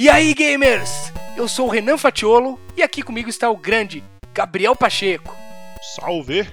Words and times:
E 0.00 0.08
aí, 0.08 0.32
gamers? 0.32 1.12
Eu 1.36 1.46
sou 1.46 1.66
o 1.66 1.70
Renan 1.70 1.98
Fatiolo 1.98 2.58
e 2.74 2.82
aqui 2.82 3.02
comigo 3.02 3.28
está 3.28 3.50
o 3.50 3.56
grande 3.58 4.02
Gabriel 4.32 4.74
Pacheco. 4.74 5.36
Salve! 5.94 6.48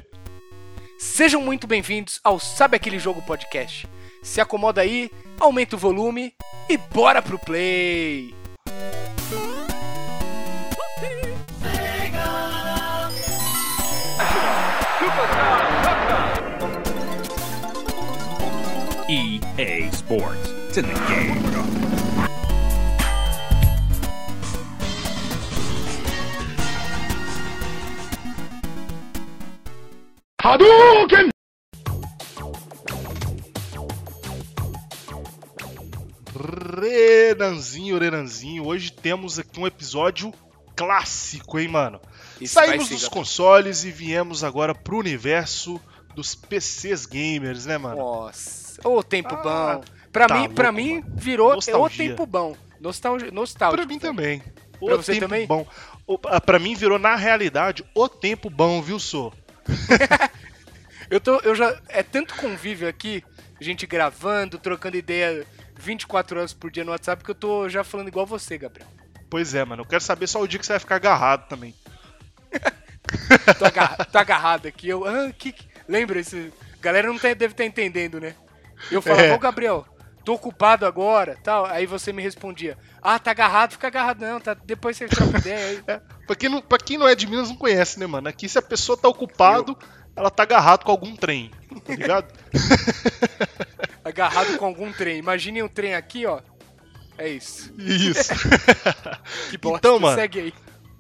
Sejam 1.00 1.42
muito 1.42 1.66
bem-vindos 1.66 2.20
ao 2.26 2.42
Sabe 2.42 2.76
Aquele 2.76 3.00
Jogo 3.00 3.22
Podcast. 3.22 3.88
Se 4.22 4.42
acomoda 4.42 4.82
aí, 4.82 5.10
aumenta 5.40 5.78
o 5.78 5.80
volume 5.80 6.34
e 6.68 6.76
bora 6.76 7.22
pro 7.22 7.40
play! 7.40 8.36
EA 19.08 19.88
Sports. 19.94 20.50
It's 20.68 20.78
in 20.80 20.84
the 20.84 20.94
game. 21.08 21.77
Hadouken! 30.48 31.30
Renanzinho, 36.76 37.98
Renanzinho, 37.98 38.66
hoje 38.66 38.92
temos 38.92 39.40
aqui 39.40 39.60
um 39.60 39.66
episódio 39.68 40.34
clássico, 40.76 41.58
hein, 41.60 41.68
mano? 41.68 42.00
Isso 42.40 42.54
Saímos 42.54 42.90
dos 42.90 43.08
consoles 43.08 43.84
e 43.84 43.92
viemos 43.92 44.44
agora 44.44 44.76
pro 44.76 44.98
universo 44.98 45.80
dos 46.14 46.36
PCs 46.36 47.06
gamers, 47.06 47.66
né, 47.66 47.78
mano? 47.78 47.98
Nossa, 47.98 48.80
ô 48.88 49.02
tempo 49.02 49.34
Ah, 49.36 49.76
bom. 49.78 49.84
Pra 50.12 50.28
tá 50.28 50.36
mim, 50.36 50.50
pra 50.50 50.70
louco, 50.70 50.82
mim 50.82 50.94
mano. 51.00 51.14
virou 51.16 51.54
é 51.54 51.76
o 51.78 51.90
tempo 51.90 52.26
bom. 52.26 52.56
Nostalgia, 52.80 53.32
nostálgico. 53.32 53.78
Pra 53.78 53.88
mim 53.94 54.00
também. 54.00 54.42
O 54.80 54.86
Pra 54.88 54.98
você 54.98 55.14
tempo 55.14 55.26
também? 55.26 55.48
Bom. 55.48 55.66
O- 56.06 56.18
Pra 56.20 56.60
mim 56.60 56.76
virou, 56.76 57.00
na 57.00 57.16
realidade, 57.16 57.84
o 57.96 58.08
tempo 58.08 58.50
bom, 58.50 58.82
viu, 58.82 59.00
Sô? 59.00 59.32
Eu 61.10 61.22
tô, 61.22 61.40
eu 61.40 61.56
já 61.56 61.80
é 61.88 62.04
tanto 62.04 62.36
convívio 62.36 62.86
aqui, 62.88 63.24
gente 63.62 63.88
gravando, 63.88 64.60
trocando 64.60 64.98
ideia 64.98 65.46
24 65.78 66.38
horas 66.38 66.54
por 66.54 66.70
dia 66.70 66.84
no 66.84 66.92
WhatsApp 66.92 67.24
que 67.24 67.32
eu 67.32 67.36
tô 67.36 67.70
já 67.70 67.82
falando 67.82 68.10
igual 68.10 68.26
você, 68.26 68.58
Gabriel. 68.58 68.90
Pois 69.30 69.54
é, 69.56 69.64
mano. 69.64 69.84
Eu 69.84 69.88
quero 69.88 70.04
saber 70.04 70.28
só 70.28 70.42
o 70.42 70.48
dia 70.48 70.60
que 70.60 70.66
você 70.66 70.74
vai 70.74 70.80
ficar 70.82 70.96
agarrado 70.98 71.48
também. 71.48 71.74
Tô, 73.58 73.64
agarra- 73.66 74.04
tô 74.04 74.18
agarrado 74.18 74.68
aqui. 74.68 74.90
Eu, 74.90 75.06
ah, 75.06 75.32
que, 75.32 75.54
que- 75.54 75.66
lembra 75.88 76.20
esse, 76.20 76.52
galera 76.82 77.08
não 77.08 77.18
tá- 77.18 77.34
deve 77.34 77.54
estar 77.54 77.64
entendendo, 77.64 78.20
né? 78.20 78.36
Eu 78.92 79.02
falava, 79.02 79.22
É. 79.28 79.34
ô 79.34 79.40
Gabriel, 79.40 79.88
tô 80.28 80.34
ocupado 80.34 80.86
agora, 80.86 81.38
tal. 81.42 81.66
Aí 81.66 81.86
você 81.86 82.12
me 82.12 82.22
respondia, 82.22 82.78
ah, 83.02 83.18
tá 83.18 83.32
agarrado, 83.32 83.72
fica 83.72 83.88
agarrado 83.88 84.20
não, 84.20 84.42
tá, 84.42 84.54
depois 84.54 84.98
você 84.98 85.08
troca 85.08 85.38
ideia. 85.40 85.70
Aí, 85.70 85.84
É, 85.88 86.02
pra, 86.28 86.36
quem 86.36 86.50
não, 86.50 86.62
pra 86.62 86.78
quem 86.78 86.98
não 86.98 87.08
é 87.08 87.16
de 87.16 87.26
Minas, 87.26 87.48
não 87.48 87.56
conhece, 87.56 87.98
né, 87.98 88.06
mano? 88.06 88.28
Aqui, 88.28 88.50
se 88.50 88.60
a 88.60 88.62
pessoa 88.62 88.98
tá 88.98 89.08
ocupado, 89.08 89.78
ela 90.18 90.30
tá 90.30 90.44
agarrado 90.44 90.84
com 90.84 90.92
algum 90.92 91.16
trem, 91.16 91.50
tá 91.86 91.96
ligado? 91.96 92.28
agarrado 94.04 94.58
com 94.58 94.66
algum 94.66 94.92
trem. 94.92 95.18
Imagine 95.18 95.64
um 95.64 95.70
trem 95.70 95.96
aqui, 95.96 96.26
ó. 96.26 96.42
É 97.18 97.30
isso. 97.30 97.74
Isso. 97.78 98.30
Que 99.50 99.58
bosta. 99.58 99.78
Então, 99.78 99.98
mano. 99.98 100.18
Segue 100.18 100.40
aí. 100.42 100.54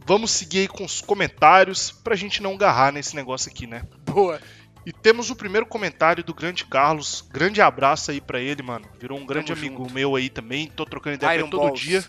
Vamos 0.05 0.31
seguir 0.31 0.59
aí 0.59 0.67
com 0.69 0.85
os 0.85 1.01
comentários 1.01 1.91
pra 1.91 2.15
gente 2.15 2.41
não 2.41 2.53
agarrar 2.53 2.93
nesse 2.93 3.13
negócio 3.13 3.51
aqui, 3.51 3.67
né? 3.67 3.83
Boa. 4.05 4.39
E 4.87 4.93
temos 4.93 5.29
o 5.29 5.35
primeiro 5.35 5.65
comentário 5.65 6.23
do 6.23 6.33
grande 6.33 6.63
Carlos. 6.63 7.21
Grande 7.29 7.61
abraço 7.61 8.09
aí 8.09 8.21
pra 8.21 8.39
ele, 8.39 8.63
mano. 8.63 8.87
Virou 8.97 9.19
um 9.19 9.25
grande 9.25 9.47
Tamo 9.47 9.59
amigo 9.59 9.81
junto. 9.83 9.93
meu 9.93 10.15
aí 10.15 10.29
também. 10.29 10.67
Tô 10.67 10.85
trocando 10.85 11.15
ideia 11.15 11.33
Iron 11.35 11.43
ele 11.47 11.51
todo 11.51 11.61
Balls. 11.63 11.81
dia. 11.81 12.05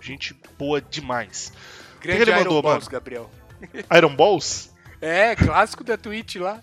Gente 0.00 0.34
boa 0.58 0.80
demais. 0.80 1.52
Grande 2.00 2.22
ele 2.22 2.30
Iron 2.30 2.40
mandou, 2.44 2.62
Balls, 2.62 2.84
mano? 2.84 2.90
Gabriel. 2.90 3.30
Iron 3.94 4.16
Balls? 4.16 4.72
É, 5.02 5.36
clássico 5.36 5.84
da 5.84 5.98
Twitch 5.98 6.36
lá. 6.36 6.62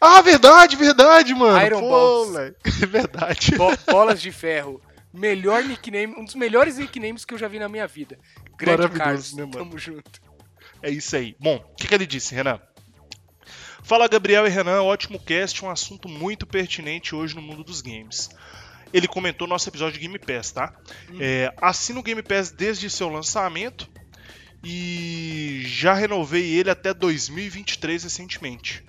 Ah, 0.00 0.20
verdade, 0.20 0.74
verdade, 0.74 1.32
mano. 1.36 1.64
Iron 1.64 1.80
Pô, 1.80 1.90
Balls. 1.90 2.32
moleque. 2.32 2.56
É 2.82 2.86
verdade. 2.86 3.54
Bo- 3.56 3.76
Bolas 3.86 4.20
de 4.20 4.32
ferro. 4.32 4.82
Melhor 5.12 5.62
nickname, 5.62 6.12
um 6.18 6.24
dos 6.24 6.34
melhores 6.34 6.78
nicknames 6.78 7.24
que 7.24 7.32
eu 7.32 7.38
já 7.38 7.46
vi 7.46 7.60
na 7.60 7.68
minha 7.68 7.86
vida. 7.86 8.18
Grande 8.58 8.88
Carlos, 8.88 9.32
né, 9.34 9.42
mano? 9.44 9.52
tamo 9.56 9.78
junto. 9.78 10.20
É 10.82 10.90
isso 10.90 11.14
aí. 11.14 11.36
Bom, 11.38 11.56
o 11.56 11.76
que, 11.76 11.86
que 11.86 11.94
ele 11.94 12.06
disse, 12.06 12.34
Renan? 12.34 12.60
Fala 13.84 14.08
Gabriel 14.08 14.46
e 14.46 14.50
Renan, 14.50 14.82
ótimo 14.82 15.20
cast, 15.20 15.62
um 15.62 15.68
assunto 15.68 16.08
muito 16.08 16.46
pertinente 16.46 17.14
hoje 17.14 17.34
no 17.34 17.42
mundo 17.42 17.62
dos 17.62 17.82
games. 17.82 18.30
Ele 18.94 19.06
comentou 19.06 19.46
nosso 19.46 19.68
episódio 19.68 20.00
de 20.00 20.06
Game 20.06 20.18
Pass, 20.18 20.52
tá? 20.52 20.74
É, 21.20 21.52
assino 21.60 22.00
o 22.00 22.02
Game 22.02 22.22
Pass 22.22 22.50
desde 22.50 22.88
seu 22.88 23.10
lançamento 23.10 23.86
e 24.64 25.64
já 25.66 25.92
renovei 25.92 26.54
ele 26.54 26.70
até 26.70 26.94
2023 26.94 28.04
recentemente. 28.04 28.82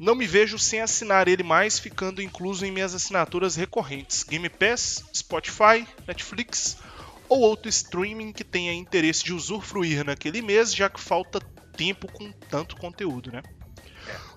Não 0.00 0.16
me 0.16 0.26
vejo 0.26 0.58
sem 0.58 0.80
assinar 0.80 1.28
ele 1.28 1.44
mais, 1.44 1.78
ficando 1.78 2.20
incluso 2.20 2.66
em 2.66 2.72
minhas 2.72 2.92
assinaturas 2.92 3.54
recorrentes: 3.54 4.24
Game 4.24 4.48
Pass, 4.48 5.04
Spotify, 5.14 5.86
Netflix 6.08 6.78
ou 7.28 7.38
outro 7.38 7.68
streaming 7.68 8.32
que 8.32 8.42
tenha 8.42 8.74
interesse 8.74 9.22
de 9.22 9.32
usufruir 9.32 10.04
naquele 10.04 10.42
mês, 10.42 10.74
já 10.74 10.90
que 10.90 11.00
falta 11.00 11.38
tempo 11.76 12.10
com 12.10 12.32
tanto 12.50 12.76
conteúdo, 12.76 13.30
né? 13.30 13.40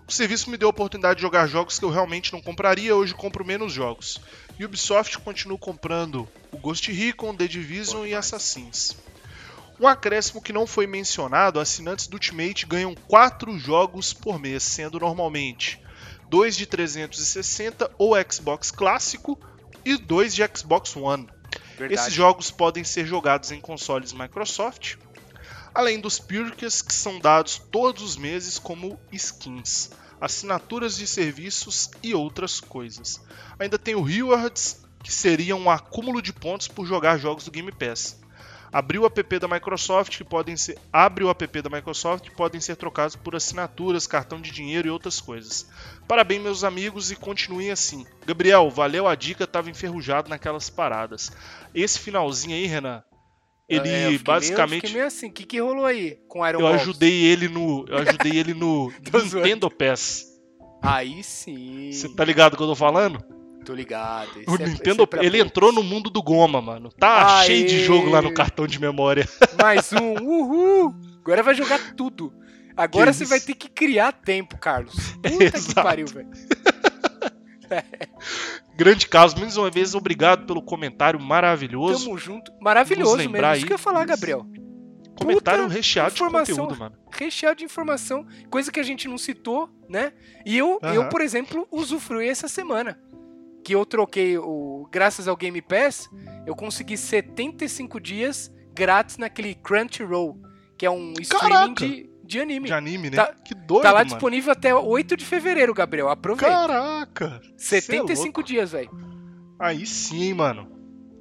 O 0.07 0.11
serviço 0.11 0.49
me 0.49 0.55
deu 0.55 0.69
a 0.69 0.71
oportunidade 0.71 1.17
de 1.17 1.21
jogar 1.21 1.47
jogos 1.47 1.77
que 1.77 1.83
eu 1.83 1.89
realmente 1.89 2.31
não 2.31 2.41
compraria, 2.41 2.95
hoje 2.95 3.13
compro 3.13 3.45
menos 3.45 3.73
jogos. 3.73 4.21
Ubisoft 4.57 5.19
continuo 5.19 5.57
comprando 5.57 6.27
o 6.49 6.57
Ghost 6.57 6.89
Recon, 6.91 7.35
The 7.35 7.45
Division 7.45 8.05
e 8.05 8.15
Assassins. 8.15 8.95
Um 9.77 9.85
acréscimo 9.85 10.41
que 10.41 10.53
não 10.53 10.65
foi 10.65 10.87
mencionado, 10.87 11.59
assinantes 11.59 12.07
do 12.07 12.13
Ultimate 12.13 12.65
ganham 12.65 12.95
4 12.95 13.59
jogos 13.59 14.13
por 14.13 14.39
mês, 14.39 14.63
sendo 14.63 14.97
normalmente 14.97 15.79
2 16.29 16.55
de 16.55 16.65
360 16.65 17.91
ou 17.97 18.13
Xbox 18.31 18.71
clássico 18.71 19.37
e 19.83 19.97
2 19.97 20.33
de 20.33 20.41
Xbox 20.55 20.95
One. 20.95 21.27
Verdade. 21.77 21.93
Esses 21.93 22.13
jogos 22.13 22.49
podem 22.49 22.83
ser 22.83 23.05
jogados 23.05 23.51
em 23.51 23.59
consoles 23.59 24.13
Microsoft, 24.13 24.95
além 25.77 25.99
dos 25.99 26.17
perks 26.17 26.81
que 26.81 26.91
são 26.91 27.19
dados 27.19 27.61
todos 27.71 28.01
os 28.01 28.17
meses 28.17 28.57
como 28.57 28.99
skins, 29.11 29.91
assinaturas 30.19 30.97
de 30.97 31.05
serviços 31.05 31.91
e 32.01 32.15
outras 32.15 32.59
coisas. 32.59 33.21
Ainda 33.59 33.77
tem 33.77 33.93
o 33.93 34.01
Rewards, 34.01 34.83
que 35.03 35.13
seria 35.13 35.55
um 35.55 35.69
acúmulo 35.69 36.19
de 36.19 36.33
pontos 36.33 36.67
por 36.67 36.87
jogar 36.87 37.19
jogos 37.19 37.45
do 37.45 37.51
Game 37.51 37.71
Pass. 37.71 38.19
Abriu 38.73 39.03
o 39.03 39.05
app 39.05 39.37
da 39.37 39.47
Microsoft 39.47 40.17
que 40.17 40.23
podem 40.23 40.57
ser 40.57 40.79
abre 40.91 41.23
o 41.23 41.29
app 41.29 41.61
da 41.61 41.69
Microsoft 41.69 42.23
que 42.23 42.35
podem 42.35 42.59
ser 42.59 42.75
trocados 42.75 43.15
por 43.15 43.35
assinaturas, 43.35 44.07
cartão 44.07 44.41
de 44.41 44.49
dinheiro 44.49 44.87
e 44.87 44.91
outras 44.91 45.21
coisas. 45.21 45.69
Parabéns 46.07 46.41
meus 46.41 46.63
amigos 46.63 47.11
e 47.11 47.15
continuem 47.15 47.69
assim. 47.69 48.03
Gabriel, 48.25 48.67
valeu 48.71 49.07
a 49.07 49.13
dica, 49.13 49.45
tava 49.45 49.69
enferrujado 49.69 50.27
naquelas 50.27 50.71
paradas. 50.71 51.31
Esse 51.71 51.99
finalzinho 51.99 52.55
aí, 52.55 52.65
Renan, 52.65 53.03
ele 53.69 53.79
É, 53.79 53.83
fiquei 53.93 54.07
meio- 54.07 54.19
basicamente 54.23 54.81
fiquei 54.81 54.93
meio 54.95 55.07
assim, 55.07 55.27
o 55.27 55.31
que, 55.31 55.43
que 55.45 55.59
rolou 55.59 55.85
aí 55.85 56.17
com 56.27 56.47
Iron 56.47 56.59
eu 56.59 56.63
Balls? 56.65 56.81
ajudei 56.81 57.25
ele 57.25 57.47
no 57.47 57.85
eu 57.87 57.97
ajudei 57.97 58.37
ele 58.37 58.53
no. 58.53 58.91
Nintendo 59.33 59.69
Pass. 59.69 60.25
Aí 60.81 61.23
sim. 61.23 61.91
Você 61.91 62.07
tá 62.15 62.23
ligado 62.23 62.55
que 62.55 62.63
eu 62.63 62.67
tô 62.67 62.75
falando? 62.75 63.19
Tô 63.65 63.73
ligado. 63.73 64.29
O 64.47 64.55
é- 64.55 64.65
Nintendo, 64.67 65.07
é 65.19 65.25
ele 65.25 65.39
entrou 65.41 65.73
no 65.73 65.83
mundo 65.83 66.09
do 66.09 66.23
Goma, 66.23 66.61
mano. 66.61 66.89
Tá 66.97 67.39
Aê! 67.39 67.47
cheio 67.47 67.67
de 67.67 67.83
jogo 67.83 68.09
lá 68.09 68.21
no 68.21 68.33
cartão 68.33 68.65
de 68.65 68.79
memória. 68.79 69.27
Mais 69.61 69.91
um, 69.91 70.13
uhul! 70.23 70.95
Agora 71.19 71.43
vai 71.43 71.53
jogar 71.55 71.93
tudo. 71.95 72.31
Agora 72.77 73.07
Que 73.11 73.17
você 73.17 73.23
isso? 73.23 73.29
vai 73.31 73.39
ter 73.41 73.55
que 73.55 73.67
criar 73.67 74.11
tempo, 74.13 74.57
Carlos. 74.57 74.93
Puta 75.21 75.37
que 75.51 75.57
Exato. 75.57 75.83
pariu, 75.83 76.05
velho. 76.07 76.29
Grande 78.77 79.07
caso, 79.07 79.39
mais 79.39 79.57
uma 79.57 79.71
vez, 79.71 79.95
obrigado 79.95 80.45
pelo 80.45 80.61
comentário 80.61 81.19
maravilhoso. 81.19 82.05
Tamo 82.05 82.17
junto. 82.17 82.51
Maravilhoso 82.61 83.17
mesmo. 83.17 83.33
lembrar 83.33 83.57
Isso 83.57 83.63
aí. 83.63 83.67
que 83.67 83.73
eu 83.73 83.75
ia 83.75 83.79
falar, 83.79 84.05
Gabriel. 84.05 84.45
comentário 85.19 85.63
puta 85.63 85.73
recheado 85.73 86.13
de 86.13 86.21
informação. 86.21 86.55
conteúdo, 86.55 86.79
mano. 86.79 86.95
Recheado 87.11 87.57
de 87.57 87.65
informação, 87.65 88.27
coisa 88.51 88.71
que 88.71 88.79
a 88.79 88.83
gente 88.83 89.07
não 89.07 89.17
citou, 89.17 89.67
né? 89.89 90.13
E 90.45 90.55
eu, 90.55 90.79
eu 90.93 91.09
por 91.09 91.21
exemplo, 91.21 91.67
usufruí 91.71 92.29
essa 92.29 92.47
semana. 92.47 92.99
Que 93.63 93.73
eu 93.73 93.83
troquei 93.83 94.37
o. 94.37 94.87
Graças 94.91 95.27
ao 95.27 95.35
Game 95.35 95.59
Pass, 95.59 96.07
eu 96.45 96.55
consegui 96.55 96.95
75 96.95 97.99
dias 97.99 98.53
grátis 98.75 99.17
naquele 99.17 99.55
Crunchyroll, 99.55 100.39
que 100.77 100.85
é 100.85 100.91
um 100.91 101.13
streaming 101.19 101.49
Caraca! 101.49 101.87
de, 101.87 102.07
de 102.27 102.39
anime. 102.39 102.67
De 102.67 102.73
anime, 102.73 103.09
né? 103.09 103.15
Tá- 103.17 103.33
que 103.43 103.55
doido, 103.55 103.83
Tá 103.83 103.91
lá 103.91 103.99
mano. 103.99 104.09
disponível 104.11 104.51
até 104.51 104.75
8 104.75 105.15
de 105.17 105.25
fevereiro, 105.25 105.73
Gabriel. 105.73 106.09
Aproveita. 106.09 106.53
Caraca! 106.53 107.41
cê 107.57 107.77
é 107.77 107.81
75 107.81 108.25
louco. 108.25 108.43
dias, 108.43 108.71
velho. 108.71 108.89
Aí 109.59 109.85
sim, 109.85 110.33
mano. 110.33 110.71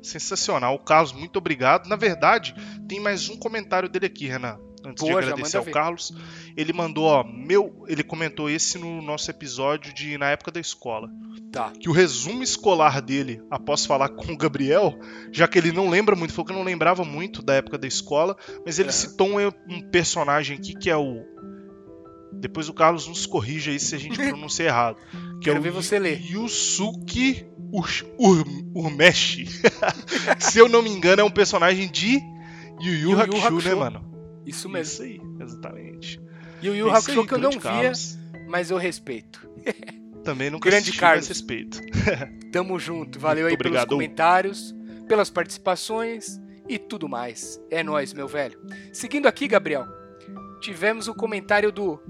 Sensacional. 0.02 0.78
Carlos, 0.80 1.12
muito 1.12 1.36
obrigado. 1.38 1.88
Na 1.88 1.96
verdade, 1.96 2.54
tem 2.88 3.00
mais 3.00 3.28
um 3.28 3.36
comentário 3.36 3.88
dele 3.88 4.06
aqui, 4.06 4.26
Renan. 4.26 4.58
Antes 4.86 5.02
Boa, 5.02 5.20
de 5.20 5.28
agradecer 5.28 5.56
ao 5.56 5.64
ver. 5.64 5.70
Carlos. 5.72 6.12
Ele 6.56 6.72
mandou, 6.72 7.04
ó, 7.04 7.24
meu, 7.24 7.84
ele 7.88 8.02
comentou 8.02 8.48
esse 8.48 8.78
no 8.78 9.02
nosso 9.02 9.30
episódio 9.30 9.92
de 9.92 10.16
na 10.16 10.30
época 10.30 10.50
da 10.50 10.60
escola, 10.60 11.10
Tá. 11.52 11.72
que 11.78 11.88
o 11.88 11.92
resumo 11.92 12.42
escolar 12.42 13.00
dele, 13.02 13.42
após 13.50 13.84
falar 13.86 14.08
com 14.10 14.32
o 14.32 14.36
Gabriel, 14.36 14.98
já 15.32 15.46
que 15.48 15.58
ele 15.58 15.72
não 15.72 15.88
lembra 15.88 16.14
muito, 16.16 16.32
falou 16.32 16.46
que 16.46 16.52
não 16.52 16.62
lembrava 16.62 17.04
muito 17.04 17.42
da 17.42 17.54
época 17.54 17.76
da 17.78 17.86
escola, 17.86 18.36
mas 18.64 18.78
ele 18.78 18.88
Aham. 18.88 18.96
citou 18.96 19.28
um, 19.28 19.46
um 19.68 19.80
personagem 19.90 20.56
aqui 20.56 20.74
que 20.74 20.88
é 20.90 20.96
o 20.96 21.24
depois 22.38 22.68
o 22.68 22.74
Carlos 22.74 23.06
nos 23.08 23.24
corrige 23.24 23.70
aí 23.70 23.80
se 23.80 23.94
a 23.94 23.98
gente 23.98 24.16
pronuncia 24.28 24.66
errado. 24.66 24.96
Que 25.40 25.44
Quero 25.44 25.56
é 25.56 25.58
o 25.60 25.62
ver 25.62 25.70
você 25.70 25.98
ler. 25.98 26.20
Yusuke 26.20 27.46
Ur- 27.72 27.88
Ur- 28.18 28.44
Urmeshi. 28.74 29.46
se 30.38 30.58
eu 30.58 30.68
não 30.68 30.82
me 30.82 30.90
engano, 30.90 31.22
é 31.22 31.24
um 31.24 31.30
personagem 31.30 31.88
de 31.90 32.20
Yu 32.80 32.92
Yu 32.92 32.92
Yu 32.92 33.10
Yu 33.12 33.20
Hakushu, 33.20 33.40
né, 33.40 33.46
Hakusho. 33.46 33.76
mano? 33.78 34.15
Isso 34.46 34.68
mesmo. 34.68 34.92
Isso 34.92 35.02
aí, 35.02 35.20
exatamente. 35.40 36.20
E 36.62 36.70
o 36.70 36.74
Yu 36.74 36.88
É 36.88 36.92
Hakusho 36.92 37.26
que 37.26 37.34
eu 37.34 37.38
não 37.38 37.50
grande 37.50 37.58
via, 37.58 37.70
Carlos. 37.72 38.18
mas 38.48 38.70
eu 38.70 38.76
respeito. 38.78 39.46
Também 40.24 40.50
nunca 40.50 40.68
Grande 40.68 40.84
assisti, 40.84 40.98
Carlos. 40.98 41.28
respeito. 41.28 41.80
Tamo 42.50 42.78
junto. 42.78 43.18
Valeu 43.18 43.44
Muito 43.44 43.50
aí 43.50 43.54
obrigado. 43.54 43.88
pelos 43.88 43.94
comentários, 43.94 44.74
pelas 45.06 45.30
participações 45.30 46.40
e 46.68 46.78
tudo 46.78 47.08
mais. 47.08 47.60
É 47.70 47.82
nóis, 47.84 48.12
meu 48.12 48.26
velho. 48.26 48.58
Seguindo 48.92 49.26
aqui, 49.26 49.46
Gabriel, 49.46 49.84
tivemos 50.60 51.06
o 51.06 51.14
comentário 51.14 51.70
do 51.70 52.00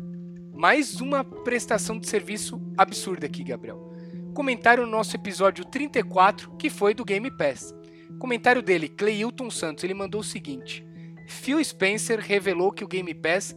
mais 0.54 1.00
uma 1.02 1.22
prestação 1.24 1.98
de 1.98 2.08
serviço 2.08 2.58
absurda 2.78 3.26
aqui, 3.26 3.44
Gabriel. 3.44 3.92
Comentário 4.32 4.84
no 4.84 4.90
nosso 4.90 5.14
episódio 5.16 5.64
34, 5.66 6.56
que 6.56 6.70
foi 6.70 6.94
do 6.94 7.04
Game 7.04 7.30
Pass. 7.36 7.74
Comentário 8.18 8.62
dele, 8.62 8.88
Cleilton 8.88 9.50
Santos, 9.50 9.84
ele 9.84 9.92
mandou 9.94 10.22
o 10.22 10.24
seguinte: 10.24 10.85
Phil 11.26 11.62
Spencer 11.62 12.20
revelou 12.20 12.73
que 12.73 12.84
o 12.84 12.88
Game 12.88 13.12
Pass 13.14 13.55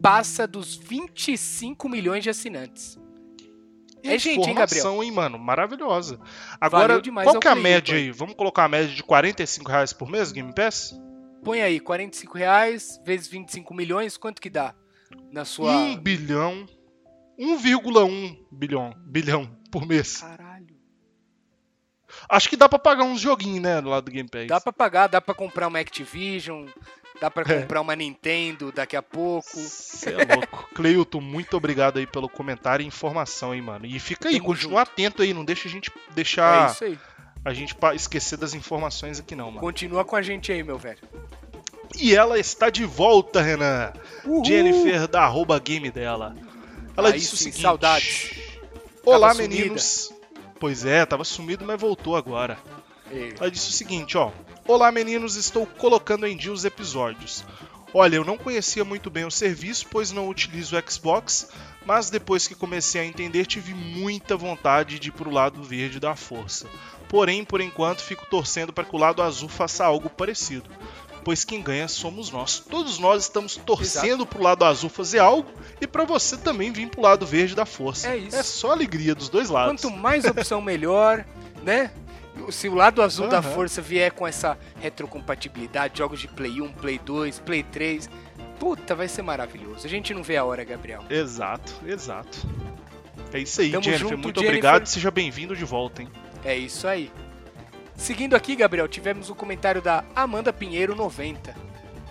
passa 0.00 0.46
dos 0.46 0.74
25 0.76 1.88
milhões 1.88 2.22
de 2.22 2.30
assinantes. 2.30 2.98
É 4.02 4.18
gente, 4.18 4.48
hein, 4.48 4.54
Gabriel? 4.54 4.80
Informação, 4.80 5.02
hein, 5.02 5.10
mano? 5.10 5.38
Maravilhosa. 5.38 6.20
Agora, 6.60 7.02
qual 7.24 7.40
que 7.40 7.48
é 7.48 7.50
a 7.50 7.56
média 7.56 7.96
aí. 7.96 8.04
aí? 8.04 8.10
Vamos 8.12 8.34
colocar 8.34 8.64
a 8.64 8.68
média 8.68 8.94
de 8.94 9.02
45 9.02 9.68
reais 9.68 9.92
por 9.92 10.08
mês, 10.08 10.30
Game 10.30 10.54
Pass? 10.54 10.94
Põe 11.42 11.60
aí, 11.60 11.80
45 11.80 12.38
reais 12.38 13.00
vezes 13.04 13.28
25 13.28 13.74
milhões, 13.74 14.16
quanto 14.16 14.40
que 14.40 14.50
dá? 14.50 14.74
Na 15.32 15.44
sua. 15.44 15.72
1 15.72 15.96
bilhão. 15.96 16.66
1,1 17.38 18.46
bilhão, 18.50 18.94
bilhão 19.06 19.50
por 19.70 19.86
mês. 19.86 20.22
Caralho. 20.22 20.74
Acho 22.28 22.48
que 22.48 22.56
dá 22.56 22.68
pra 22.68 22.78
pagar 22.78 23.04
uns 23.04 23.20
joguinhos, 23.20 23.60
né, 23.60 23.80
do 23.82 23.90
lado 23.90 24.04
do 24.04 24.10
Game 24.10 24.28
Pass. 24.28 24.46
Dá 24.46 24.60
pra 24.60 24.72
pagar, 24.72 25.06
dá 25.06 25.20
pra 25.20 25.34
comprar 25.34 25.68
uma 25.68 25.78
Activision, 25.78 26.66
dá 27.20 27.30
pra 27.30 27.42
É. 27.52 27.60
comprar 27.62 27.80
uma 27.80 27.94
Nintendo 27.96 28.70
daqui 28.72 28.96
a 28.96 29.02
pouco. 29.02 29.48
Você 29.58 30.10
é 30.10 30.34
louco. 30.34 30.68
Cleilton, 30.74 31.20
muito 31.20 31.56
obrigado 31.56 31.98
aí 31.98 32.06
pelo 32.06 32.28
comentário 32.28 32.82
e 32.82 32.86
informação, 32.86 33.54
hein, 33.54 33.62
mano. 33.62 33.86
E 33.86 33.98
fica 33.98 34.28
aí, 34.28 34.36
Tamo 34.36 34.46
continua 34.46 34.80
junto. 34.80 34.90
atento 34.90 35.22
aí, 35.22 35.32
não 35.34 35.44
deixa 35.44 35.68
a 35.68 35.70
gente 35.70 35.90
É 35.90 36.14
deixar 36.14 36.70
isso 36.72 36.84
aí. 36.84 36.98
a 37.44 37.52
gente 37.54 37.74
esquecer 37.94 38.36
das 38.36 38.54
informações 38.54 39.18
aqui 39.20 39.34
não, 39.34 39.46
mano. 39.50 39.60
Continua 39.60 40.04
com 40.04 40.16
a 40.16 40.22
gente 40.22 40.50
aí, 40.52 40.62
meu 40.62 40.78
velho. 40.78 40.98
E 41.96 42.14
ela 42.14 42.38
está 42.38 42.68
de 42.68 42.84
volta, 42.84 43.40
Renan. 43.40 43.92
Uhul. 44.24 44.44
Jennifer 44.44 45.06
da 45.08 45.22
arroba 45.22 45.58
game 45.58 45.90
dela. 45.90 46.34
Ela 46.96 47.08
Aí 47.08 47.14
disse 47.18 47.34
o 47.34 47.36
sim, 47.36 47.44
seguinte: 47.44 47.62
saudades. 47.62 48.30
Olá, 49.04 49.28
Tava 49.28 49.38
meninos. 49.40 50.12
Pois 50.58 50.84
é, 50.84 51.04
tava 51.06 51.22
sumido, 51.24 51.64
mas 51.64 51.80
voltou 51.80 52.16
agora. 52.16 52.58
Ei, 53.10 53.32
Ela 53.38 53.50
disse 53.50 53.68
o 53.68 53.72
seguinte, 53.72 54.16
ó. 54.18 54.32
Olá, 54.68 54.90
meninos, 54.90 55.36
estou 55.36 55.64
colocando 55.64 56.26
em 56.26 56.36
dia 56.36 56.52
os 56.52 56.64
episódios. 56.64 57.44
Olha, 57.94 58.16
eu 58.16 58.24
não 58.24 58.36
conhecia 58.36 58.84
muito 58.84 59.08
bem 59.08 59.24
o 59.24 59.30
serviço, 59.30 59.86
pois 59.88 60.10
não 60.10 60.28
utilizo 60.28 60.76
o 60.76 60.90
Xbox, 60.90 61.50
mas 61.84 62.10
depois 62.10 62.48
que 62.48 62.54
comecei 62.56 63.00
a 63.00 63.04
entender, 63.04 63.46
tive 63.46 63.72
muita 63.72 64.36
vontade 64.36 64.98
de 64.98 65.08
ir 65.08 65.12
pro 65.12 65.30
lado 65.30 65.62
verde 65.62 66.00
da 66.00 66.16
força. 66.16 66.66
Porém, 67.08 67.44
por 67.44 67.60
enquanto, 67.60 68.02
fico 68.02 68.26
torcendo 68.26 68.72
para 68.72 68.84
que 68.84 68.96
o 68.96 68.98
lado 68.98 69.22
azul 69.22 69.48
faça 69.48 69.84
algo 69.84 70.10
parecido. 70.10 70.68
Pois 71.22 71.44
quem 71.44 71.62
ganha 71.62 71.86
somos 71.86 72.32
nós. 72.32 72.58
Todos 72.58 72.98
nós 72.98 73.22
estamos 73.22 73.54
torcendo 73.54 74.26
pro 74.26 74.42
lado 74.42 74.64
azul 74.64 74.90
fazer 74.90 75.20
algo 75.20 75.48
e 75.80 75.86
para 75.86 76.04
você 76.04 76.36
também 76.36 76.72
vir 76.72 76.88
pro 76.88 77.02
lado 77.02 77.24
verde 77.24 77.54
da 77.54 77.64
força. 77.64 78.08
É 78.08 78.16
isso. 78.16 78.36
É 78.36 78.42
só 78.42 78.72
alegria 78.72 79.14
dos 79.14 79.28
dois 79.28 79.48
lados. 79.48 79.80
Quanto 79.80 79.96
mais 79.96 80.24
opção, 80.24 80.60
melhor, 80.60 81.24
né? 81.62 81.92
Se 82.50 82.68
o 82.68 82.74
lado 82.74 83.02
azul 83.02 83.28
da 83.28 83.38
Aham. 83.38 83.50
força 83.52 83.80
vier 83.82 84.12
com 84.12 84.26
essa 84.26 84.58
retrocompatibilidade, 84.80 85.98
jogos 85.98 86.20
de 86.20 86.28
Play 86.28 86.60
1, 86.60 86.72
Play 86.72 86.98
2, 86.98 87.38
Play 87.40 87.62
3, 87.62 88.08
puta, 88.58 88.94
vai 88.94 89.08
ser 89.08 89.22
maravilhoso. 89.22 89.86
A 89.86 89.88
gente 89.90 90.12
não 90.14 90.22
vê 90.22 90.36
a 90.36 90.44
hora, 90.44 90.62
Gabriel. 90.64 91.02
Exato, 91.10 91.72
exato. 91.86 92.38
É 93.32 93.38
isso 93.40 93.60
aí, 93.60 93.70
Tamo 93.70 93.82
Jennifer. 93.82 94.08
junto, 94.08 94.18
muito 94.22 94.40
Jennifer. 94.40 94.48
obrigado. 94.58 94.86
Seja 94.86 95.10
bem-vindo 95.10 95.56
de 95.56 95.64
volta, 95.64 96.02
hein? 96.02 96.08
É 96.44 96.56
isso 96.56 96.86
aí. 96.86 97.10
Seguindo 97.96 98.36
aqui, 98.36 98.54
Gabriel, 98.54 98.86
tivemos 98.86 99.30
o 99.30 99.34
comentário 99.34 99.80
da 99.80 100.04
Amanda 100.14 100.52
Pinheiro 100.52 100.94
90. 100.94 101.54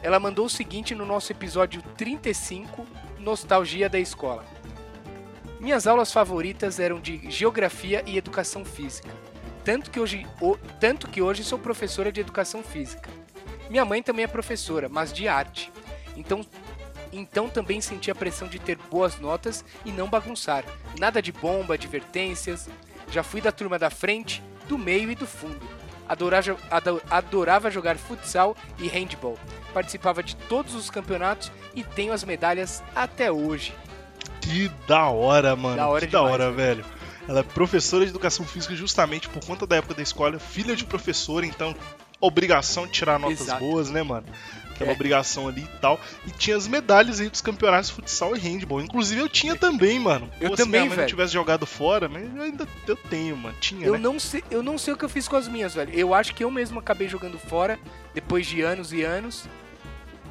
Ela 0.02 0.20
mandou 0.20 0.46
o 0.46 0.50
seguinte 0.50 0.94
no 0.94 1.06
nosso 1.06 1.32
episódio 1.32 1.82
35, 1.96 2.86
Nostalgia 3.20 3.88
da 3.88 4.00
Escola. 4.00 4.44
Minhas 5.60 5.88
aulas 5.88 6.12
favoritas 6.12 6.80
eram 6.80 7.00
de 7.00 7.30
Geografia 7.32 8.04
e 8.06 8.18
Educação 8.18 8.66
Física. 8.66 9.10
Tanto 9.66 9.90
que 9.92 10.00
hoje, 10.00 10.26
o- 10.40 10.58
tanto 10.80 11.10
que 11.10 11.22
hoje 11.22 11.44
sou 11.44 11.60
professora 11.60 12.12
de 12.12 12.22
Educação 12.22 12.64
Física. 12.64 13.10
Minha 13.70 13.84
mãe 13.84 14.02
também 14.04 14.24
é 14.24 14.28
professora, 14.28 14.88
mas 14.88 15.12
de 15.12 15.28
arte. 15.28 15.72
Então, 16.16 16.46
então 17.12 17.50
também 17.50 17.82
senti 17.82 18.12
a 18.12 18.16
pressão 18.16 18.48
de 18.48 18.60
ter 18.60 18.78
boas 18.92 19.20
notas 19.20 19.66
e 19.84 19.92
não 19.92 20.08
bagunçar. 20.08 20.64
Nada 21.00 21.20
de 21.22 21.32
bomba, 21.32 21.74
advertências. 21.74 22.70
Já 23.12 23.24
fui 23.24 23.42
da 23.42 23.52
turma 23.52 23.80
da 23.80 23.90
frente, 23.90 24.42
do 24.68 24.78
meio 24.78 25.10
e 25.10 25.16
do 25.16 25.26
fundo. 25.26 25.68
Adora- 26.08 26.42
jo- 26.42 26.58
ado- 26.70 27.02
adorava 27.10 27.72
jogar 27.72 27.98
futsal 27.98 28.56
e 28.78 28.88
handball. 28.88 29.38
Participava 29.74 30.22
de 30.22 30.36
todos 30.36 30.76
os 30.76 30.92
campeonatos 30.92 31.52
e 31.74 31.84
tenho 31.84 32.14
as 32.14 32.24
medalhas 32.24 32.84
até 32.96 33.32
hoje. 33.32 33.74
Que 34.42 34.70
da 34.88 35.10
hora, 35.10 35.56
mano. 35.56 35.76
Da 35.78 35.88
hora 35.88 36.06
que 36.06 36.12
da 36.12 36.20
demais, 36.20 36.34
hora, 36.36 36.52
né? 36.52 36.56
velho. 36.56 36.86
Ela 37.28 37.40
é 37.40 37.44
professora 37.44 38.04
de 38.06 38.12
educação 38.12 38.46
física 38.46 38.76
justamente 38.76 39.28
por 39.30 39.44
conta 39.46 39.66
da 39.66 39.78
época 39.78 39.94
da 39.96 40.04
escola, 40.04 40.38
filha 40.40 40.76
de 40.76 40.86
professor, 40.86 41.44
então 41.44 41.76
obrigação 42.22 42.86
de 42.86 42.94
tirar 42.94 43.20
notas 43.20 43.42
Exato. 43.42 43.60
boas, 43.60 43.90
né, 43.90 44.02
mano? 44.04 44.26
Aquela 44.74 44.92
É. 44.92 44.94
obrigação 44.94 45.48
ali 45.48 45.62
e 45.62 45.80
tal. 45.80 46.00
E 46.28 46.32
tinha 46.32 46.56
as 46.58 46.68
medalhas 46.68 47.20
aí 47.20 47.30
dos 47.30 47.42
campeonatos 47.42 47.90
de 47.90 47.96
futsal 47.96 48.36
e 48.36 48.40
handball. 48.40 48.82
Inclusive 48.82 49.22
eu 49.22 49.30
tinha 49.30 49.56
também, 49.56 50.00
mano. 50.00 50.30
Eu 50.40 50.50
Pô, 50.50 50.56
também, 50.56 50.66
se 50.66 50.70
minha 50.70 50.86
mãe 50.86 50.98
não 50.98 51.06
tivesse 51.06 51.34
jogado 51.34 51.66
fora, 51.66 52.10
mas 52.10 52.24
eu 52.36 52.42
ainda 52.42 52.68
eu 52.88 52.96
tenho, 52.96 53.38
mano. 53.38 53.56
Tinha, 53.60 53.86
Eu 53.88 53.94
né? 53.94 54.00
não, 54.00 54.20
sei, 54.20 54.44
eu 54.52 54.62
não 54.62 54.78
sei 54.78 54.94
o 54.94 54.98
que 54.98 55.06
eu 55.06 55.10
fiz 55.10 55.28
com 55.28 55.36
as 55.38 55.48
minhas, 55.48 55.74
velho. 55.74 55.94
Eu 55.94 56.14
acho 56.14 56.34
que 56.36 56.44
eu 56.44 56.52
mesmo 56.52 56.78
acabei 56.80 57.08
jogando 57.08 57.40
fora, 57.40 57.80
depois 58.14 58.46
de 58.46 58.62
anos 58.62 58.92
e 58.92 59.02
anos. 59.02 59.46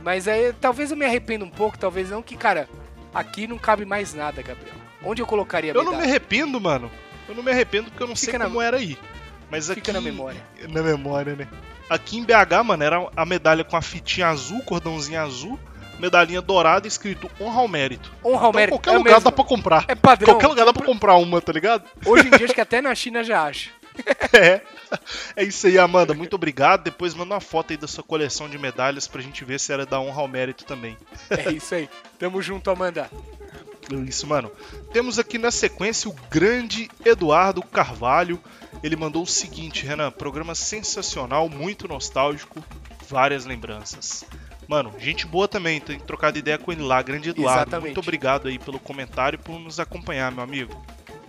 Mas 0.02 0.28
aí, 0.28 0.52
talvez 0.60 0.90
eu 0.90 0.96
me 0.96 1.06
arrependa 1.06 1.44
um 1.44 1.50
pouco, 1.50 1.78
talvez 1.78 2.10
não, 2.10 2.22
que, 2.22 2.36
cara, 2.36 2.68
aqui 3.14 3.46
não 3.46 3.56
cabe 3.56 3.86
mais 3.86 4.12
nada, 4.12 4.42
Gabriel. 4.42 4.74
Onde 5.04 5.20
eu 5.22 5.26
colocaria 5.26 5.72
a 5.72 5.74
Eu 5.74 5.82
não 5.84 5.92
medalha? 5.92 6.06
me 6.06 6.10
arrependo, 6.10 6.60
mano. 6.60 6.90
Eu 7.28 7.34
não 7.34 7.42
me 7.42 7.50
arrependo 7.50 7.90
porque 7.90 8.02
eu 8.02 8.06
não 8.08 8.16
Fica 8.16 8.30
sei 8.32 8.38
na- 8.38 8.46
como 8.46 8.60
era 8.60 8.76
aí. 8.76 8.98
Mas 9.50 9.70
aqui 9.70 9.80
Fica 9.80 9.92
na 9.92 10.00
memória. 10.00 10.40
Na 10.68 10.82
memória, 10.82 11.36
né? 11.36 11.46
Aqui 11.88 12.16
em 12.18 12.24
BH, 12.24 12.62
mano, 12.64 12.82
era 12.82 13.08
a 13.16 13.26
medalha 13.26 13.62
com 13.62 13.76
a 13.76 13.82
fitinha 13.82 14.28
azul, 14.28 14.62
cordãozinho 14.62 15.20
azul, 15.20 15.60
medalhinha 15.98 16.40
dourada 16.40 16.88
escrito 16.88 17.30
honra 17.40 17.60
ao 17.60 17.68
mérito. 17.68 18.10
Honra 18.24 18.46
ao 18.46 18.48
Então, 18.48 18.52
mérito. 18.52 18.78
qualquer 18.78 18.94
é 18.94 18.98
lugar 18.98 19.10
mesmo. 19.12 19.24
dá 19.24 19.32
pra 19.32 19.44
comprar. 19.44 19.84
É 19.86 19.94
padrão. 19.94 20.32
Qualquer 20.32 20.46
lugar 20.48 20.64
dá 20.64 20.72
pra 20.72 20.84
comprar 20.84 21.16
uma, 21.16 21.40
tá 21.40 21.52
ligado? 21.52 21.84
Hoje 22.06 22.26
em 22.26 22.30
dia, 22.30 22.44
acho 22.46 22.54
que 22.54 22.60
até 22.60 22.80
na 22.80 22.94
China 22.94 23.22
já 23.22 23.42
acha. 23.44 23.70
É. 24.32 24.60
É 25.36 25.44
isso 25.44 25.66
aí, 25.68 25.78
Amanda. 25.78 26.14
Muito 26.14 26.34
obrigado. 26.34 26.82
Depois 26.84 27.14
manda 27.14 27.34
uma 27.34 27.40
foto 27.40 27.70
aí 27.72 27.76
da 27.76 27.86
sua 27.86 28.02
coleção 28.02 28.48
de 28.48 28.58
medalhas 28.58 29.06
pra 29.06 29.22
gente 29.22 29.44
ver 29.44 29.60
se 29.60 29.72
era 29.72 29.86
da 29.86 30.00
honra 30.00 30.20
ao 30.22 30.26
mérito 30.28 30.64
também. 30.64 30.96
É 31.30 31.52
isso 31.52 31.74
aí. 31.74 31.88
Tamo 32.18 32.42
junto, 32.42 32.70
Amanda. 32.70 33.08
Isso, 34.06 34.26
mano. 34.26 34.50
Temos 34.92 35.18
aqui 35.18 35.38
na 35.38 35.50
sequência 35.50 36.08
o 36.08 36.14
grande 36.30 36.88
Eduardo 37.04 37.62
Carvalho. 37.62 38.40
Ele 38.82 38.96
mandou 38.96 39.22
o 39.22 39.26
seguinte, 39.26 39.84
Renan, 39.86 40.10
programa 40.10 40.54
sensacional, 40.54 41.48
muito 41.48 41.86
nostálgico, 41.86 42.62
várias 43.08 43.44
lembranças. 43.44 44.24
Mano, 44.66 44.94
gente 44.98 45.26
boa 45.26 45.46
também, 45.46 45.80
tem 45.80 45.98
trocado 45.98 46.38
ideia 46.38 46.56
com 46.58 46.72
ele 46.72 46.82
lá, 46.82 47.02
grande 47.02 47.30
Eduardo. 47.30 47.60
Exatamente. 47.60 47.84
Muito 47.86 48.00
obrigado 48.00 48.48
aí 48.48 48.58
pelo 48.58 48.78
comentário 48.78 49.36
e 49.38 49.42
por 49.42 49.58
nos 49.58 49.78
acompanhar, 49.78 50.32
meu 50.32 50.42
amigo. 50.42 50.84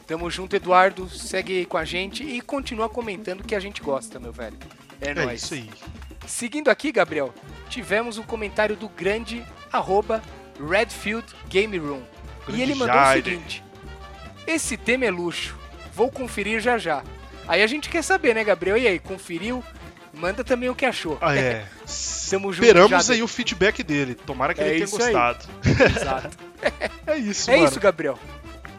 Tamo 0.08 0.30
junto, 0.30 0.56
Eduardo. 0.56 1.10
Segue 1.10 1.58
aí 1.60 1.66
com 1.66 1.78
a 1.78 1.84
gente 1.84 2.24
e 2.24 2.40
continua 2.40 2.88
comentando 2.88 3.44
que 3.44 3.56
a 3.56 3.60
gente 3.60 3.82
gosta, 3.82 4.20
meu 4.20 4.32
velho. 4.32 4.58
É, 5.02 5.10
É 5.10 5.14
nóis. 5.14 5.44
isso 5.44 5.54
aí. 5.56 5.70
Seguindo 6.28 6.70
aqui, 6.70 6.92
Gabriel, 6.92 7.34
tivemos 7.70 8.18
o 8.18 8.24
comentário 8.24 8.76
do 8.76 8.88
grande 8.88 9.44
arroba 9.72 10.22
Redfield 10.60 11.26
Game 11.50 11.78
Room. 11.78 12.02
E 12.48 12.52
Grande 12.52 12.62
ele 12.62 12.76
mandou 12.76 12.96
Jair. 12.96 13.22
o 13.22 13.24
seguinte: 13.24 13.64
Esse 14.48 14.78
tema 14.78 15.06
é 15.06 15.12
luxo. 15.12 15.58
Vou 15.94 16.12
conferir 16.12 16.60
já 16.60 16.78
já. 16.78 17.04
Aí 17.48 17.62
a 17.62 17.68
gente 17.68 17.90
quer 17.90 18.04
saber, 18.04 18.34
né, 18.36 18.44
Gabriel? 18.44 18.78
E 18.78 18.88
aí, 18.88 19.00
conferiu? 19.00 19.64
Manda 20.14 20.44
também 20.44 20.70
o 20.70 20.76
que 20.76 20.86
achou. 20.86 21.18
Ah, 21.22 21.36
é. 21.36 21.68
Tamo 22.30 22.52
junto, 22.52 22.66
Esperamos 22.66 23.10
aí 23.10 23.22
o 23.22 23.28
feedback 23.28 23.84
dele. 23.84 24.16
Tomara 24.16 24.54
que 24.54 24.62
É 24.62 24.70
ele 24.76 24.86
tenha 24.86 24.90
gostado. 24.90 25.46
Exato. 25.64 26.38
É 27.06 27.18
isso, 27.18 27.52
É 27.52 27.58
mano. 27.58 27.70
isso, 27.70 27.80
Gabriel. 27.80 28.18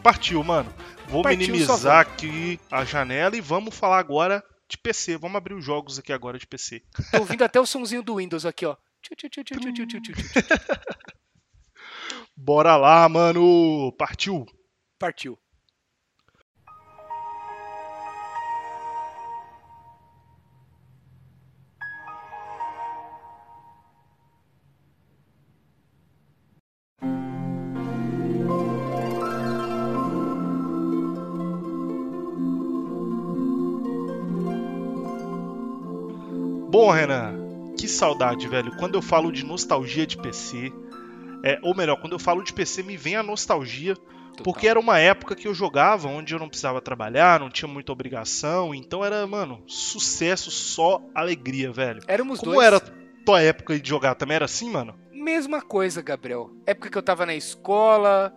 Partiu, 0.03 0.43
mano. 0.43 0.71
Vou 1.07 1.23
Partiu, 1.23 1.39
minimizar 1.39 1.99
aqui 2.01 2.59
a 2.69 2.83
janela 2.83 3.37
e 3.37 3.39
vamos 3.41 3.73
falar 3.73 3.97
agora 3.99 4.43
de 4.67 4.77
PC. 4.77 5.15
Vamos 5.17 5.37
abrir 5.37 5.53
os 5.53 5.63
jogos 5.63 5.97
aqui 5.97 6.11
agora 6.11 6.37
de 6.37 6.45
PC. 6.45 6.81
Tô 7.11 7.19
ouvindo 7.19 7.43
até 7.45 7.61
o 7.61 7.65
sonzinho 7.65 8.03
do 8.03 8.17
Windows 8.17 8.45
aqui, 8.45 8.65
ó. 8.65 8.75
Bora 12.39 12.77
lá, 12.77 13.09
mano. 13.09 13.91
Partiu. 13.97 14.45
Partiu. 14.99 15.37
Bom, 36.69 36.91
Renan, 36.91 37.73
que 37.75 37.87
saudade, 37.87 38.47
velho. 38.47 38.77
Quando 38.77 38.93
eu 38.93 39.01
falo 39.01 39.31
de 39.31 39.43
nostalgia 39.43 40.05
de 40.05 40.15
PC, 40.15 40.71
é, 41.43 41.59
ou 41.61 41.75
melhor, 41.75 41.97
quando 41.97 42.13
eu 42.13 42.19
falo 42.19 42.43
de 42.43 42.53
PC, 42.53 42.83
me 42.83 42.97
vem 42.97 43.15
a 43.15 43.23
nostalgia, 43.23 43.95
porque 44.43 44.67
era 44.67 44.79
uma 44.79 44.99
época 44.99 45.35
que 45.35 45.47
eu 45.47 45.53
jogava 45.53 46.07
onde 46.07 46.33
eu 46.33 46.39
não 46.39 46.47
precisava 46.47 46.81
trabalhar, 46.81 47.39
não 47.39 47.49
tinha 47.49 47.67
muita 47.67 47.91
obrigação, 47.91 48.73
então 48.73 49.03
era, 49.03 49.25
mano, 49.25 49.63
sucesso, 49.65 50.51
só 50.51 51.01
alegria, 51.13 51.71
velho. 51.71 52.01
Éramos 52.07 52.39
Como 52.39 52.53
dois. 52.53 52.67
era 52.67 52.79
tua 53.25 53.41
época 53.41 53.79
de 53.79 53.87
jogar? 53.87 54.15
Também 54.15 54.35
era 54.35 54.45
assim, 54.45 54.69
mano? 54.69 54.95
Mesma 55.11 55.61
coisa, 55.61 56.01
Gabriel. 56.01 56.51
Época 56.65 56.89
que 56.89 56.97
eu 56.97 57.03
tava 57.03 57.25
na 57.25 57.35
escola, 57.35 58.33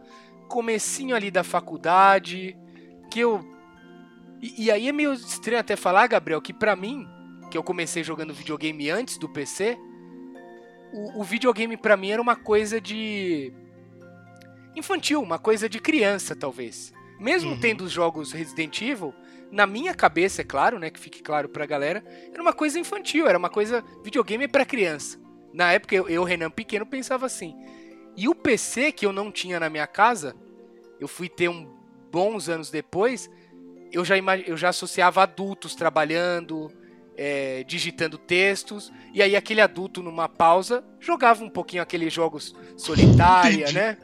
comecinho 0.49 1.15
ali 1.15 1.31
da 1.31 1.45
faculdade, 1.45 2.57
que 3.11 3.21
eu. 3.21 3.41
E, 4.43 4.65
e 4.65 4.71
aí 4.71 4.89
é 4.89 4.93
meio 4.93 5.13
estranho 5.13 5.61
até 5.61 5.77
falar, 5.77 6.07
Gabriel, 6.07 6.41
que 6.41 6.53
pra 6.53 6.75
mim, 6.75 7.07
que 7.51 7.59
eu 7.59 7.63
comecei 7.63 8.03
jogando 8.03 8.35
videogame 8.35 8.91
antes 8.91 9.19
do 9.19 9.29
PC, 9.29 9.79
o, 10.93 11.21
o 11.21 11.25
videogame 11.25 11.77
pra 11.77 11.97
mim 11.97 12.11
era 12.11 12.23
uma 12.23 12.37
coisa 12.37 12.81
de. 12.81 13.53
infantil, 14.77 15.21
uma 15.23 15.39
coisa 15.39 15.69
de 15.69 15.79
criança, 15.81 16.35
talvez. 16.37 16.93
Mesmo 17.19 17.51
Uhum. 17.53 17.61
tendo 17.61 17.83
os 17.85 17.93
jogos 17.93 18.33
Resident 18.33 18.81
Evil, 18.81 19.15
na 19.51 19.67
minha 19.67 19.95
cabeça, 19.95 20.41
é 20.43 20.45
claro, 20.45 20.79
né, 20.79 20.91
que 20.91 20.99
fique 21.01 21.23
claro 21.23 21.49
pra 21.49 21.67
galera, 21.67 22.03
era 22.33 22.41
uma 22.41 22.53
coisa 22.53 22.79
infantil, 22.79 23.27
era 23.27 23.37
uma 23.39 23.51
coisa. 23.51 23.85
videogame 24.03 24.47
pra 24.49 24.65
criança. 24.65 25.19
Na 25.53 25.73
época, 25.73 25.95
eu, 25.95 26.09
eu, 26.09 26.23
Renan 26.25 26.51
pequeno, 26.51 26.87
pensava 26.87 27.27
assim. 27.27 27.55
E 28.17 28.29
o 28.29 28.35
PC 28.35 28.93
que 28.93 29.05
eu 29.05 29.13
não 29.13 29.31
tinha 29.33 29.59
na 29.59 29.69
minha 29.69 29.87
casa, 29.87 30.35
eu 31.01 31.09
fui 31.09 31.29
ter 31.29 31.49
um 31.49 31.69
bons 32.11 32.49
anos 32.49 32.71
depois, 32.71 33.29
eu 33.93 34.05
já, 34.05 34.17
eu 34.47 34.57
já 34.57 34.69
associava 34.69 35.23
adultos 35.23 35.75
trabalhando, 35.75 36.71
é, 37.23 37.63
digitando 37.65 38.17
textos, 38.17 38.91
e 39.13 39.21
aí 39.23 39.37
aquele 39.37 39.61
adulto 39.61 40.03
numa 40.03 40.27
pausa 40.27 40.83
jogava 40.99 41.45
um 41.45 41.51
pouquinho 41.51 41.83
aqueles 41.83 42.11
jogos 42.11 42.57
solitária, 42.79 43.65
Entendi. 43.65 43.75
né? 43.75 43.99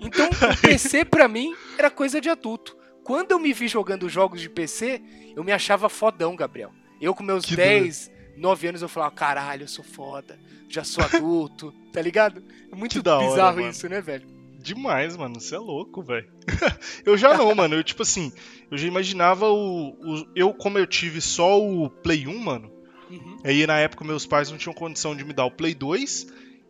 Então 0.00 0.26
o 0.30 0.56
PC 0.62 1.04
pra 1.04 1.28
mim 1.28 1.54
era 1.76 1.90
coisa 1.90 2.18
de 2.18 2.30
adulto. 2.30 2.74
Quando 3.04 3.32
eu 3.32 3.38
me 3.38 3.52
vi 3.52 3.68
jogando 3.68 4.08
jogos 4.08 4.40
de 4.40 4.48
PC, 4.48 5.02
eu 5.36 5.44
me 5.44 5.52
achava 5.52 5.90
fodão, 5.90 6.34
Gabriel. 6.34 6.72
Eu 6.98 7.14
com 7.14 7.22
meus 7.22 7.44
Que 7.44 7.56
10, 7.56 8.10
9 8.38 8.68
anos 8.68 8.80
eu 8.80 8.88
falava, 8.88 9.14
caralho, 9.14 9.64
eu 9.64 9.68
sou 9.68 9.84
foda, 9.84 10.38
já 10.66 10.82
sou 10.82 11.04
adulto, 11.04 11.74
tá 11.92 12.00
ligado? 12.00 12.42
É 12.72 12.74
muito 12.74 13.06
hora, 13.06 13.28
bizarro 13.28 13.56
mano. 13.58 13.68
isso, 13.68 13.86
né, 13.86 14.00
velho? 14.00 14.26
Demais, 14.62 15.16
mano. 15.16 15.40
Você 15.40 15.54
é 15.54 15.58
louco, 15.58 16.02
velho. 16.02 16.30
eu 17.04 17.16
já 17.16 17.36
não, 17.36 17.54
mano. 17.54 17.74
Eu, 17.74 17.82
tipo 17.84 18.02
assim, 18.02 18.32
eu 18.70 18.78
já 18.78 18.86
imaginava 18.86 19.48
o, 19.50 19.88
o- 19.90 20.26
Eu, 20.34 20.54
como 20.54 20.78
eu 20.78 20.86
tive 20.86 21.20
só 21.20 21.60
o 21.60 21.90
Play 21.90 22.26
1, 22.26 22.38
mano. 22.38 22.70
Uhum. 23.10 23.36
Aí 23.44 23.66
na 23.66 23.78
época 23.78 24.04
meus 24.04 24.24
pais 24.24 24.50
não 24.50 24.56
tinham 24.56 24.72
condição 24.74 25.14
de 25.14 25.24
me 25.24 25.32
dar 25.32 25.44
o 25.44 25.50
Play 25.50 25.74
2. 25.74 26.26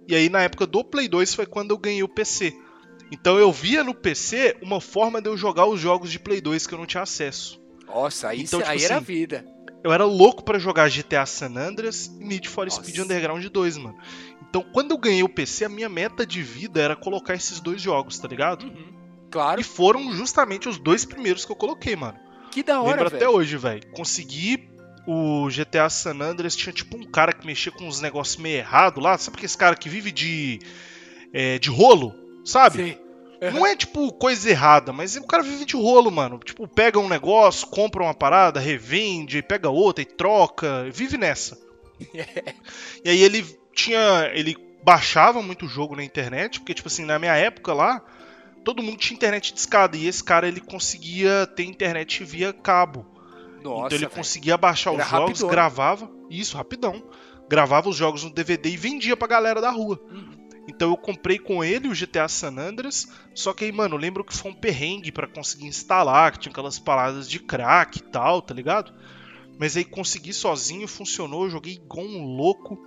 E 0.08 0.14
aí 0.14 0.28
na 0.28 0.42
época 0.42 0.66
do 0.66 0.82
Play 0.82 1.06
2 1.06 1.34
foi 1.34 1.46
quando 1.46 1.70
eu 1.70 1.78
ganhei 1.78 2.02
o 2.02 2.08
PC. 2.08 2.52
Então 3.12 3.38
eu 3.38 3.52
via 3.52 3.84
no 3.84 3.94
PC 3.94 4.56
uma 4.62 4.80
forma 4.80 5.20
de 5.20 5.28
eu 5.28 5.36
jogar 5.36 5.66
os 5.66 5.78
jogos 5.78 6.10
de 6.10 6.18
Play 6.18 6.40
2 6.40 6.66
que 6.66 6.74
eu 6.74 6.78
não 6.78 6.86
tinha 6.86 7.02
acesso. 7.02 7.60
Nossa, 7.86 8.28
aí, 8.28 8.40
Então, 8.42 8.58
tipo 8.60 8.72
aí 8.72 8.82
era 8.82 8.96
assim, 8.96 9.04
vida. 9.04 9.44
Eu 9.82 9.92
era 9.92 10.04
louco 10.04 10.44
pra 10.44 10.58
jogar 10.58 10.88
GTA 10.88 11.26
San 11.26 11.56
Andreas 11.56 12.06
e 12.06 12.24
Need 12.24 12.48
for 12.48 12.66
Nossa. 12.66 12.82
Speed 12.82 12.98
Underground 13.00 13.44
2, 13.44 13.76
mano. 13.78 13.96
Então 14.48 14.62
quando 14.72 14.92
eu 14.92 14.98
ganhei 14.98 15.22
o 15.22 15.28
PC, 15.28 15.64
a 15.64 15.68
minha 15.68 15.88
meta 15.88 16.24
de 16.26 16.42
vida 16.42 16.80
era 16.80 16.94
colocar 16.94 17.34
esses 17.34 17.58
dois 17.60 17.80
jogos, 17.80 18.18
tá 18.18 18.28
ligado? 18.28 18.64
Uhum. 18.66 18.92
Claro, 19.30 19.60
E 19.60 19.64
foram 19.64 20.12
justamente 20.12 20.68
os 20.68 20.78
dois 20.78 21.04
primeiros 21.04 21.44
que 21.44 21.50
eu 21.52 21.56
coloquei, 21.56 21.96
mano. 21.96 22.18
que 22.50 22.62
da 22.62 22.80
hora, 22.80 22.90
Lembro 22.90 23.06
até 23.08 23.18
velho. 23.20 23.32
hoje, 23.32 23.56
velho. 23.56 23.82
Consegui 23.92 24.68
o 25.06 25.48
GTA 25.48 25.88
San 25.88 26.20
Andreas, 26.20 26.54
tinha 26.54 26.72
tipo 26.72 26.96
um 26.96 27.04
cara 27.04 27.32
que 27.32 27.46
mexia 27.46 27.72
com 27.72 27.86
uns 27.88 28.00
negócios 28.00 28.36
meio 28.36 28.58
errado 28.58 29.00
lá. 29.00 29.16
Sabe 29.16 29.38
aquele 29.38 29.52
cara 29.54 29.74
que 29.74 29.88
vive 29.88 30.12
de. 30.12 30.60
é, 31.32 31.58
de 31.58 31.70
rolo? 31.70 32.14
Sabe? 32.44 32.84
Sim. 32.84 32.98
Não 33.50 33.66
é 33.66 33.74
tipo 33.74 34.12
coisa 34.12 34.48
errada, 34.48 34.92
mas 34.92 35.16
o 35.16 35.26
cara 35.26 35.42
vive 35.42 35.64
de 35.64 35.74
rolo, 35.76 36.10
mano. 36.10 36.38
Tipo, 36.38 36.68
pega 36.68 36.98
um 36.98 37.08
negócio, 37.08 37.66
compra 37.66 38.02
uma 38.02 38.14
parada, 38.14 38.60
revende, 38.60 39.42
pega 39.42 39.68
outra 39.68 40.02
e 40.02 40.06
troca. 40.06 40.88
Vive 40.92 41.16
nessa. 41.16 41.58
e 43.04 43.10
aí 43.10 43.20
ele 43.22 43.42
tinha. 43.74 44.30
Ele 44.32 44.56
baixava 44.84 45.42
muito 45.42 45.66
jogo 45.66 45.96
na 45.96 46.04
internet, 46.04 46.60
porque, 46.60 46.74
tipo 46.74 46.88
assim, 46.88 47.04
na 47.04 47.18
minha 47.18 47.34
época 47.34 47.72
lá, 47.72 48.02
todo 48.64 48.82
mundo 48.82 48.98
tinha 48.98 49.16
internet 49.16 49.52
de 49.52 49.58
escada. 49.58 49.96
E 49.96 50.06
esse 50.06 50.22
cara 50.22 50.46
ele 50.46 50.60
conseguia 50.60 51.46
ter 51.46 51.64
internet 51.64 52.22
via 52.24 52.52
cabo. 52.52 53.06
Nossa, 53.62 53.86
então 53.86 53.98
ele 53.98 54.06
velho. 54.06 54.10
conseguia 54.10 54.56
baixar 54.56 54.92
Era 54.92 55.02
os 55.02 55.08
jogos, 55.08 55.28
rapidão. 55.28 55.48
gravava. 55.48 56.10
Isso, 56.30 56.56
rapidão. 56.56 57.02
Gravava 57.48 57.88
os 57.88 57.96
jogos 57.96 58.24
no 58.24 58.30
DVD 58.30 58.70
e 58.70 58.76
vendia 58.76 59.16
pra 59.16 59.28
galera 59.28 59.60
da 59.60 59.70
rua. 59.70 60.00
Uhum. 60.10 60.41
Então 60.68 60.90
eu 60.90 60.96
comprei 60.96 61.38
com 61.38 61.62
ele 61.64 61.88
o 61.88 61.94
GTA 61.94 62.28
San 62.28 62.56
Andreas, 62.56 63.08
só 63.34 63.52
que 63.52 63.64
aí, 63.64 63.72
mano, 63.72 63.96
eu 63.96 63.98
lembro 64.00 64.24
que 64.24 64.34
foi 64.36 64.50
um 64.52 64.54
perrengue 64.54 65.10
pra 65.10 65.26
conseguir 65.26 65.66
instalar, 65.66 66.32
que 66.32 66.38
tinha 66.38 66.52
aquelas 66.52 66.78
paradas 66.78 67.28
de 67.28 67.40
crack 67.40 67.98
e 67.98 68.02
tal, 68.02 68.40
tá 68.40 68.54
ligado? 68.54 68.92
Mas 69.58 69.76
aí 69.76 69.84
consegui 69.84 70.32
sozinho, 70.32 70.88
funcionou, 70.88 71.48
joguei 71.50 71.74
igual 71.74 72.06
um 72.06 72.24
louco. 72.24 72.78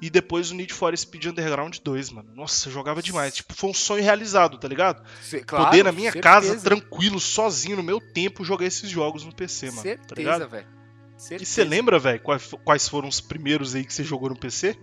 E 0.00 0.10
depois 0.10 0.50
o 0.50 0.54
Need 0.54 0.72
for 0.72 0.96
Speed 0.96 1.26
Underground 1.26 1.76
2, 1.82 2.10
mano. 2.10 2.30
Nossa, 2.34 2.68
eu 2.68 2.72
jogava 2.72 3.02
demais. 3.02 3.34
Tipo, 3.34 3.54
foi 3.54 3.70
um 3.70 3.74
sonho 3.74 4.02
realizado, 4.02 4.58
tá 4.58 4.68
ligado? 4.68 5.02
Cê- 5.22 5.40
claro, 5.42 5.66
Poder 5.66 5.82
na 5.84 5.92
minha 5.92 6.12
certeza. 6.12 6.22
casa, 6.34 6.60
tranquilo, 6.60 7.18
sozinho, 7.18 7.76
no 7.76 7.82
meu 7.82 8.00
tempo, 8.00 8.44
jogar 8.44 8.66
esses 8.66 8.88
jogos 8.90 9.24
no 9.24 9.34
PC, 9.34 9.66
mano. 9.70 9.76
tá 9.76 9.82
Certeza, 9.82 10.46
velho. 10.46 10.66
E 11.30 11.46
você 11.46 11.64
lembra, 11.64 11.98
velho, 11.98 12.20
quais 12.64 12.88
foram 12.88 13.08
os 13.08 13.20
primeiros 13.20 13.74
aí 13.74 13.84
que 13.84 13.92
você 13.94 14.04
jogou 14.04 14.28
no 14.28 14.36
PC? 14.38 14.76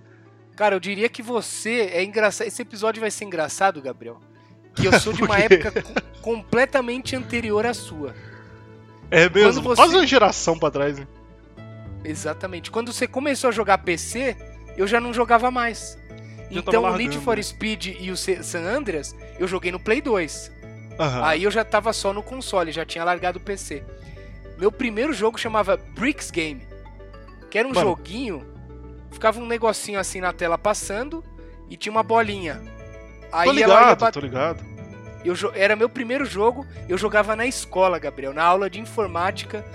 Cara, 0.56 0.76
eu 0.76 0.80
diria 0.80 1.10
que 1.10 1.22
você 1.22 1.90
é 1.94 2.04
engraçado. 2.04 2.48
Esse 2.48 2.62
episódio 2.62 3.00
vai 3.02 3.10
ser 3.12 3.26
engraçado, 3.26 3.82
Gabriel. 3.82 4.20
Que 4.76 4.86
eu 4.88 5.00
sou 5.00 5.12
de 5.14 5.24
uma 5.24 5.38
época 5.40 5.72
co- 5.82 6.02
completamente 6.22 7.16
anterior 7.16 7.66
à 7.66 7.74
sua. 7.74 8.14
É 9.10 9.28
mesmo, 9.30 9.62
você- 9.62 9.82
quase 9.82 9.96
uma 9.96 10.06
geração 10.08 10.58
pra 10.58 10.70
trás, 10.72 10.98
né? 11.00 11.08
Exatamente. 12.04 12.72
Quando 12.72 12.92
você 12.92 13.08
começou 13.08 13.50
a 13.50 13.52
jogar 13.52 13.80
PC, 13.80 14.36
eu 14.78 14.88
já 14.88 15.00
não 15.00 15.14
jogava 15.14 15.52
mais. 15.52 15.98
Já 16.50 16.60
Então 16.60 16.84
o 16.84 16.98
Need 16.98 17.18
for 17.20 17.38
né? 17.38 17.44
Speed 17.44 17.88
e 18.00 18.12
o 18.12 18.18
San 18.18 18.62
Andreas, 18.62 19.16
eu 19.40 19.48
joguei 19.48 19.72
no 19.72 19.80
Play 19.80 20.02
2. 20.02 20.52
Aham. 21.00 21.26
Aí 21.26 21.44
eu 21.44 21.52
já 21.52 21.64
tava 21.64 21.94
só 21.94 22.12
no 22.14 22.22
console, 22.22 22.72
já 22.72 22.86
tinha 22.86 23.04
largado 23.04 23.38
o 23.40 23.42
PC. 23.42 23.84
Meu 24.58 24.72
primeiro 24.72 25.14
jogo 25.14 25.38
chamava 25.40 25.78
Bricks 25.78 26.30
Game, 26.30 26.62
que 27.50 27.58
era 27.58 27.68
um 27.68 27.74
Mano. 27.74 27.88
joguinho, 27.90 28.46
ficava 29.12 29.40
um 29.40 29.46
negocinho 29.46 30.00
assim 30.00 30.22
na 30.22 30.34
tela 30.34 30.58
passando 30.58 31.24
e 31.70 31.78
tinha 31.78 31.92
uma 31.92 32.04
bolinha. 32.04 32.62
Aí 33.32 33.46
tô 33.48 33.52
ligado, 33.54 34.00
bat- 34.00 34.14
tô 34.14 34.20
ligado. 34.20 34.64
eu 35.24 35.36
Era 35.54 35.76
meu 35.76 35.88
primeiro 35.90 36.26
jogo, 36.26 36.66
eu 36.90 36.98
jogava 36.98 37.36
na 37.36 37.46
escola, 37.46 38.00
Gabriel, 38.00 38.34
na 38.34 38.44
aula 38.44 38.70
de 38.70 38.80
informática, 38.80 39.66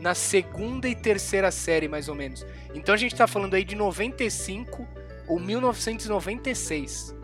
na 0.00 0.14
segunda 0.14 0.86
e 0.88 0.94
terceira 0.94 1.50
série, 1.50 1.88
mais 1.88 2.08
ou 2.08 2.14
menos. 2.14 2.44
Então 2.74 2.94
a 2.94 2.98
gente 2.98 3.14
tá 3.14 3.26
falando 3.26 3.54
aí 3.54 3.64
de 3.64 3.74
95 3.74 4.86
ou 5.26 5.40
1996. 5.40 7.14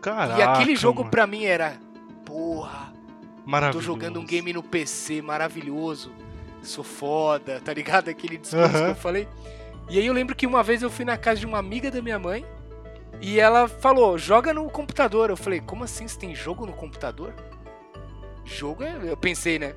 Caraca, 0.00 0.38
e 0.38 0.42
aquele 0.42 0.76
jogo 0.76 1.00
mano. 1.00 1.10
pra 1.10 1.26
mim 1.26 1.44
era, 1.44 1.76
porra, 2.24 2.92
tô 3.72 3.80
jogando 3.80 4.20
um 4.20 4.24
game 4.26 4.52
no 4.52 4.62
PC 4.62 5.22
maravilhoso, 5.22 6.12
sou 6.62 6.84
foda, 6.84 7.60
tá 7.64 7.72
ligado? 7.72 8.08
Aquele 8.08 8.36
discurso 8.38 8.68
que 8.70 8.76
Aham. 8.76 8.88
eu 8.88 8.94
falei. 8.94 9.28
E 9.88 9.98
aí 9.98 10.06
eu 10.06 10.12
lembro 10.12 10.34
que 10.34 10.46
uma 10.46 10.62
vez 10.62 10.82
eu 10.82 10.90
fui 10.90 11.04
na 11.04 11.16
casa 11.16 11.40
de 11.40 11.46
uma 11.46 11.58
amiga 11.58 11.90
da 11.90 12.02
minha 12.02 12.18
mãe 12.18 12.44
e 13.20 13.38
ela 13.38 13.68
falou, 13.68 14.18
joga 14.18 14.52
no 14.52 14.68
computador. 14.68 15.30
Eu 15.30 15.36
falei, 15.36 15.60
como 15.60 15.84
assim 15.84 16.06
você 16.06 16.18
tem 16.18 16.34
jogo 16.34 16.66
no 16.66 16.72
computador? 16.72 17.32
Jogo 18.44 18.82
é. 18.82 18.96
Eu 19.02 19.16
pensei, 19.16 19.58
né? 19.58 19.74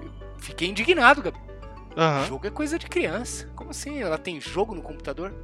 Eu 0.00 0.10
fiquei 0.38 0.68
indignado, 0.68 1.22
Gabi. 1.22 1.38
Aham. 1.96 2.26
Jogo 2.26 2.46
é 2.46 2.50
coisa 2.50 2.78
de 2.78 2.86
criança. 2.86 3.50
Como 3.54 3.70
assim? 3.70 4.00
Ela 4.00 4.18
tem 4.18 4.40
jogo 4.40 4.74
no 4.74 4.82
computador? 4.82 5.34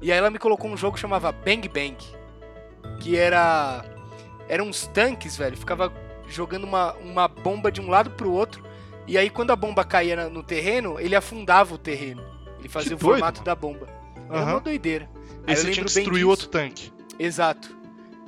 E 0.00 0.12
aí 0.12 0.18
ela 0.18 0.30
me 0.30 0.38
colocou 0.38 0.70
um 0.70 0.76
jogo 0.76 0.94
que 0.94 1.00
chamava 1.00 1.32
Bang 1.32 1.68
Bang. 1.68 1.96
Que 3.00 3.16
era. 3.16 3.84
Eram 4.48 4.66
uns 4.66 4.86
tanques, 4.86 5.36
velho. 5.36 5.56
Ficava 5.56 5.92
jogando 6.28 6.64
uma, 6.64 6.92
uma 6.94 7.28
bomba 7.28 7.72
de 7.72 7.80
um 7.80 7.88
lado 7.88 8.10
pro 8.10 8.30
outro. 8.30 8.62
E 9.06 9.18
aí 9.18 9.30
quando 9.30 9.50
a 9.50 9.56
bomba 9.56 9.84
caía 9.84 10.28
no 10.28 10.42
terreno, 10.42 11.00
ele 11.00 11.16
afundava 11.16 11.74
o 11.74 11.78
terreno. 11.78 12.31
Ele 12.62 12.68
fazia 12.68 12.88
Que 12.90 12.94
o 12.94 12.98
doido, 12.98 13.12
formato 13.18 13.38
mano. 13.40 13.44
da 13.44 13.54
bomba. 13.54 13.88
Era 14.30 14.44
uma 14.44 14.60
doideira. 14.60 15.10
Aí 15.46 15.54
você 15.56 15.70
tinha 15.70 15.84
que 15.84 15.92
destruir 15.92 16.24
outro 16.24 16.48
tanque. 16.48 16.92
Exato. 17.18 17.76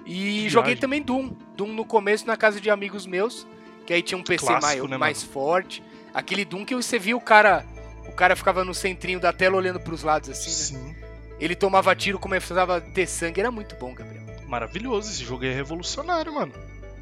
E 0.04 0.42
Que 0.42 0.48
joguei 0.50 0.74
viagem. 0.74 0.80
também 0.80 1.02
Doom. 1.02 1.32
Doom 1.56 1.68
no 1.72 1.84
começo 1.84 2.26
na 2.26 2.36
casa 2.36 2.60
de 2.60 2.68
amigos 2.68 3.06
meus, 3.06 3.46
que 3.86 3.92
aí 3.92 4.02
tinha 4.02 4.18
um 4.18 4.22
PC 4.22 4.44
Clássico, 4.46 4.82
mai- 4.82 4.90
né, 4.90 4.96
mais 4.98 5.22
forte. 5.22 5.82
Aquele 6.12 6.44
Doom 6.44 6.64
que 6.64 6.74
você 6.74 6.98
via 6.98 7.16
o 7.16 7.20
cara, 7.20 7.64
o 8.06 8.12
cara 8.12 8.36
ficava 8.36 8.64
no 8.64 8.74
centrinho 8.74 9.18
da 9.20 9.32
tela 9.32 9.56
olhando 9.56 9.80
pros 9.80 10.02
lados 10.02 10.28
assim, 10.28 10.74
né? 10.76 10.80
Sim. 10.90 10.96
Ele 11.40 11.54
tomava 11.54 11.94
tiro, 11.96 12.18
começava 12.18 12.76
a 12.76 12.80
ter 12.80 13.06
sangue, 13.06 13.40
era 13.40 13.50
muito 13.50 13.74
bom, 13.76 13.94
Gabriel. 13.94 14.24
Maravilhoso, 14.46 15.10
esse 15.10 15.24
jogo 15.24 15.44
é 15.44 15.52
revolucionário, 15.52 16.32
mano. 16.34 16.52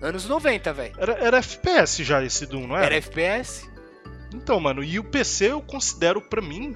Anos 0.00 0.26
90, 0.28 0.72
velho. 0.72 0.94
Era, 0.98 1.12
era 1.14 1.36
FPS 1.38 2.02
já 2.04 2.22
esse 2.24 2.46
Doom, 2.46 2.66
não 2.68 2.76
era? 2.76 2.86
Era 2.86 2.96
FPS? 2.96 3.68
Então, 4.34 4.58
mano, 4.58 4.82
e 4.82 4.98
o 4.98 5.04
PC 5.04 5.52
eu 5.52 5.60
considero 5.60 6.20
pra 6.20 6.40
mim 6.40 6.74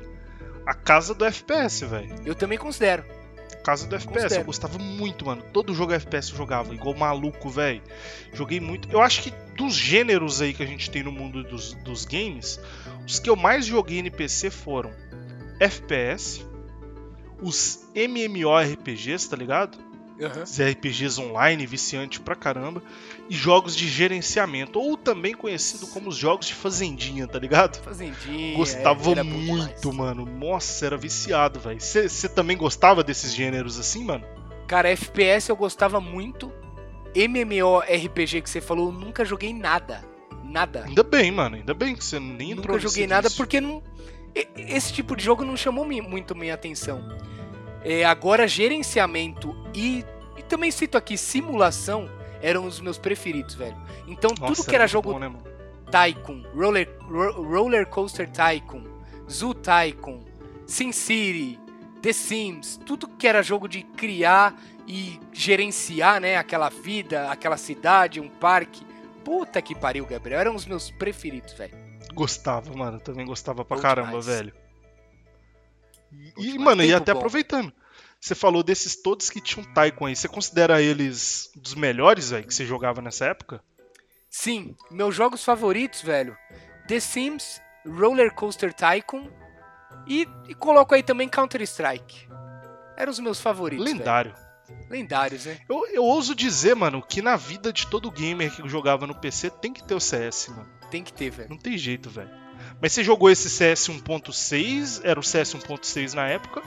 a 0.67 0.75
casa 0.75 1.15
do 1.15 1.25
FPS, 1.25 1.85
velho. 1.87 2.15
Eu 2.25 2.35
também 2.35 2.59
considero. 2.59 3.05
Casa 3.63 3.87
do 3.87 3.97
FPS, 3.97 4.13
Considero. 4.23 4.43
eu 4.43 4.47
gostava 4.47 4.79
muito, 4.79 5.27
mano. 5.27 5.43
Todo 5.53 5.75
jogo 5.75 5.93
FPS 5.93 6.31
eu 6.31 6.37
jogava, 6.37 6.73
igual 6.75 6.95
maluco, 6.95 7.49
velho. 7.49 7.83
Joguei 8.33 8.61
muito. 8.61 8.89
Eu 8.93 9.01
acho 9.01 9.23
que 9.23 9.33
dos 9.57 9.75
gêneros 9.75 10.41
aí 10.41 10.55
que 10.55 10.63
a 10.63 10.67
gente 10.67 10.89
tem 10.91 11.03
no 11.03 11.11
mundo 11.11 11.43
dos, 11.43 11.73
dos 11.75 12.05
games, 12.05 12.61
os 13.07 13.19
que 13.19 13.29
eu 13.29 13.35
mais 13.35 13.67
joguei 13.67 14.03
no 14.03 14.11
PC 14.11 14.51
foram 14.51 14.93
FPS, 15.59 16.45
os 17.43 17.89
MMORPGs, 17.95 19.29
tá 19.29 19.37
ligado? 19.37 19.79
Aham. 20.21 20.43
Os 20.45 20.61
RPGs 20.61 21.21
online, 21.21 21.67
viciante 21.67 22.21
pra 22.21 22.35
caramba, 22.35 22.83
e 23.29 23.35
jogos 23.35 23.75
de 23.77 23.89
gerenciamento, 23.89 24.79
ou 24.79 24.97
também 24.97 25.35
conhecido 25.35 25.87
como 25.89 26.09
os 26.09 26.17
jogos 26.17 26.47
de 26.47 26.55
fazendinha, 26.55 27.27
tá 27.27 27.39
ligado? 27.39 27.83
Fazendinha. 27.83 28.57
Gostava 28.57 29.15
bom 29.15 29.25
muito, 29.25 29.93
mano. 29.93 30.25
Nossa, 30.25 30.87
era 30.87 30.97
viciado, 30.97 31.59
velho. 31.59 31.81
Você 31.81 32.29
também 32.29 32.57
gostava 32.57 33.03
desses 33.03 33.35
gêneros 33.35 33.79
assim, 33.79 34.05
mano? 34.05 34.25
Cara, 34.67 34.89
FPS 34.91 35.49
eu 35.49 35.57
gostava 35.57 36.01
muito. 36.01 36.53
MMORPG 37.15 38.43
que 38.43 38.51
você 38.51 38.61
falou, 38.61 38.87
eu 38.87 38.93
nunca 38.93 39.25
joguei 39.25 39.53
nada. 39.53 40.05
Nada. 40.45 40.85
Ainda 40.85 41.03
bem, 41.03 41.31
mano. 41.33 41.57
Ainda 41.57 41.75
bem 41.75 41.95
que 41.95 42.05
você 42.05 42.21
nem 42.21 42.53
entrou 42.53 42.77
Nunca 42.77 42.89
joguei 42.89 43.07
nada 43.07 43.29
vício. 43.29 43.37
porque 43.37 43.61
não. 43.61 43.83
Esse 44.55 44.93
tipo 44.93 45.17
de 45.17 45.25
jogo 45.25 45.45
não 45.45 45.57
chamou 45.57 45.85
muito 45.85 46.35
minha 46.35 46.55
atenção. 46.55 47.03
É, 47.83 48.05
agora, 48.05 48.47
gerenciamento 48.47 49.57
e, 49.75 50.05
e 50.37 50.43
também 50.43 50.71
cito 50.71 50.99
aqui 50.99 51.17
simulação 51.17 52.11
eram 52.47 52.65
os 52.67 52.81
meus 52.81 52.99
preferidos, 52.99 53.55
velho. 53.55 53.77
Então, 54.07 54.31
Nossa, 54.39 54.55
tudo 54.55 54.69
que 54.69 54.75
era 54.75 54.85
muito 54.85 54.93
jogo 54.93 55.13
bom, 55.13 55.19
né? 55.19 55.33
Tycoon, 55.91 56.43
Roller, 56.55 56.89
Ro- 57.01 57.43
Roller 57.43 57.87
Coaster 57.87 58.29
Tycoon, 58.31 58.85
Zoo 59.31 59.55
Tycoon, 59.55 60.21
SimCity, 60.67 61.59
The 62.03 62.13
Sims, 62.13 62.77
tudo 62.85 63.09
que 63.09 63.27
era 63.27 63.43
jogo 63.43 63.69
de 63.69 63.83
criar 63.83 64.55
e 64.87 65.19
gerenciar, 65.33 66.21
né, 66.21 66.37
aquela 66.37 66.69
vida, 66.69 67.31
aquela 67.31 67.57
cidade, 67.57 68.21
um 68.21 68.29
parque. 68.29 68.85
Puta 69.25 69.61
que 69.61 69.75
pariu, 69.75 70.07
Gabriel, 70.07 70.39
eram 70.41 70.55
os 70.55 70.67
meus 70.67 70.91
preferidos, 70.91 71.53
velho. 71.55 71.75
Gostava, 72.15 72.73
mano. 72.75 73.01
Também 73.01 73.27
gostava 73.27 73.65
pra 73.65 73.77
Bom 73.77 73.83
caramba, 73.83 74.09
demais. 74.11 74.27
velho. 74.27 74.53
E, 76.39 76.59
mano, 76.59 76.83
e 76.85 76.95
até 76.95 77.13
bom. 77.13 77.19
aproveitando. 77.19 77.73
Você 78.27 78.35
falou 78.35 78.65
desses 78.65 78.97
todos 78.97 79.31
que 79.31 79.41
tinham 79.41 79.65
Tycoon 79.73 80.07
aí. 80.07 80.17
Você 80.17 80.27
considera 80.27 80.83
eles 80.83 81.49
dos 81.55 81.77
melhores, 81.77 82.31
velho, 82.31 82.45
que 82.45 82.53
você 82.53 82.67
jogava 82.67 83.01
nessa 83.01 83.27
época? 83.27 83.63
Sim, 84.29 84.75
meus 84.91 85.15
jogos 85.15 85.45
favoritos, 85.45 86.03
velho. 86.03 86.37
The 86.89 86.99
Sims, 86.99 87.63
Roller 87.87 88.35
Coaster 88.35 88.75
Tycoon 88.75 89.31
e, 90.09 90.27
e 90.49 90.57
coloco 90.57 90.93
aí 90.93 91.05
também 91.05 91.29
Counter 91.29 91.63
Strike. 91.63 92.27
Eram 92.97 93.13
os 93.13 93.21
meus 93.21 93.41
favoritos. 93.41 93.85
velho. 93.85 93.99
Lendário. 93.99 94.35
Lendários, 94.91 95.45
né? 95.47 95.61
Eu, 95.69 95.87
eu 95.93 96.03
ouso 96.03 96.35
dizer, 96.35 96.75
mano, 96.75 97.01
que 97.09 97.23
na 97.23 97.37
vida 97.37 97.73
de 97.73 97.87
todo 97.87 98.11
gamer 98.11 98.53
que 98.53 98.69
jogava 98.69 99.07
no 99.07 99.15
PC 99.15 99.51
tem 99.51 99.73
que 99.73 99.85
ter 99.85 99.95
o 99.95 100.01
CS, 100.01 100.49
mano. 100.49 100.69
Tem 100.91 101.05
que 101.05 101.13
ter, 101.13 101.31
velho. 101.31 101.51
Não 101.51 101.59
tem 101.59 101.79
jeito, 101.79 102.11
velho. 102.11 102.31
Mas 102.83 102.93
você 102.93 103.05
jogou 103.05 103.31
esse 103.31 103.49
CS 103.49 103.89
1.6? 103.89 105.03
Era 105.05 105.21
o 105.21 105.23
CS 105.23 105.55
1.6 105.55 106.15
na 106.15 106.27
época? 106.27 106.61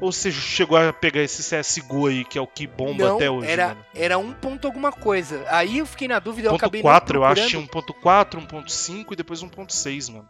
Ou 0.00 0.10
você 0.12 0.30
chegou 0.32 0.76
a 0.76 0.92
pegar 0.92 1.22
esse 1.22 1.42
CSGO 1.42 2.08
aí, 2.08 2.24
que 2.24 2.36
é 2.36 2.40
o 2.40 2.46
que 2.46 2.66
bomba 2.66 3.06
Não, 3.08 3.16
até 3.16 3.30
hoje, 3.30 3.48
era, 3.50 3.68
mano? 3.68 3.86
era 3.94 4.18
um 4.18 4.32
ponto 4.32 4.66
alguma 4.66 4.90
coisa. 4.92 5.44
Aí 5.48 5.78
eu 5.78 5.86
fiquei 5.86 6.08
na 6.08 6.18
dúvida, 6.18 6.48
eu 6.48 6.52
Ponto 6.52 6.60
acabei 6.62 6.82
4, 6.82 7.18
eu 7.18 7.24
acho 7.24 7.42
que 7.42 7.48
tinha 7.50 7.66
procurando. 7.66 8.44
1.4, 8.44 8.46
1.5 8.48 9.12
e 9.12 9.16
depois 9.16 9.42
1.6, 9.42 10.12
mano. 10.12 10.28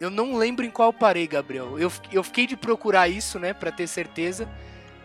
Eu 0.00 0.10
não 0.10 0.36
lembro 0.36 0.64
em 0.66 0.70
qual 0.70 0.92
parei, 0.92 1.26
Gabriel. 1.28 1.78
Eu, 1.78 1.90
eu 2.12 2.22
fiquei 2.24 2.46
de 2.46 2.56
procurar 2.56 3.08
isso, 3.08 3.38
né, 3.38 3.54
pra 3.54 3.70
ter 3.70 3.86
certeza. 3.86 4.48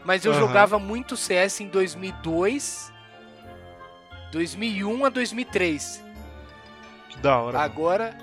Mas 0.04 0.26
eu 0.26 0.32
Aham. 0.32 0.40
jogava 0.42 0.80
muito 0.80 1.16
CS 1.16 1.60
em 1.62 1.68
2002, 1.68 2.92
2001 4.32 5.06
a 5.06 5.10
2003. 5.10 6.04
Que 7.10 7.18
da 7.20 7.38
hora. 7.40 7.58
mano. 7.60 7.64
Agora, 7.72 8.18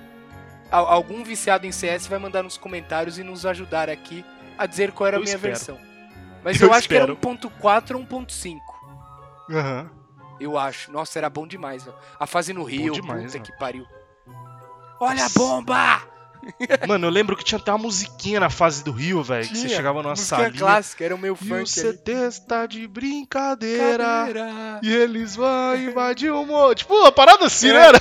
al- 0.71 0.87
algum 0.89 1.23
viciado 1.23 1.67
em 1.67 1.73
CS 1.73 2.07
vai 2.09 2.19
mandar 2.19 2.43
nos 2.43 2.57
comentários 2.57 3.19
e 3.19 3.23
nos 3.23 3.47
ajudar 3.47 3.89
aqui 3.89 4.25
a 4.59 4.67
dizer 4.67 4.93
qual 4.93 5.07
era 5.09 5.17
a 5.17 5.21
Eu 5.21 5.25
minha 5.25 5.35
espero. 5.37 5.53
versão. 5.55 5.79
Mas 6.45 6.59
Eu 6.61 6.69
eu, 6.69 6.75
acho 6.75 6.89
que 6.89 6.95
era 6.95 7.13
espero. 7.13 7.37
1.4 7.39 7.97
ou 7.97 8.05
1.5. 8.05 8.59
Aham. 9.51 9.91
Eu 10.39 10.59
acho. 10.59 10.93
Nossa, 10.93 11.19
era 11.19 11.31
bom 11.31 11.47
demais, 11.47 11.85
velho. 11.85 11.97
A 12.21 12.27
fase 12.27 12.53
no 12.53 12.63
Rio, 12.65 12.93
demais, 12.93 13.25
puta 13.25 13.39
mano. 13.39 13.45
que 13.45 13.59
pariu. 13.59 13.87
Olha 15.01 15.21
a 15.21 15.23
Nossa. 15.25 15.39
bomba! 15.39 16.03
Mano, 16.87 17.07
eu 17.07 17.11
lembro 17.11 17.37
que 17.37 17.43
tinha 17.43 17.59
até 17.59 17.73
uma 17.73 17.79
musiquinha 17.79 18.39
na 18.39 18.49
fase 18.49 18.85
do 18.85 18.93
Rio, 18.93 19.21
velho. 19.21 19.49
Que 19.49 19.57
você 19.59 19.69
chegava 19.69 20.01
numa 20.01 20.11
Música 20.11 20.37
salinha. 20.37 20.53
clássica, 20.61 21.05
era 21.05 21.15
o 21.15 21.19
meu 21.19 21.37
E 21.43 21.53
o. 21.53 21.65
CT 21.65 22.11
está 22.29 22.67
de 22.67 22.87
brincadeira. 22.87 24.05
Cadeira. 24.05 24.81
E 24.81 24.93
eles 24.95 25.35
vão 25.35 25.75
invadir 25.77 26.31
o 26.33 26.47
mundo. 26.47 26.75
Tipo, 26.77 26.95
uma 26.95 27.11
parada 27.11 27.47
assim, 27.47 27.71
É. 27.71 27.73
né? 27.93 27.99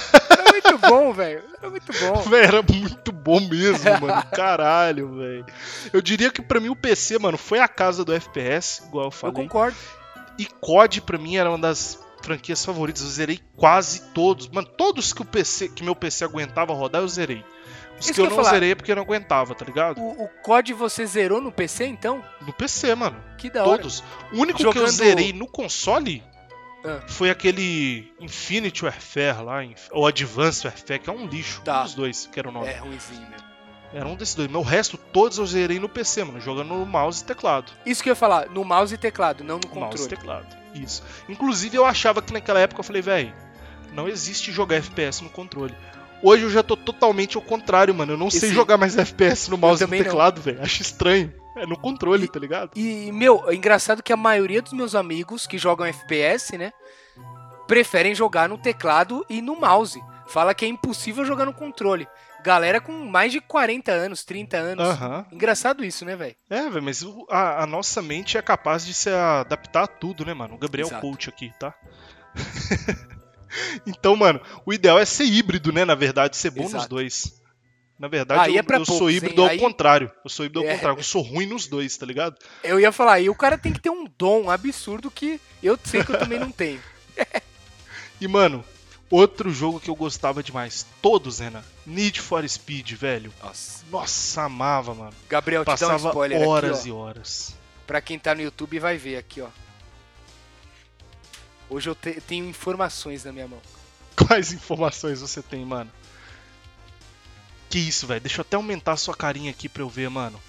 Muito 0.64 0.78
bom, 0.78 1.14
velho. 1.14 1.44
Era 1.60 1.70
muito 1.70 1.92
bom. 2.00 2.22
Véi, 2.30 2.44
era 2.44 2.62
muito 2.62 3.12
bom 3.12 3.40
mesmo, 3.40 3.90
mano. 4.02 4.24
Caralho, 4.32 5.16
velho. 5.16 5.46
Eu 5.92 6.02
diria 6.02 6.32
que 6.32 6.42
pra 6.42 6.60
mim 6.60 6.70
o 6.70 6.76
PC, 6.76 7.20
mano, 7.20 7.38
foi 7.38 7.60
a 7.60 7.68
casa 7.68 8.04
do 8.06 8.14
FPS, 8.14 8.84
igual 8.88 9.06
eu 9.06 9.08
Eu 9.08 9.12
falei. 9.12 9.36
concordo. 9.36 9.78
E 10.38 10.46
COD 10.46 11.02
pra 11.02 11.18
mim 11.18 11.38
era 11.38 11.50
uma 11.50 11.58
das 11.58 12.00
franquias 12.22 12.64
favoritas. 12.66 13.02
Eu 13.04 13.10
zerei 13.10 13.40
quase 13.56 14.02
todos. 14.14 14.48
Mano, 14.50 14.68
todos 14.68 15.14
que 15.14 15.22
o 15.22 15.26
PC, 15.26 15.70
que 15.70 15.84
meu 15.84 15.96
PC 15.96 16.26
aguentava 16.26 16.74
rodar, 16.74 17.02
eu 17.02 17.08
zerei. 17.08 17.44
Os 17.98 18.06
Isso 18.08 18.14
que 18.16 18.20
eu 18.20 18.26
eu 18.26 18.30
não 18.32 18.36
falar. 18.36 18.50
zerei 18.50 18.72
é 18.72 18.76
porque 18.76 18.92
eu 18.92 18.96
não 18.98 19.04
aguentava, 19.04 19.56
tá 19.56 19.64
ligado? 19.64 20.02
O, 20.02 20.26
o 20.26 20.28
COD 20.44 20.74
você 20.74 21.06
zerou 21.06 21.40
no 21.40 21.52
PC, 21.52 21.86
então? 21.86 22.22
No 22.42 22.52
PC, 22.52 22.94
mano. 22.96 23.16
Que 23.38 23.50
da 23.50 23.64
hora. 23.64 23.78
Todos. 23.78 24.04
O 24.34 24.40
único 24.42 24.60
que 24.60 24.66
eu 24.68 24.74
Jogando- 24.74 24.92
zerei 24.92 25.32
no 25.32 25.48
console 25.48 26.22
Ah. 26.86 27.02
foi 27.08 27.30
aquele 27.30 28.14
Infinity 28.20 28.86
Warfare 28.86 29.44
lá, 29.44 29.60
ou 29.92 30.06
Advanced 30.08 30.66
Warfare, 30.66 31.00
que 31.00 31.10
é 31.10 31.14
um 31.14 31.26
lixo. 31.28 31.62
Tá. 31.64 31.82
Um 31.82 31.84
dos 31.84 31.96
dois, 31.96 32.30
que 32.32 32.40
era 32.40 32.50
o 32.50 32.52
nome. 32.52 32.68
É 32.68 32.78
ruimzinho 32.78 33.22
mesmo. 33.30 33.46
Era 33.94 34.08
um 34.08 34.16
desses 34.16 34.36
dois. 34.36 34.50
Mas 34.50 34.62
o 34.62 34.66
resto, 34.66 34.98
todos 34.98 35.38
eu 35.38 35.46
zerei 35.46 35.80
no 35.80 35.88
PC, 35.88 36.24
mano. 36.26 36.42
Jogando 36.42 36.68
no 36.74 36.86
mouse 36.86 37.22
e 37.24 37.26
teclado. 37.26 37.72
Isso 37.86 38.04
que 38.04 38.10
eu 38.10 38.12
ia 38.12 38.16
falar, 38.16 38.50
no 38.50 38.64
mouse 38.66 38.94
e 38.94 38.98
teclado, 38.98 39.44
não 39.44 39.58
no 39.58 39.70
Mouse 39.80 39.96
e 39.96 40.00
controle. 40.00 40.10
teclado. 40.10 40.58
Isso. 40.74 41.02
Inclusive, 41.30 41.78
eu 41.78 41.86
achava 41.86 42.22
que 42.22 42.34
naquela 42.34 42.60
época 42.60 42.82
eu 42.82 42.84
falei, 42.84 43.02
velho, 43.02 43.34
não 43.94 44.10
existe 44.10 44.52
jogar 44.52 44.76
FPS 44.78 45.24
no 45.24 45.30
controle. 45.30 45.74
Hoje 46.22 46.44
eu 46.44 46.50
já 46.50 46.62
tô 46.64 46.76
totalmente 46.76 47.38
ao 47.38 47.42
contrário, 47.42 47.94
mano. 47.96 48.14
Eu 48.14 48.18
não 48.18 48.30
sei 48.30 48.50
Esse- 48.50 48.54
jogar 48.56 48.78
mais 48.78 48.98
FPS 48.98 49.50
no 49.50 49.58
mouse 49.58 49.82
e 49.84 49.88
no 49.88 49.92
teclado, 49.92 50.42
velho. 50.42 50.62
Acho 50.62 50.82
estranho. 50.82 51.32
É 51.56 51.66
no 51.66 51.78
controle, 51.78 52.26
E- 52.26 52.28
tá 52.28 52.40
ligado? 52.40 52.72
E, 52.76 53.12
meu, 53.12 53.50
é 53.50 53.56
engraçado 53.56 54.04
que 54.04 54.12
a 54.14 54.18
maioria 54.18 54.62
dos 54.62 54.74
meus 54.74 54.94
amigos 54.96 55.48
que 55.48 55.58
jogam 55.58 55.86
FPS, 55.86 56.58
né, 56.58 56.74
preferem 57.68 58.14
jogar 58.14 58.50
no 58.50 58.58
teclado 58.58 59.26
e 59.30 59.42
no 59.42 59.56
mouse. 59.60 60.02
Fala 60.28 60.54
que 60.54 60.66
é 60.66 60.68
impossível 60.68 61.24
jogar 61.24 61.46
no 61.46 61.54
controle. 61.54 62.08
Galera 62.44 62.80
com 62.80 62.92
mais 62.92 63.32
de 63.32 63.42
40 63.42 63.92
anos, 63.92 64.24
30 64.24 64.58
anos. 64.58 64.86
Aham. 64.88 65.26
Engraçado 65.32 65.84
isso, 65.84 66.06
né, 66.06 66.16
velho? 66.16 66.36
É, 66.50 66.70
velho, 66.70 66.84
mas 66.84 67.04
a, 67.30 67.64
a 67.64 67.66
nossa 67.66 68.02
mente 68.02 68.38
é 68.38 68.42
capaz 68.42 68.86
de 68.86 68.94
se 68.94 69.10
adaptar 69.10 69.84
a 69.84 69.88
tudo, 69.88 70.24
né, 70.26 70.34
mano? 70.34 70.56
O 70.56 70.58
Gabriel 70.58 70.88
Exato. 70.88 71.02
Coach 71.02 71.30
aqui, 71.30 71.52
tá? 71.60 71.74
então, 73.88 74.16
mano, 74.16 74.40
o 74.66 74.74
ideal 74.74 75.00
é 75.00 75.06
ser 75.06 75.26
híbrido, 75.26 75.72
né? 75.72 75.86
Na 75.86 75.96
verdade, 75.96 76.38
ser 76.38 76.52
bom 76.52 76.64
nos 76.64 76.74
Exato. 76.74 76.90
dois. 76.90 77.42
Na 77.98 78.08
verdade, 78.10 78.54
eu, 78.54 78.60
é 78.60 78.78
eu 78.78 78.86
sou 78.86 78.98
poucos, 79.00 79.16
híbrido 79.16 79.42
hein? 79.42 79.48
ao 79.48 79.52
Aí- 79.54 79.60
contrário. 79.60 80.12
Eu 80.24 80.30
sou 80.30 80.46
híbrido 80.46 80.60
ao 80.60 80.66
É. 80.68 80.74
contrário. 80.76 81.00
Eu 81.00 81.04
sou 81.04 81.22
ruim 81.22 81.46
nos 81.46 81.66
dois, 81.68 81.96
tá 81.96 82.06
ligado? 82.06 82.36
Eu 82.64 82.80
ia 82.80 82.92
falar, 82.92 83.22
e 83.22 83.30
o 83.30 83.36
cara 83.36 83.58
tem 83.58 83.72
que 83.72 83.80
ter 83.80 83.90
um 83.90 84.06
dom 84.18 84.50
absurdo 84.50 85.10
que 85.10 85.40
eu 85.64 85.80
sei 85.84 86.04
que 86.04 86.12
eu 86.12 86.20
também 86.20 86.40
não 86.40 86.52
tenho. 86.52 86.82
E, 88.20 88.30
mano, 88.30 88.64
outro 89.10 89.52
jogo 89.52 89.78
que 89.78 89.90
eu 89.90 89.96
gostava 89.96 90.42
demais. 90.42 90.86
Todos, 91.02 91.40
Renan. 91.40 91.62
Need 91.86 92.22
for 92.22 92.48
Speed, 92.48 92.94
velho. 92.94 93.32
Nossa. 93.44 93.84
Nossa, 93.92 94.44
amava, 94.44 94.94
mano. 94.96 95.14
Gabriel, 95.28 95.64
te 95.64 95.68
dá 95.68 95.74
um 95.74 95.76
Passava 95.78 96.08
spoiler 96.10 96.48
horas 96.48 96.80
aqui, 96.80 96.88
e 96.88 96.92
horas. 96.94 97.56
Pra 97.86 98.00
quem 98.00 98.18
tá 98.18 98.34
no 98.34 98.42
YouTube 98.42 98.80
vai 98.80 98.98
ver 98.98 99.18
aqui, 99.18 99.42
ó. 99.42 99.50
Hoje 101.70 101.90
eu 101.90 101.96
te- 101.96 102.22
tenho 102.22 102.46
informações 102.48 103.26
na 103.26 103.32
minha 103.34 103.48
mão. 103.50 103.60
Quais 104.16 104.54
informações 104.54 105.20
você 105.20 105.42
tem, 105.42 105.66
mano? 105.66 105.92
Que 107.76 107.80
isso, 107.80 108.08
velho? 108.08 108.22
Deixa 108.22 108.40
eu 108.40 108.42
até 108.44 108.56
aumentar 108.56 108.94
a 108.94 108.98
sua 108.98 109.14
carinha 109.14 109.52
aqui 109.52 109.68
pra 109.68 109.84
eu 109.84 109.90
ver, 109.90 110.10
mano. 110.10 110.42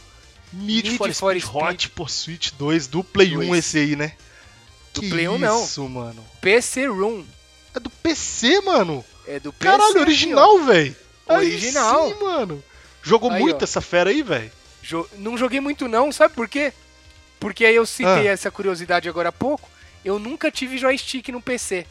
Need, 0.53 0.91
Need 0.91 0.97
for, 0.97 1.13
for 1.13 1.33
Speed 1.35 1.43
Speed. 1.43 1.63
Hot 1.73 1.89
Pursuit 1.91 2.55
2 2.57 2.87
do 2.87 3.03
Play 3.03 3.37
1 3.37 3.47
Dois. 3.49 3.59
esse 3.67 3.79
aí, 3.79 3.97
né? 3.97 4.13
Do 4.95 5.01
que 5.01 5.09
Play 5.11 5.27
1 5.27 5.37
não. 5.37 5.65
isso, 5.65 5.89
mano. 5.89 6.25
PC 6.41 6.87
Room. 6.87 7.25
É 7.75 7.81
do 7.81 7.91
PC, 7.91 8.61
mano. 8.61 9.05
É 9.27 9.41
do 9.41 9.53
PC. 9.53 9.65
Caralho, 9.77 10.01
original, 10.03 10.61
velho. 10.65 10.95
Original. 11.29 12.09
Sim, 12.11 12.23
mano. 12.23 12.63
Jogou 13.03 13.33
Aí, 13.33 13.41
muito 13.41 13.61
ó. 13.63 13.65
essa 13.65 13.81
fera 13.81 14.11
aí, 14.11 14.23
velho. 14.23 14.53
Jo- 14.81 15.09
Não 15.19 15.37
joguei 15.37 15.59
muito 15.59 15.89
não, 15.89 16.13
sabe 16.13 16.33
por 16.33 16.49
quê? 16.49 16.73
Porque 17.41 17.65
aí 17.65 17.75
eu 17.75 17.85
citei 17.85 18.29
Ah. 18.29 18.33
essa 18.33 18.53
curiosidade 18.53 19.09
agora 19.09 19.31
há 19.31 19.33
pouco. 19.33 19.69
Eu 20.05 20.21
nunca 20.21 20.49
tive 20.49 20.79
joystick 20.79 21.29
no 21.31 21.43
PC. 21.43 21.87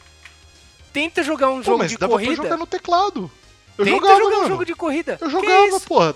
Tenta 0.94 1.22
jogar 1.22 1.50
um 1.50 1.58
Pô, 1.58 1.62
jogo 1.64 1.78
mas 1.80 1.90
de 1.90 1.98
dava 1.98 2.14
corrida. 2.14 2.36
pra 2.36 2.42
jogar 2.44 2.56
no 2.56 2.66
teclado. 2.66 3.30
Eu 3.78 3.84
Tenta 3.84 3.96
jogava, 3.98 4.18
jogar 4.18 4.30
mano. 4.36 4.44
um 4.44 4.48
jogo 4.48 4.64
de 4.64 4.74
corrida. 4.74 5.18
Eu 5.20 5.30
jogava, 5.30 5.80
porra. 5.80 6.14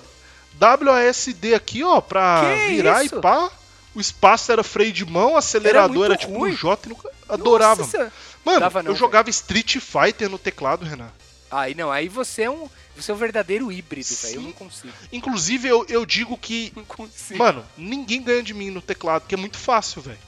WASD 0.60 1.54
aqui, 1.54 1.82
ó, 1.82 2.00
pra 2.00 2.42
Que 2.42 2.68
virar 2.74 3.04
isso? 3.04 3.16
e 3.16 3.20
pá. 3.20 3.50
O 3.94 4.00
espaço 4.00 4.52
era 4.52 4.62
freio 4.62 4.92
de 4.92 5.04
mão, 5.04 5.36
acelerador 5.36 5.96
muito 5.96 6.04
era, 6.12 6.16
tipo 6.16 6.32
ruim. 6.38 6.52
no 6.52 6.56
J. 6.56 6.90
Adorava. 7.28 7.82
Nossa. 7.82 8.12
Mano, 8.44 8.60
Dava 8.60 8.82
não, 8.82 8.92
eu 8.92 8.96
jogava 8.96 9.28
Street 9.30 9.78
Fighter 9.78 10.28
no 10.30 10.38
teclado, 10.38 10.84
Renan. 10.84 11.10
Aí 11.50 11.74
não, 11.74 11.90
aí 11.90 12.08
você 12.08 12.42
é 12.42 12.50
um, 12.50 12.68
você 12.96 13.10
é 13.10 13.14
um 13.14 13.16
verdadeiro 13.16 13.72
híbrido, 13.72 14.06
velho. 14.22 14.36
Eu 14.36 14.42
não 14.42 14.52
consigo. 14.52 14.92
Inclusive, 15.12 15.66
eu, 15.66 15.84
eu 15.88 16.06
digo 16.06 16.38
que, 16.38 16.72
Não 16.76 16.84
consigo. 16.84 17.36
mano, 17.38 17.64
ninguém 17.76 18.22
ganha 18.22 18.42
de 18.42 18.54
mim 18.54 18.70
no 18.70 18.80
teclado, 18.80 19.26
que 19.26 19.34
é 19.34 19.38
muito 19.38 19.58
fácil, 19.58 20.00
velho. 20.00 20.18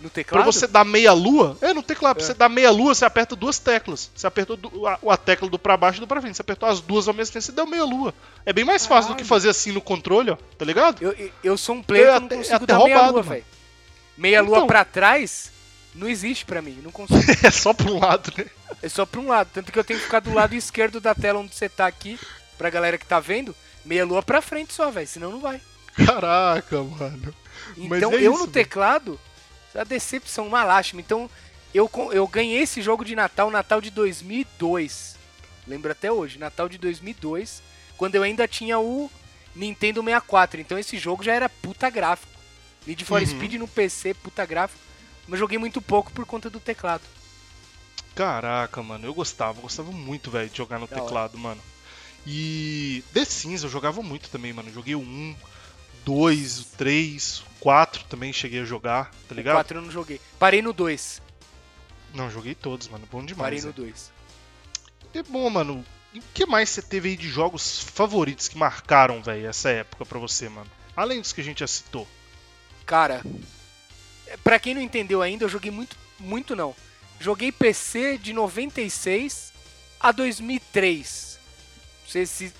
No 0.00 0.08
Pra 0.08 0.10
teclado? 0.10 0.44
você 0.44 0.66
dar 0.66 0.84
meia 0.84 1.12
lua, 1.12 1.56
é 1.60 1.74
no 1.74 1.82
teclado, 1.82 2.16
pra 2.16 2.24
É. 2.24 2.26
você 2.26 2.34
dar 2.34 2.48
meia 2.48 2.70
lua, 2.70 2.94
você 2.94 3.04
aperta 3.04 3.34
duas 3.34 3.58
teclas. 3.58 4.10
Você 4.14 4.26
apertou 4.26 4.58
a, 4.86 4.98
a 5.12 5.16
tecla 5.16 5.48
do 5.48 5.58
pra 5.58 5.76
baixo 5.76 5.98
e 5.98 6.00
do 6.00 6.06
pra 6.06 6.20
frente. 6.20 6.36
Você 6.36 6.42
apertou 6.42 6.68
as 6.68 6.80
duas 6.80 7.08
ao 7.08 7.14
mesmo 7.14 7.32
tempo, 7.32 7.44
você 7.44 7.52
deu 7.52 7.66
meia 7.66 7.84
lua. 7.84 8.14
É 8.46 8.52
bem 8.52 8.64
mais 8.64 8.86
fácil 8.86 9.08
do 9.10 9.16
que 9.16 9.22
Caralho. 9.22 9.28
fazer 9.28 9.48
assim 9.48 9.72
no 9.72 9.80
controle, 9.80 10.30
ó, 10.30 10.36
tá 10.56 10.64
ligado? 10.64 11.02
Eu, 11.02 11.12
eu- 11.12 11.30
eu 11.42 11.56
sou 11.58 11.74
um 11.74 11.82
player 11.82 12.06
É 12.08 12.10
que 12.10 12.16
eu 12.16 12.20
não 12.20 12.26
até- 12.26 12.34
é 12.34 12.38
consigo 12.38 12.56
até 12.56 12.66
dar 12.66 12.78
meia 12.84 12.94
roubado, 12.96 13.12
lua, 13.12 13.22
mano. 13.22 13.30
velho. 13.34 13.44
Meia 14.16 14.40
lua 14.42 14.56
Então. 14.58 14.66
pra 14.66 14.84
trás 14.84 15.50
não 15.94 16.08
existe 16.08 16.44
pra 16.44 16.62
mim, 16.62 16.78
não 16.82 16.90
consigo. 16.92 17.18
É 17.46 17.50
só 17.50 17.72
pra 17.72 17.90
um 17.90 17.98
lado, 17.98 18.32
né? 18.36 18.46
É 18.82 18.88
só 18.88 19.04
pra 19.04 19.20
um 19.20 19.26
lado. 19.28 19.48
Tanto 19.52 19.72
que 19.72 19.78
eu 19.78 19.84
tenho 19.84 19.98
que 19.98 20.04
ficar 20.06 20.20
do 20.20 20.32
lado 20.32 20.54
esquerdo 20.54 21.00
da 21.00 21.14
tela 21.14 21.40
onde 21.40 21.54
você 21.54 21.68
tá 21.68 21.86
aqui, 21.86 22.18
pra 22.56 22.70
galera 22.70 22.96
que 22.98 23.06
tá 23.06 23.18
vendo, 23.18 23.54
meia 23.84 24.04
lua 24.04 24.22
pra 24.22 24.40
frente 24.40 24.72
só, 24.72 24.90
velho. 24.90 25.06
Senão 25.08 25.30
não 25.32 25.40
vai. 25.40 25.60
Caraca, 26.06 26.82
mano. 26.82 27.34
Mas 27.76 27.98
Então 27.98 28.12
é 28.12 28.16
eu 28.22 28.32
isso, 28.34 28.46
no 28.46 28.46
teclado, 28.48 29.18
a 29.74 29.84
decepção, 29.84 30.46
uma 30.46 30.64
lástima. 30.64 31.00
Então 31.00 31.28
eu, 31.74 31.90
eu 32.12 32.26
ganhei 32.26 32.62
esse 32.62 32.80
jogo 32.82 33.04
de 33.04 33.14
Natal, 33.14 33.50
Natal 33.50 33.80
de 33.80 33.90
2002. 33.90 35.16
Lembro 35.66 35.92
até 35.92 36.10
hoje, 36.10 36.38
Natal 36.38 36.68
de 36.68 36.78
2002, 36.78 37.62
quando 37.96 38.14
eu 38.14 38.22
ainda 38.22 38.48
tinha 38.48 38.78
o 38.78 39.10
Nintendo 39.54 40.02
64. 40.02 40.60
Então 40.60 40.78
esse 40.78 40.96
jogo 40.98 41.22
já 41.22 41.34
era 41.34 41.48
puta 41.48 41.90
gráfico. 41.90 42.32
Need 42.86 43.04
for 43.04 43.20
Uhum. 43.20 43.26
Speed 43.26 43.54
no 43.54 43.68
PC, 43.68 44.14
puta 44.14 44.46
gráfico. 44.46 44.80
Mas 45.26 45.38
joguei 45.38 45.58
muito 45.58 45.82
pouco 45.82 46.10
por 46.10 46.24
conta 46.24 46.48
do 46.48 46.58
teclado. 46.58 47.02
Caraca, 48.14 48.82
mano, 48.82 49.06
eu 49.06 49.14
gostava, 49.14 49.58
eu 49.58 49.62
gostava 49.62 49.92
muito, 49.92 50.30
velho, 50.30 50.48
de 50.50 50.56
jogar 50.56 50.78
no 50.78 50.86
Da 50.88 50.96
hora. 50.96 51.04
teclado, 51.04 51.38
mano. 51.38 51.60
E 52.26 53.04
The 53.12 53.24
Sims 53.24 53.62
eu 53.62 53.68
jogava 53.68 54.02
muito 54.02 54.28
também, 54.28 54.52
mano. 54.52 54.72
Joguei 54.72 54.94
o 54.94 55.00
1, 55.00 55.36
2, 56.08 56.60
o 56.60 56.64
3, 56.78 57.38
o 57.40 57.44
4 57.60 58.04
também 58.04 58.32
cheguei 58.32 58.62
a 58.62 58.64
jogar, 58.64 59.10
tá 59.28 59.32
O 59.32 59.34
ligado? 59.34 59.56
4 59.56 59.76
eu 59.76 59.82
não 59.82 59.90
joguei. 59.90 60.18
Parei 60.38 60.62
no 60.62 60.72
2. 60.72 61.20
Não, 62.14 62.30
joguei 62.30 62.54
todos, 62.54 62.88
mano. 62.88 63.06
Bom 63.12 63.18
Parei 63.18 63.58
demais. 63.58 63.64
no 63.64 63.68
né? 63.70 63.74
2. 63.76 64.12
É 65.12 65.22
bom, 65.22 65.50
mano. 65.50 65.84
E 66.14 66.20
o 66.20 66.22
que 66.32 66.46
mais 66.46 66.70
você 66.70 66.80
teve 66.80 67.10
aí 67.10 67.16
de 67.16 67.28
jogos 67.28 67.80
favoritos 67.80 68.48
que 68.48 68.56
marcaram, 68.56 69.22
velho, 69.22 69.46
essa 69.46 69.68
época 69.68 70.06
pra 70.06 70.18
você, 70.18 70.48
mano? 70.48 70.70
Além 70.96 71.20
dos 71.20 71.34
que 71.34 71.42
a 71.42 71.44
gente 71.44 71.60
já 71.60 71.66
citou. 71.66 72.08
Cara, 72.86 73.22
é, 74.26 74.38
pra 74.38 74.58
quem 74.58 74.72
não 74.72 74.80
entendeu 74.80 75.20
ainda, 75.20 75.44
eu 75.44 75.48
joguei 75.48 75.70
muito, 75.70 75.94
muito 76.18 76.56
não. 76.56 76.74
Joguei 77.20 77.52
PC 77.52 78.16
de 78.16 78.32
96 78.32 79.52
a 80.00 80.10
2003. 80.10 81.38
Pra 82.02 82.10
você 82.12 82.24
se 82.24 82.52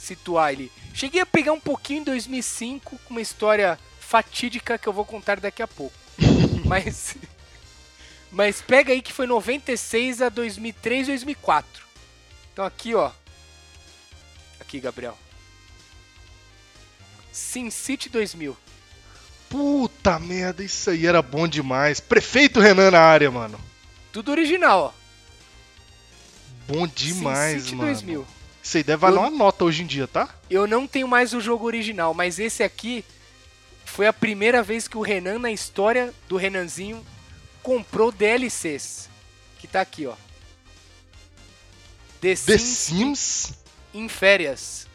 situar 0.00 0.48
ali. 0.48 0.72
Cheguei 0.94 1.20
a 1.20 1.26
pegar 1.26 1.52
um 1.52 1.60
pouquinho 1.60 2.00
em 2.00 2.04
2005 2.04 2.98
com 3.04 3.10
uma 3.10 3.20
história 3.20 3.78
fatídica 4.00 4.78
que 4.78 4.88
eu 4.88 4.92
vou 4.92 5.04
contar 5.04 5.38
daqui 5.38 5.62
a 5.62 5.68
pouco. 5.68 5.94
mas 6.64 7.16
mas 8.30 8.62
pega 8.62 8.92
aí 8.92 9.02
que 9.02 9.12
foi 9.12 9.26
96 9.26 10.22
a 10.22 10.28
2003, 10.28 11.08
2004. 11.08 11.84
Então 12.52 12.64
aqui, 12.64 12.94
ó. 12.94 13.10
Aqui, 14.60 14.78
Gabriel. 14.78 15.18
SimCity 17.32 18.08
2000. 18.08 18.56
Puta 19.48 20.18
merda, 20.20 20.62
isso 20.62 20.90
aí 20.90 21.06
era 21.06 21.20
bom 21.20 21.48
demais. 21.48 21.98
Prefeito 21.98 22.60
Renan 22.60 22.92
na 22.92 23.00
área, 23.00 23.30
mano. 23.30 23.60
Tudo 24.12 24.30
original, 24.30 24.94
ó. 24.94 25.00
Bom 26.72 26.86
demais, 26.86 27.62
SimCity 27.62 27.74
mano. 27.74 27.92
2000. 27.92 28.39
Isso 28.62 28.76
aí 28.76 28.82
deve 28.82 29.00
valer 29.00 29.16
Eu- 29.16 29.22
uma 29.22 29.30
nota 29.30 29.64
hoje 29.64 29.82
em 29.82 29.86
dia, 29.86 30.06
tá? 30.06 30.28
Eu 30.50 30.66
não 30.66 30.86
tenho 30.86 31.08
mais 31.08 31.32
o 31.32 31.40
jogo 31.40 31.64
original, 31.66 32.12
mas 32.14 32.38
esse 32.38 32.62
aqui 32.62 33.04
foi 33.84 34.06
a 34.06 34.12
primeira 34.12 34.62
vez 34.62 34.86
que 34.86 34.96
o 34.98 35.02
Renan, 35.02 35.38
na 35.38 35.50
história 35.50 36.12
do 36.28 36.36
Renanzinho, 36.36 37.04
comprou 37.62 38.12
DLCs. 38.12 39.08
Que 39.58 39.66
tá 39.66 39.80
aqui, 39.80 40.06
ó. 40.06 40.14
The 42.20 42.34
The 42.34 42.36
Sims 42.58 42.62
Sims? 42.78 43.52
em 43.94 44.08
férias. 44.08 44.86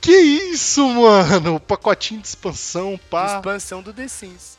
Que 0.00 0.16
isso, 0.16 0.86
mano? 0.88 1.58
Pacotinho 1.60 2.20
de 2.20 2.28
expansão, 2.28 2.98
pá. 3.10 3.36
Expansão 3.36 3.82
do 3.82 3.92
The 3.92 4.08
Sims. 4.08 4.58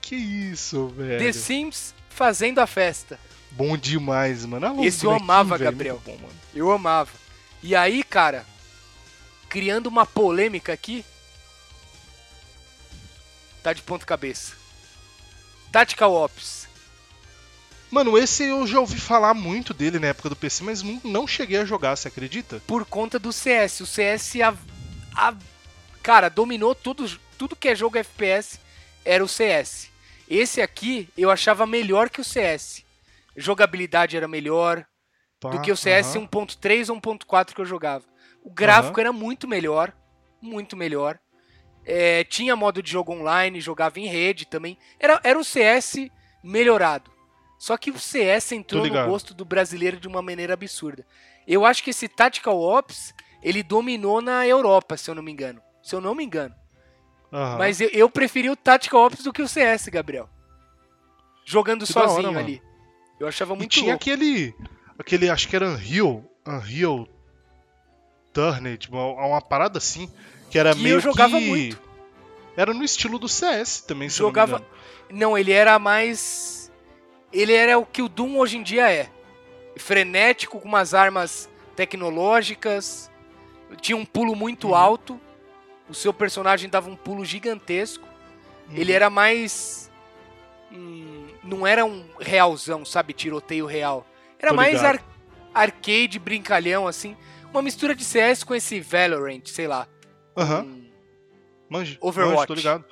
Que 0.00 0.16
isso, 0.16 0.88
velho. 0.88 1.18
The 1.18 1.32
Sims 1.32 1.94
fazendo 2.10 2.60
a 2.60 2.66
festa. 2.66 3.18
Bom 3.50 3.76
demais, 3.76 4.44
mano. 4.44 4.80
Os 4.80 4.86
Esse 4.86 5.04
eu 5.04 5.10
amava, 5.12 5.58
velho, 5.58 5.70
Gabriel. 5.70 6.02
bom. 6.04 6.16
Eu 6.54 6.70
amava. 6.70 7.10
E 7.62 7.74
aí, 7.74 8.02
cara, 8.02 8.46
criando 9.48 9.86
uma 9.86 10.06
polêmica 10.06 10.72
aqui. 10.72 11.04
Tá 13.62 13.72
de 13.72 13.82
ponta 13.82 14.06
cabeça. 14.06 14.54
Tactical 15.72 16.12
Ops. 16.14 16.68
Mano, 17.90 18.18
esse 18.18 18.44
eu 18.44 18.66
já 18.66 18.78
ouvi 18.80 18.98
falar 19.00 19.32
muito 19.34 19.72
dele 19.72 19.98
na 19.98 20.08
época 20.08 20.28
do 20.28 20.36
PC, 20.36 20.62
mas 20.62 20.82
não, 21.02 21.26
cheguei 21.26 21.58
a 21.58 21.64
jogar, 21.64 21.96
você 21.96 22.08
acredita? 22.08 22.62
por 22.66 22.84
conta 22.84 23.18
do 23.18 23.32
CS. 23.32 23.80
O 23.80 23.86
CS, 23.86 24.36
a, 24.42 24.54
a- 25.14 25.34
cara, 26.02 26.28
dominou 26.28 26.74
tudo, 26.74 27.18
tudo 27.38 27.56
que 27.56 27.68
é 27.68 27.74
jogo 27.74 27.96
FPS, 27.98 28.60
era 29.04 29.24
o 29.24 29.28
CS. 29.28 29.88
Esse 30.28 30.60
aqui 30.60 31.08
eu 31.16 31.30
achava 31.30 31.66
melhor 31.66 32.10
que 32.10 32.20
o 32.20 32.24
CS. 32.24 32.84
Jogabilidade 33.34 34.16
era 34.16 34.28
melhor 34.28 34.84
Do 35.40 35.60
que 35.60 35.70
o 35.70 35.76
CS 35.76 36.16
aham. 36.16 36.26
1.3 36.26 36.88
ou 36.90 37.00
1.4 37.00 37.54
que 37.54 37.60
eu 37.60 37.64
jogava. 37.64 38.04
O 38.42 38.50
gráfico 38.50 38.98
era 39.00 39.12
muito 39.12 39.46
melhor, 39.46 39.92
muito 40.42 40.76
melhor. 40.76 41.18
É, 41.84 42.24
tinha 42.24 42.56
modo 42.56 42.82
de 42.82 42.90
jogo 42.90 43.12
online, 43.12 43.60
jogava 43.60 44.00
em 44.00 44.06
rede 44.06 44.46
também. 44.46 44.76
Era, 44.98 45.20
era 45.22 45.38
o 45.38 45.44
CS 45.44 46.10
melhorado. 46.42 47.10
Só 47.58 47.76
que 47.76 47.90
o 47.90 47.98
CS 47.98 48.52
entrou 48.52 48.84
no 48.86 49.10
gosto 49.10 49.32
do 49.34 49.44
brasileiro 49.44 49.98
de 49.98 50.06
uma 50.08 50.20
maneira 50.22 50.54
absurda. 50.54 51.06
Eu 51.46 51.64
acho 51.64 51.82
que 51.82 51.90
esse 51.90 52.08
Tactical 52.08 52.60
Ops, 52.60 53.14
ele 53.42 53.62
dominou 53.62 54.20
na 54.20 54.46
Europa, 54.46 54.96
se 54.96 55.10
eu 55.10 55.14
não 55.14 55.22
me 55.22 55.32
engano. 55.32 55.62
Se 55.82 55.94
eu 55.94 56.00
não 56.00 56.14
me 56.14 56.24
engano. 56.24 56.54
Aham. 57.32 57.58
Mas 57.58 57.80
eu, 57.80 57.88
eu 57.90 58.10
preferi 58.10 58.50
o 58.50 58.56
Tactical 58.56 59.06
Ops 59.06 59.22
do 59.22 59.32
que 59.32 59.42
o 59.42 59.48
CS, 59.48 59.88
Gabriel. 59.88 60.28
Jogando 61.44 61.86
Que 61.86 61.98
hora, 61.98 62.08
sozinho 62.08 62.26
mano. 62.32 62.38
ali. 62.38 62.62
Eu 63.18 63.26
achava 63.26 63.54
E 63.54 63.58
muito 63.58 63.70
tinha 63.70 63.92
louco. 63.92 64.02
aquele. 64.02 64.54
Aquele, 64.98 65.30
acho 65.30 65.48
que 65.48 65.54
era 65.56 65.68
Unreal. 65.68 66.22
Unreal 66.46 67.06
Turned, 68.32 68.88
uma, 68.90 69.06
uma 69.26 69.40
parada 69.40 69.78
assim. 69.78 70.10
Que 70.50 70.58
era 70.58 70.72
Que 70.74 70.80
meio 70.82 70.96
eu 70.96 71.00
jogava 71.00 71.38
que. 71.38 71.46
muito. 71.48 71.80
Era 72.56 72.72
no 72.74 72.82
estilo 72.84 73.18
do 73.18 73.28
CS 73.28 73.82
também, 73.82 74.08
se 74.08 74.20
não 74.20 74.28
Jogava. 74.28 74.56
engano. 74.56 74.66
Não, 75.10 75.38
ele 75.38 75.52
era 75.52 75.78
mais. 75.78 76.72
Ele 77.32 77.52
era 77.52 77.78
o 77.78 77.86
que 77.86 78.02
o 78.02 78.08
Doom 78.08 78.38
hoje 78.38 78.56
em 78.56 78.62
dia 78.62 78.90
é. 78.90 79.08
Frenético, 79.76 80.58
com 80.60 80.66
umas 80.68 80.92
armas 80.94 81.48
tecnológicas. 81.76 83.10
Tinha 83.80 83.96
um 83.96 84.04
pulo 84.04 84.34
muito 84.34 84.68
Uhum. 84.68 84.74
alto. 84.74 85.20
O 85.88 85.94
seu 85.94 86.12
personagem 86.12 86.68
dava 86.68 86.90
um 86.90 86.96
pulo 86.96 87.24
gigantesco. 87.24 88.06
Ele 88.72 88.90
Uhum. 88.90 88.96
era 88.96 89.10
mais. 89.10 89.90
hum, 90.72 91.28
não 91.42 91.66
era 91.66 91.84
um 91.84 92.04
realzão, 92.20 92.84
sabe? 92.84 93.12
Tiroteio 93.12 93.66
real. 93.66 94.06
Era 94.38 94.50
Tô 94.50 94.56
mais 94.56 94.82
ar- 94.84 95.02
arcade, 95.54 96.18
brincalhão, 96.18 96.86
assim. 96.86 97.16
Uma 97.52 97.62
mistura 97.62 97.94
de 97.94 98.04
CS 98.04 98.44
com 98.44 98.54
esse 98.54 98.80
Valorant, 98.80 99.42
sei 99.46 99.66
lá. 99.66 99.86
Aham. 100.36 100.62
Hum, 100.62 100.84
Manje, 101.68 101.98
Overwatch. 102.00 102.36
manje, 102.36 102.46
tô 102.46 102.54
ligado. 102.54 102.84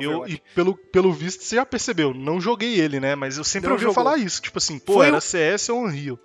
Eu, 0.00 0.26
e 0.28 0.38
pelo, 0.54 0.74
pelo 0.76 1.12
visto, 1.12 1.42
você 1.42 1.56
já 1.56 1.64
percebeu, 1.64 2.12
não 2.12 2.40
joguei 2.40 2.78
ele, 2.78 3.00
né? 3.00 3.14
Mas 3.14 3.38
eu 3.38 3.44
sempre 3.44 3.68
Não 3.68 3.74
ouvi 3.74 3.84
jogou. 3.84 3.94
falar 3.94 4.18
isso. 4.18 4.40
Tipo 4.42 4.58
assim, 4.58 4.78
pô, 4.78 4.94
Foi 4.94 5.06
era 5.06 5.16
o- 5.16 5.20
CS 5.20 5.70
ou 5.70 5.82
Unreal. 5.84 6.18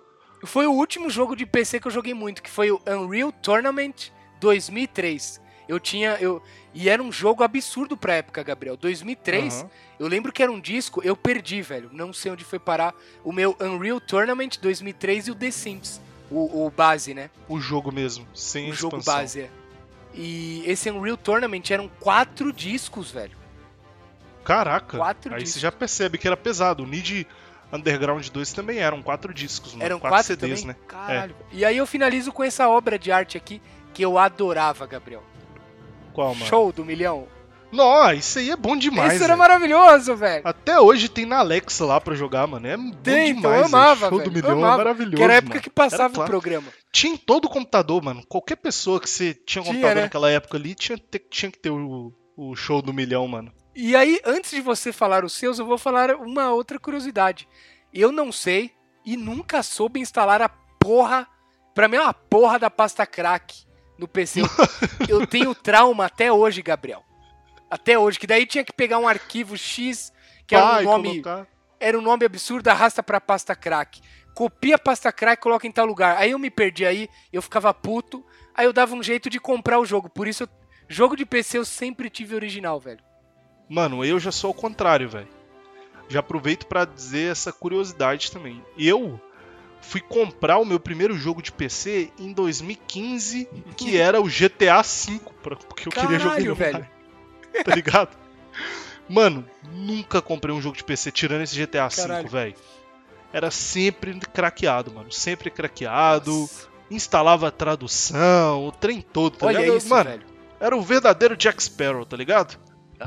Foi 0.44 0.66
o 0.66 0.72
último 0.72 1.08
jogo 1.08 1.34
de 1.34 1.46
PC 1.46 1.80
que 1.80 1.86
eu 1.86 1.90
joguei 1.90 2.12
muito, 2.12 2.42
que 2.42 2.50
foi 2.50 2.70
o 2.70 2.78
Unreal 2.86 3.32
Tournament 3.32 4.10
2003. 4.40 5.40
Eu 5.68 5.80
tinha. 5.80 6.10
Eu, 6.20 6.42
e 6.74 6.88
era 6.88 7.02
um 7.02 7.10
jogo 7.10 7.42
absurdo 7.42 7.96
pra 7.96 8.14
época, 8.14 8.42
Gabriel. 8.42 8.76
2003, 8.76 9.60
Aham. 9.60 9.70
eu 9.98 10.06
lembro 10.08 10.30
que 10.32 10.42
era 10.42 10.52
um 10.52 10.60
disco, 10.60 11.00
eu 11.02 11.16
perdi, 11.16 11.62
velho. 11.62 11.88
Não 11.92 12.12
sei 12.12 12.32
onde 12.32 12.44
foi 12.44 12.58
parar. 12.58 12.94
O 13.24 13.32
meu 13.32 13.56
Unreal 13.60 14.00
Tournament 14.00 14.58
2003 14.60 15.28
e 15.28 15.30
o 15.30 15.34
The 15.34 15.50
Sims. 15.50 16.00
O, 16.30 16.66
o 16.66 16.70
base, 16.70 17.14
né? 17.14 17.30
O 17.48 17.60
jogo 17.60 17.92
mesmo, 17.92 18.26
sem 18.34 18.70
o 18.70 18.74
jogo 18.74 18.96
expansão. 18.98 19.20
base, 19.20 19.40
é. 19.42 19.50
E 20.14 20.62
esse 20.66 20.90
Unreal 20.90 21.16
Tournament 21.16 21.70
eram 21.70 21.88
quatro 22.00 22.52
discos, 22.52 23.10
velho. 23.10 23.36
Caraca, 24.44 24.98
Quatro 24.98 25.32
aí 25.34 25.40
discos. 25.40 25.54
você 25.54 25.60
já 25.60 25.72
percebe 25.72 26.18
que 26.18 26.26
era 26.26 26.36
pesado. 26.36 26.82
O 26.82 26.86
Need 26.86 27.26
Underground 27.72 28.28
2 28.28 28.52
também 28.52 28.78
eram 28.78 29.02
quatro 29.02 29.32
discos. 29.32 29.74
Eram 29.80 29.98
quatro, 29.98 30.16
quatro, 30.16 30.26
CDs, 30.26 30.60
também? 30.60 30.76
né? 30.76 30.82
Caralho. 30.86 31.34
E 31.50 31.64
aí 31.64 31.76
eu 31.78 31.86
finalizo 31.86 32.30
com 32.32 32.44
essa 32.44 32.68
obra 32.68 32.98
de 32.98 33.10
arte 33.10 33.36
aqui 33.38 33.60
que 33.94 34.04
eu 34.04 34.18
adorava, 34.18 34.86
Gabriel. 34.86 35.22
Qual, 36.14 36.34
mano? 36.34 36.46
Show 36.46 36.72
do 36.72 36.84
milhão. 36.84 37.26
Nossa, 37.74 38.14
isso 38.14 38.38
aí 38.38 38.50
é 38.50 38.56
bom 38.56 38.76
demais. 38.76 39.14
Isso 39.14 39.24
era 39.24 39.34
velho. 39.34 39.38
maravilhoso, 39.38 40.14
velho. 40.14 40.42
Até 40.46 40.78
hoje 40.78 41.08
tem 41.08 41.26
na 41.26 41.38
Alexa 41.38 41.84
lá 41.84 42.00
pra 42.00 42.14
jogar, 42.14 42.46
mano. 42.46 42.66
É 42.68 42.76
bom 42.76 42.92
Tem, 43.02 43.30
então, 43.30 43.50
demais. 43.50 43.60
eu 43.60 43.66
amava. 43.66 44.08
Show 44.08 44.10
do 44.10 44.18
velho, 44.18 44.32
milhão 44.32 44.50
eu 44.50 44.58
amava. 44.58 44.74
é 44.74 44.84
maravilhoso. 44.84 45.16
Que 45.16 45.22
era 45.22 45.32
a 45.32 45.36
época 45.36 45.54
mano. 45.54 45.62
que 45.62 45.70
passava 45.70 46.22
o 46.22 46.24
programa. 46.24 46.68
Tinha 46.92 47.14
em 47.14 47.16
todo 47.16 47.48
computador, 47.48 48.00
mano. 48.00 48.24
Qualquer 48.28 48.56
pessoa 48.56 49.00
que 49.00 49.10
você 49.10 49.34
tinha 49.34 49.64
computador 49.64 49.96
né? 49.96 50.02
naquela 50.02 50.30
época 50.30 50.56
ali 50.56 50.74
tinha, 50.76 50.96
tinha 51.28 51.50
que 51.50 51.58
ter 51.58 51.70
o, 51.70 52.12
o 52.36 52.54
show 52.54 52.80
do 52.80 52.92
milhão, 52.92 53.26
mano. 53.26 53.52
E 53.74 53.96
aí, 53.96 54.20
antes 54.24 54.52
de 54.52 54.60
você 54.60 54.92
falar 54.92 55.24
os 55.24 55.32
seus, 55.32 55.58
eu 55.58 55.66
vou 55.66 55.76
falar 55.76 56.14
uma 56.14 56.52
outra 56.52 56.78
curiosidade. 56.78 57.48
Eu 57.92 58.12
não 58.12 58.30
sei 58.30 58.70
e 59.04 59.16
nunca 59.16 59.64
soube 59.64 59.98
instalar 59.98 60.40
a 60.40 60.48
porra. 60.48 61.26
Pra 61.74 61.88
mim 61.88 61.96
é 61.96 62.02
uma 62.02 62.14
porra 62.14 62.56
da 62.56 62.70
pasta 62.70 63.04
crack 63.04 63.63
no 63.98 64.06
PC. 64.08 64.40
Eu, 64.42 64.46
eu 65.20 65.26
tenho 65.26 65.54
trauma 65.54 66.06
até 66.06 66.32
hoje, 66.32 66.62
Gabriel. 66.62 67.02
Até 67.70 67.98
hoje, 67.98 68.18
que 68.18 68.26
daí 68.26 68.46
tinha 68.46 68.64
que 68.64 68.72
pegar 68.72 68.98
um 68.98 69.08
arquivo 69.08 69.56
X, 69.56 70.12
que 70.46 70.54
era 70.54 70.64
um 70.64 70.68
Pai, 70.70 70.84
nome. 70.84 71.08
colocar- 71.22 71.46
era 71.80 71.98
um 71.98 72.02
nome 72.02 72.24
absurdo, 72.24 72.68
arrasta 72.68 73.02
pra 73.02 73.20
pasta 73.20 73.54
crack. 73.54 74.00
Copia 74.34 74.76
a 74.76 74.78
pasta 74.78 75.12
crack 75.12 75.40
e 75.40 75.42
coloca 75.42 75.66
em 75.66 75.72
tal 75.72 75.86
lugar. 75.86 76.16
Aí 76.16 76.30
eu 76.32 76.38
me 76.38 76.50
perdi 76.50 76.84
aí, 76.86 77.08
eu 77.32 77.42
ficava 77.42 77.72
puto. 77.74 78.24
Aí 78.54 78.64
eu 78.66 78.72
dava 78.72 78.94
um 78.94 79.02
jeito 79.02 79.28
de 79.28 79.38
comprar 79.40 79.78
o 79.78 79.84
jogo. 79.86 80.08
Por 80.08 80.26
isso, 80.28 80.44
eu- 80.44 80.48
jogo 80.88 81.16
de 81.16 81.24
PC 81.26 81.58
eu 81.58 81.64
sempre 81.64 82.08
tive 82.10 82.34
original, 82.34 82.78
velho. 82.80 83.00
Mano, 83.68 84.04
eu 84.04 84.18
já 84.20 84.30
sou 84.32 84.48
ao 84.48 84.54
contrário, 84.54 85.08
velho. 85.08 85.28
Já 86.08 86.20
aproveito 86.20 86.66
pra 86.66 86.84
dizer 86.84 87.30
essa 87.32 87.52
curiosidade 87.52 88.30
também. 88.30 88.62
Eu 88.78 89.20
fui 89.84 90.00
comprar 90.00 90.58
o 90.58 90.64
meu 90.64 90.80
primeiro 90.80 91.16
jogo 91.16 91.40
de 91.42 91.52
PC 91.52 92.10
em 92.18 92.32
2015, 92.32 93.48
que 93.76 93.96
era 93.96 94.20
o 94.20 94.24
GTA 94.24 94.82
V, 94.82 95.20
porque 95.42 95.88
eu 95.88 95.92
queria 95.92 96.18
jogar 96.18 96.36
Caralho, 96.36 96.54
velho. 96.54 96.86
Tá 97.64 97.74
ligado? 97.74 98.16
Mano, 99.08 99.44
nunca 99.72 100.20
comprei 100.22 100.54
um 100.54 100.60
jogo 100.60 100.76
de 100.76 100.82
PC 100.82 101.12
tirando 101.12 101.42
esse 101.42 101.54
GTA 101.56 101.88
V, 101.88 101.96
Caralho. 101.96 102.28
velho. 102.28 102.54
Era 103.32 103.50
sempre 103.50 104.18
craqueado, 104.32 104.92
mano. 104.92 105.12
Sempre 105.12 105.50
craqueado. 105.50 106.32
Nossa. 106.32 106.68
Instalava 106.90 107.50
tradução, 107.50 108.66
o 108.66 108.72
trem 108.72 109.00
todo, 109.00 109.36
tá 109.36 109.46
Olha 109.46 109.58
ligado? 109.60 109.76
isso, 109.78 109.88
mano, 109.88 110.10
velho. 110.10 110.26
era 110.60 110.76
o 110.76 110.82
verdadeiro 110.82 111.36
Jack 111.36 111.62
Sparrow, 111.62 112.04
tá 112.04 112.16
ligado? 112.16 112.58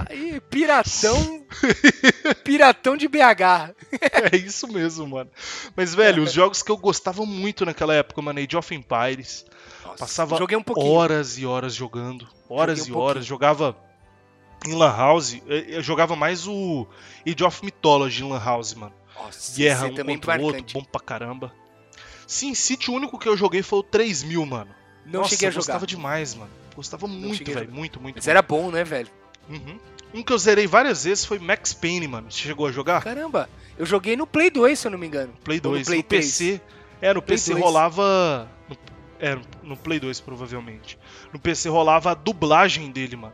Aí, 0.10 0.40
piratão. 0.42 1.46
piratão 2.44 2.96
de 2.96 3.08
BH. 3.08 3.76
É 4.32 4.36
isso 4.36 4.68
mesmo, 4.68 5.08
mano. 5.08 5.30
Mas, 5.76 5.96
velho, 5.96 6.24
os 6.24 6.32
jogos 6.32 6.62
que 6.62 6.72
eu 6.72 6.78
gostava 6.78 7.26
muito 7.26 7.66
naquela 7.66 7.94
época, 7.94 8.22
mano, 8.22 8.40
Age 8.40 8.56
of 8.58 8.76
Empires. 8.76 9.46
Nossa, 9.84 9.98
Passava 9.98 10.38
joguei 10.38 10.58
um 10.58 10.64
pouquinho. 10.64 10.92
horas 10.92 11.38
e 11.38 11.46
horas 11.46 11.74
jogando. 11.74 12.28
Horas 12.50 12.80
Joguei 12.80 12.94
e 12.94 12.96
um 12.96 13.00
horas. 13.00 13.26
Jogava 13.26 13.78
em 14.66 14.74
Lan 14.74 14.96
House. 14.96 15.42
Eu 15.48 15.82
jogava 15.82 16.16
mais 16.16 16.48
o 16.48 16.86
Age 17.26 17.44
of 17.44 17.64
Mythology 17.64 18.24
em 18.24 18.30
Lan 18.30 18.44
House, 18.44 18.74
mano. 18.74 18.94
Nossa, 19.16 19.56
Guerra 19.56 19.88
esse 19.88 20.02
um 20.02 20.06
contra 20.06 20.40
o 20.40 20.44
outro, 20.44 20.66
bom 20.74 20.84
pra 20.84 21.02
caramba. 21.02 21.54
Sim, 22.28 22.54
City, 22.54 22.92
o 22.92 22.94
único 22.94 23.18
que 23.18 23.28
eu 23.28 23.38
joguei 23.38 23.64
foi 23.64 23.80
o 23.80 23.84
3000, 23.84 24.46
mano. 24.46 24.72
Não 25.06 25.22
Nossa, 25.22 25.30
cheguei 25.30 25.48
a 25.48 25.50
eu 25.50 25.54
jogar. 25.54 25.62
gostava 25.66 25.88
demais, 25.88 26.36
mano. 26.36 26.52
Gostava 26.76 27.08
muito, 27.08 27.52
velho. 27.52 27.72
Muito, 27.72 28.00
muito. 28.00 28.18
Mas 28.18 28.28
era 28.28 28.42
bom, 28.42 28.70
né, 28.70 28.84
velho? 28.84 29.10
Uhum. 29.50 29.80
Um 30.14 30.24
que 30.24 30.32
eu 30.32 30.38
zerei 30.38 30.68
várias 30.68 31.04
vezes 31.04 31.26
foi 31.26 31.40
Max 31.40 31.74
Payne, 31.74 32.08
mano. 32.08 32.32
Você 32.32 32.40
chegou 32.40 32.68
a 32.68 32.72
jogar? 32.72 33.04
Caramba, 33.04 33.50
eu 33.78 33.86
joguei 33.86 34.16
no 34.16 34.26
Play 34.26 34.50
2, 34.50 34.80
se 34.80 34.88
eu 34.88 34.92
não 34.92 34.98
me 34.98 35.08
engano. 35.08 35.34
Play 35.44 35.60
Ou 35.64 35.72
no 35.72 35.78
2. 35.78 35.88
Play 35.88 36.00
no 36.00 36.04
3. 36.04 36.26
PC. 36.26 36.62
É, 37.02 37.14
no 37.14 37.22
Play 37.22 37.38
PC 37.38 37.52
2. 37.52 37.64
rolava. 37.64 38.50
No, 38.70 38.78
é, 39.20 39.38
no 39.62 39.78
Play 39.78 40.00
2, 40.00 40.20
provavelmente. 40.22 40.98
No 41.32 41.40
PC 41.40 41.70
rolava 41.70 42.12
a 42.12 42.14
dublagem 42.14 42.92
dele, 42.92 43.16
mano. 43.16 43.34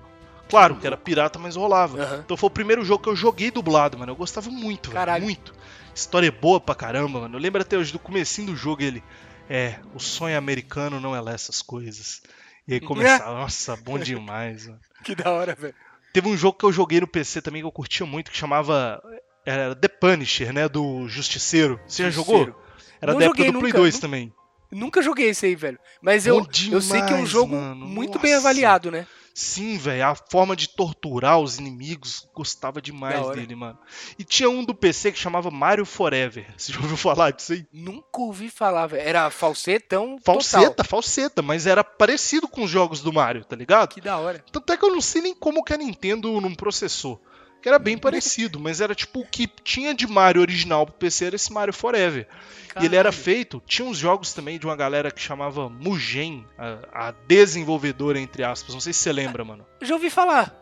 Claro 0.49 0.75
que 0.75 0.85
era 0.85 0.97
pirata, 0.97 1.39
mas 1.39 1.55
rolava. 1.55 1.99
Aham. 1.99 2.21
Então 2.25 2.37
foi 2.37 2.47
o 2.47 2.51
primeiro 2.51 2.83
jogo 2.85 3.03
que 3.03 3.09
eu 3.09 3.15
joguei 3.15 3.49
dublado, 3.49 3.97
mano. 3.97 4.11
Eu 4.11 4.15
gostava 4.15 4.49
muito, 4.51 4.91
velho. 4.91 5.21
Muito. 5.23 5.53
História 5.95 6.31
boa 6.31 6.59
pra 6.59 6.75
caramba, 6.75 7.21
mano. 7.21 7.37
Eu 7.37 7.41
lembro 7.41 7.61
até 7.61 7.77
hoje 7.77 7.91
do 7.91 7.99
comecinho 7.99 8.47
do 8.47 8.55
jogo 8.55 8.83
ele. 8.83 9.03
É, 9.49 9.79
o 9.93 9.99
sonho 9.99 10.37
americano 10.37 10.99
não 10.99 11.15
é 11.15 11.21
lá 11.21 11.33
essas 11.33 11.61
coisas. 11.61 12.21
E 12.67 12.75
aí 12.75 12.79
começava, 12.81 13.33
nossa, 13.33 13.75
bom 13.75 13.97
demais, 13.97 14.67
mano. 14.67 14.79
Que 15.03 15.15
da 15.15 15.31
hora, 15.31 15.55
velho. 15.55 15.75
Teve 16.13 16.29
um 16.29 16.37
jogo 16.37 16.57
que 16.57 16.63
eu 16.65 16.71
joguei 16.71 17.01
no 17.01 17.07
PC 17.07 17.41
também 17.41 17.61
que 17.61 17.65
eu 17.65 17.71
curtia 17.71 18.05
muito, 18.05 18.31
que 18.31 18.37
chamava. 18.37 19.01
Era 19.45 19.75
The 19.75 19.87
Punisher, 19.89 20.53
né? 20.53 20.69
Do 20.69 21.07
Justiceiro. 21.07 21.79
Você 21.87 22.03
já 22.03 22.09
jogou? 22.11 22.45
Justiceiro. 22.45 22.63
Era 23.01 23.11
Não 23.13 23.19
da 23.19 23.25
época 23.25 23.43
do 23.43 23.51
Play 23.51 23.63
nunca, 23.63 23.77
2 23.77 23.95
nu- 23.95 24.01
também. 24.01 24.33
Nunca 24.71 25.01
joguei 25.01 25.29
esse 25.29 25.45
aí, 25.45 25.55
velho. 25.55 25.77
Mas 26.01 26.25
eu, 26.25 26.39
Bom 26.41 26.47
eu 26.71 26.81
sei 26.81 27.01
que 27.01 27.09
é 27.11 27.15
um 27.15 27.17
demais, 27.17 27.29
jogo 27.29 27.55
mano. 27.55 27.85
muito 27.85 28.17
bem 28.19 28.33
Nossa. 28.33 28.47
avaliado, 28.47 28.89
né? 28.89 29.05
Sim, 29.33 29.77
velho. 29.77 30.05
A 30.05 30.15
forma 30.15 30.55
de 30.55 30.69
torturar 30.69 31.39
os 31.39 31.57
inimigos, 31.57 32.27
gostava 32.33 32.81
demais 32.81 33.27
dele, 33.31 33.55
mano. 33.55 33.79
E 34.17 34.23
tinha 34.23 34.49
um 34.49 34.63
do 34.63 34.75
PC 34.75 35.11
que 35.11 35.17
chamava 35.17 35.49
Mario 35.49 35.85
Forever. 35.85 36.53
Você 36.55 36.71
já 36.71 36.79
ouviu 36.79 36.95
falar 36.95 37.31
disso 37.31 37.53
aí? 37.53 37.65
Nunca 37.73 38.19
ouvi 38.19 38.49
falar, 38.49 38.87
velho. 38.87 39.01
Era 39.01 39.29
falsetão 39.31 40.17
total. 40.17 40.35
Falseta, 40.35 40.83
falseta, 40.83 41.41
mas 41.41 41.65
era 41.65 41.83
parecido 41.83 42.47
com 42.47 42.63
os 42.63 42.69
jogos 42.69 43.01
do 43.01 43.11
Mario, 43.11 43.43
tá 43.43 43.55
ligado? 43.55 43.93
Que 43.93 44.01
da 44.01 44.17
hora. 44.19 44.43
Tanto 44.51 44.71
é 44.71 44.77
que 44.77 44.85
eu 44.85 44.91
não 44.91 45.01
sei 45.01 45.21
nem 45.23 45.33
como 45.33 45.63
que 45.63 45.73
a 45.73 45.77
Nintendo 45.77 46.39
não 46.39 46.53
processou. 46.53 47.19
Que 47.63 47.69
era 47.69 47.79
bem 47.79 47.97
parecido, 47.97 48.59
mas 48.59 48.81
era 48.81 48.93
tipo 48.93 49.21
o 49.21 49.25
que 49.25 49.47
tinha 49.63 49.93
de 49.93 50.05
Mario 50.05 50.41
original 50.41 50.85
pro 50.85 50.95
PC 50.95 51.27
era 51.27 51.37
esse 51.37 51.53
Mario 51.53 51.73
Forever. 51.73 52.27
E 52.75 52.85
ele 52.85 52.97
era 52.97 53.09
Caralho. 53.09 53.23
feito, 53.23 53.63
tinha 53.65 53.87
uns 53.87 53.97
jogos 53.97 54.33
também 54.33 54.59
de 54.59 54.65
uma 54.65 54.75
galera 54.75 55.09
que 55.09 55.21
chamava 55.21 55.69
Mugen, 55.69 56.45
a, 56.57 57.07
a 57.07 57.13
desenvolvedora, 57.25 58.19
entre 58.19 58.43
aspas. 58.43 58.73
Não 58.73 58.81
sei 58.81 58.91
se 58.91 58.99
você 58.99 59.13
lembra, 59.13 59.45
mano. 59.45 59.65
Já 59.81 59.93
ouvi 59.93 60.09
falar. 60.09 60.53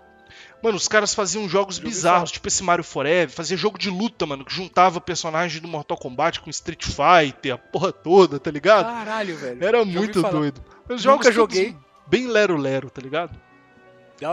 Mano, 0.62 0.78
os 0.78 0.88
caras 0.88 1.12
faziam 1.16 1.50
jogos 1.50 1.80
bizarros, 1.80 2.30
falar. 2.30 2.34
tipo 2.34 2.48
esse 2.48 2.62
Mario 2.62 2.84
Forever, 2.84 3.34
fazia 3.34 3.58
jogo 3.58 3.80
de 3.80 3.90
luta, 3.90 4.28
mano, 4.28 4.46
que 4.46 4.54
juntava 4.54 5.02
personagens 5.02 5.60
do 5.60 5.68
Mortal 5.68 5.98
Kombat 5.98 6.40
com 6.40 6.52
Street 6.52 6.86
Fighter, 6.86 7.56
a 7.56 7.58
porra 7.58 7.92
toda, 7.92 8.40
tá 8.40 8.52
ligado? 8.52 8.86
Caralho, 8.86 9.36
velho. 9.38 9.66
Era 9.66 9.80
já 9.80 9.86
muito 9.86 10.22
doido. 10.22 10.64
Os 10.88 11.04
Nunca 11.04 11.24
todos 11.24 11.36
joguei. 11.36 11.76
Bem 12.06 12.28
lero-lero, 12.28 12.92
tá 12.92 13.02
ligado? 13.02 13.36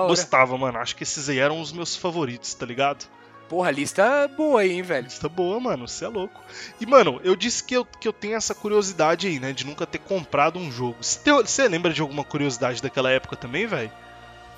Gostava, 0.09 0.57
mano. 0.59 0.79
Acho 0.79 0.95
que 0.97 1.03
esses 1.03 1.29
aí 1.29 1.39
eram 1.39 1.61
os 1.61 1.73
meus 1.73 1.97
favoritos, 1.97 2.53
tá 2.55 2.67
ligado? 2.67 3.07
Porra, 3.49 3.71
lista 3.71 4.29
boa 4.37 4.61
aí, 4.61 4.73
hein, 4.73 4.83
velho. 4.83 5.05
Lista 5.05 5.27
boa, 5.29 5.59
mano. 5.59 5.89
Você 5.89 6.05
é 6.05 6.09
louco. 6.09 6.39
E, 6.79 6.85
mano, 6.85 7.19
eu 7.25 7.35
disse 7.35 7.65
que 7.65 7.75
eu, 7.75 7.85
que 7.85 8.07
eu 8.07 8.13
tenho 8.13 8.37
essa 8.37 8.55
curiosidade 8.55 9.27
aí, 9.27 9.41
né? 9.41 9.53
De 9.53 9.65
nunca 9.65 9.87
ter 9.87 9.99
comprado 9.99 10.59
um 10.59 10.71
jogo. 10.71 10.97
Você 11.01 11.67
lembra 11.67 11.93
de 11.93 12.03
alguma 12.03 12.23
curiosidade 12.25 12.83
daquela 12.83 13.11
época 13.11 13.37
também, 13.37 13.67
velho? 13.67 13.91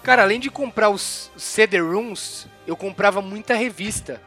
Cara, 0.03 0.23
além 0.23 0.41
de 0.41 0.51
comprar 0.51 0.91
os 0.91 1.31
CD-ROOMs, 1.37 2.49
eu 2.67 2.77
comprava 2.77 3.23
muita 3.23 3.55
revista. 3.55 4.21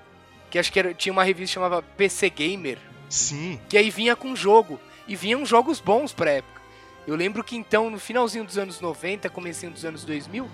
Que 0.49 0.57
acho 0.59 0.71
que 0.71 0.79
era- 0.79 0.93
tinha 0.93 1.11
uma 1.11 1.23
revista 1.23 1.47
que 1.49 1.53
chamava 1.55 1.81
PC 1.81 2.29
Gamer. 2.29 2.77
Sim. 3.09 3.59
que 3.69 3.77
aí 3.77 3.91
vinha 3.91 4.15
com 4.15 4.35
jogo. 4.35 4.79
E 5.07 5.15
vinham 5.15 5.45
jogos 5.45 5.79
bons 5.79 6.13
pra 6.13 6.31
época. 6.31 6.61
Eu 7.05 7.15
lembro 7.15 7.43
que 7.43 7.55
então, 7.55 7.89
no 7.89 7.99
finalzinho 7.99 8.45
dos 8.45 8.57
anos 8.57 8.79
90, 8.79 9.29
comecinho 9.29 9.71
dos 9.73 9.83
anos 9.83 10.03
2000, 10.05 10.49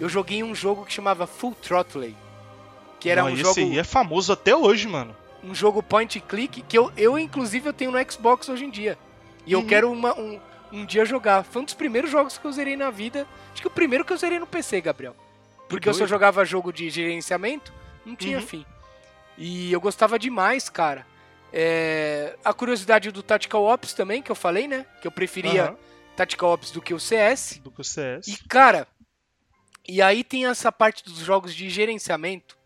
eu 0.00 0.08
joguei 0.08 0.42
um 0.42 0.54
jogo 0.54 0.84
que 0.84 0.92
chamava 0.92 1.26
Full 1.26 1.54
Throttle. 1.56 2.14
Que 3.00 3.08
era 3.10 3.22
Não, 3.22 3.28
um 3.30 3.32
esse 3.34 3.42
jogo, 3.42 3.60
aí 3.60 3.78
é 3.78 3.84
famoso 3.84 4.32
até 4.32 4.54
hoje, 4.54 4.86
mano. 4.88 5.14
um 5.42 5.54
jogo 5.54 5.82
point 5.82 6.18
and 6.18 6.22
click 6.28 6.62
que 6.62 6.78
eu, 6.78 6.92
eu 6.96 7.18
inclusive, 7.18 7.68
eu 7.68 7.72
tenho 7.72 7.90
no 7.90 7.98
Xbox 8.12 8.48
hoje 8.48 8.64
em 8.64 8.70
dia. 8.70 8.96
E 9.44 9.52
eu 9.52 9.58
Uhum. 9.60 9.66
quero 9.66 9.90
uma- 9.90 10.16
um, 10.16 10.38
um 10.70 10.84
dia 10.86 11.04
jogar. 11.04 11.42
Foi 11.44 11.62
um 11.62 11.64
dos 11.64 11.74
primeiros 11.74 12.10
jogos 12.10 12.38
que 12.38 12.44
eu 12.44 12.52
zerei 12.52 12.76
na 12.76 12.90
vida. 12.90 13.26
Acho 13.52 13.60
que 13.60 13.66
o 13.66 13.70
primeiro 13.70 14.04
que 14.04 14.12
eu 14.12 14.16
zerei 14.16 14.38
no 14.38 14.46
PC, 14.46 14.80
Gabriel. 14.80 15.16
Porque 15.68 15.88
eu 15.88 15.94
só 15.94 16.06
jogava 16.06 16.44
jogo 16.44 16.72
de 16.72 16.88
gerenciamento, 16.90 17.72
não 18.06 18.14
tinha 18.14 18.38
Uhum. 18.38 18.46
fim. 18.46 18.64
E 19.36 19.72
eu 19.72 19.80
gostava 19.80 20.16
demais, 20.18 20.68
cara. 20.68 21.04
É, 21.52 22.36
a 22.44 22.52
curiosidade 22.54 23.10
do 23.10 23.22
Tactical 23.22 23.64
Ops 23.64 23.92
também, 23.94 24.22
que 24.22 24.30
eu 24.30 24.36
falei, 24.36 24.68
né? 24.68 24.86
Que 25.00 25.06
eu 25.08 25.10
preferia 25.12 25.64
Aham, 25.64 25.76
Tactical 26.16 26.52
Ops 26.52 26.70
do 26.70 26.80
que 26.80 26.94
o 26.94 27.00
CS. 27.00 27.58
do 27.62 27.70
que 27.70 27.80
o 27.80 27.84
CS. 27.84 28.28
E, 28.28 28.36
cara, 28.48 28.86
E 29.86 30.00
aí 30.00 30.22
tem 30.22 30.46
essa 30.46 30.70
parte 30.70 31.04
dos 31.04 31.18
jogos 31.18 31.54
de 31.54 31.68
gerenciamento. 31.68 32.56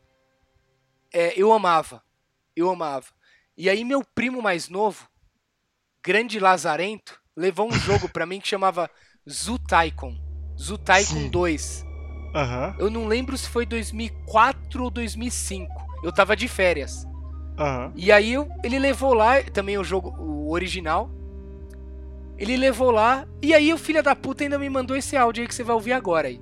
É, 1.13 1.33
eu 1.41 1.53
amava. 1.53 2.03
Eu 2.55 2.71
amava. 2.71 3.07
E 3.57 3.71
aí 3.71 3.85
meu 3.85 4.05
primo 4.05 4.43
mais 4.43 4.69
novo, 4.69 5.09
grande 6.05 6.39
lazarento, 6.39 7.21
levou 7.35 7.69
um 7.69 7.73
jogo 7.73 8.09
pra 8.09 8.27
mim 8.27 8.41
que 8.41 8.49
chamava 8.49 8.91
Zoo 9.29 9.59
Tycoon. 9.59 10.17
Zoo 10.59 10.77
Tycoon 10.79 11.23
Sim. 11.23 11.31
2. 11.31 11.85
Aham, 12.35 12.77
Eu 12.79 12.91
não 12.91 13.07
lembro 13.07 13.37
se 13.39 13.49
foi 13.49 13.65
2004 13.65 14.85
ou 14.85 14.91
2005. 14.91 15.73
Eu 16.03 16.13
tava 16.13 16.37
de 16.37 16.47
férias. 16.49 17.07
aham. 17.59 17.93
E 17.97 18.13
aí 18.13 18.35
eu- 18.35 18.49
ele 18.63 18.79
levou 18.79 19.15
lá, 19.15 19.43
também 19.43 19.79
o 19.79 19.85
jogo, 19.85 20.11
o 20.21 20.51
original. 20.53 21.09
Ele 22.37 22.55
levou 22.59 22.91
lá, 22.91 23.27
e 23.41 23.55
aí 23.55 23.73
o 23.73 23.79
filho 23.79 24.03
da 24.03 24.15
puta 24.15 24.45
ainda 24.45 24.59
me 24.59 24.69
mandou 24.69 24.95
esse 24.95 25.17
áudio 25.17 25.43
aí 25.43 25.49
que 25.49 25.55
você 25.55 25.65
vai 25.65 25.75
ouvir 25.75 25.95
agora 25.95 26.29
aí. 26.29 26.39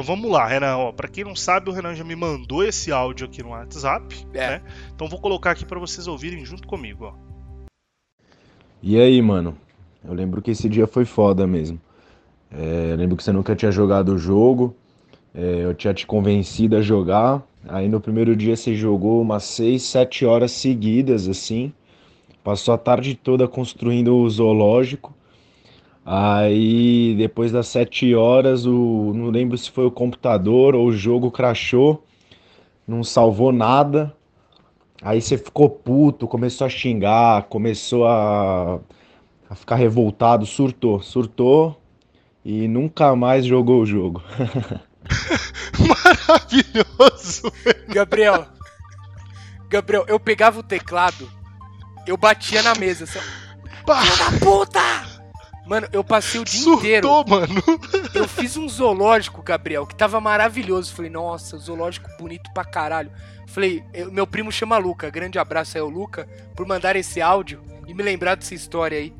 Então 0.00 0.16
vamos 0.16 0.30
lá, 0.30 0.46
Renan. 0.46 0.78
Ó, 0.78 0.92
pra 0.92 1.06
quem 1.08 1.24
não 1.24 1.36
sabe, 1.36 1.68
o 1.68 1.72
Renan 1.74 1.94
já 1.94 2.02
me 2.02 2.16
mandou 2.16 2.64
esse 2.64 2.90
áudio 2.90 3.26
aqui 3.26 3.42
no 3.42 3.50
WhatsApp, 3.50 4.26
É. 4.32 4.38
né? 4.52 4.62
Então 4.94 5.06
vou 5.06 5.20
colocar 5.20 5.50
aqui 5.50 5.66
pra 5.66 5.78
vocês 5.78 6.06
ouvirem 6.06 6.42
junto 6.42 6.66
comigo, 6.66 7.04
ó. 7.04 7.12
E 8.82 8.98
aí, 8.98 9.20
mano? 9.20 9.54
Eu 10.02 10.14
lembro 10.14 10.40
que 10.40 10.52
esse 10.52 10.70
dia 10.70 10.86
foi 10.86 11.04
foda 11.04 11.46
mesmo. 11.46 11.78
É, 12.50 12.92
eu 12.92 12.96
lembro 12.96 13.14
que 13.14 13.22
você 13.22 13.30
nunca 13.30 13.54
tinha 13.54 13.70
jogado 13.70 14.14
o 14.14 14.18
jogo. 14.18 14.74
é, 15.34 15.60
eu 15.64 15.74
tinha 15.74 15.92
te 15.92 16.06
convencido 16.06 16.76
a 16.76 16.80
jogar. 16.80 17.42
Aí 17.68 17.86
no 17.86 18.00
primeiro 18.00 18.34
dia 18.34 18.56
você 18.56 18.74
jogou 18.74 19.20
umas 19.20 19.44
6, 19.44 19.82
7 19.82 20.24
horas 20.24 20.50
seguidas, 20.50 21.28
assim. 21.28 21.74
Passou 22.42 22.72
a 22.72 22.78
tarde 22.78 23.14
toda 23.14 23.46
construindo 23.46 24.16
o 24.16 24.30
zoológico. 24.30 25.14
Aí 26.04 27.14
depois 27.16 27.52
das 27.52 27.68
7 27.68 28.14
horas, 28.14 28.66
o, 28.66 29.12
não 29.14 29.30
lembro 29.30 29.56
se 29.56 29.70
foi 29.70 29.86
o 29.86 29.90
computador 29.90 30.74
ou 30.74 30.86
o 30.86 30.92
jogo 30.92 31.30
crashou. 31.30 32.04
Não 32.86 33.04
salvou 33.04 33.52
nada. 33.52 34.14
Aí 35.02 35.20
você 35.20 35.38
ficou 35.38 35.70
puto, 35.70 36.28
começou 36.28 36.66
a 36.66 36.70
xingar, 36.70 37.44
começou 37.44 38.06
a, 38.06 38.78
a 39.48 39.54
ficar 39.54 39.76
revoltado, 39.76 40.44
surtou, 40.44 41.00
surtou 41.00 41.80
e 42.44 42.68
nunca 42.68 43.14
mais 43.16 43.44
jogou 43.44 43.80
o 43.80 43.86
jogo. 43.86 44.22
Maravilhoso! 45.78 47.52
Gabriel. 47.88 48.46
Gabriel, 49.68 50.04
eu 50.08 50.18
pegava 50.18 50.58
o 50.58 50.64
teclado, 50.64 51.30
eu 52.06 52.16
batia 52.16 52.62
na 52.62 52.74
mesa, 52.74 53.04
assim, 53.04 53.20
Filho 53.20 54.18
da 54.18 54.38
puta! 54.38 55.09
Mano, 55.70 55.86
eu 55.92 56.02
passei 56.02 56.40
o 56.40 56.44
dia 56.44 56.60
inteiro. 56.68 57.06
surtou, 57.06 57.24
mano. 57.38 57.62
Eu 58.12 58.26
fiz 58.26 58.56
um 58.56 58.68
zoológico, 58.68 59.40
Gabriel, 59.40 59.86
que 59.86 59.94
tava 59.94 60.20
maravilhoso. 60.20 60.92
Falei, 60.92 61.08
nossa, 61.12 61.56
zoológico 61.56 62.10
bonito 62.18 62.50
pra 62.52 62.64
caralho. 62.64 63.12
Falei, 63.46 63.84
eu- 63.94 64.10
meu 64.10 64.26
primo 64.26 64.50
chama 64.50 64.76
Luca, 64.78 65.08
grande 65.10 65.38
abraço 65.38 65.76
aí 65.76 65.80
ao 65.80 65.88
Luca, 65.88 66.28
por 66.56 66.66
mandar 66.66 66.96
esse 66.96 67.20
áudio 67.22 67.62
e 67.86 67.94
me 67.94 68.02
lembrar 68.02 68.34
dessa 68.34 68.52
história 68.52 68.98
aí. 68.98 69.14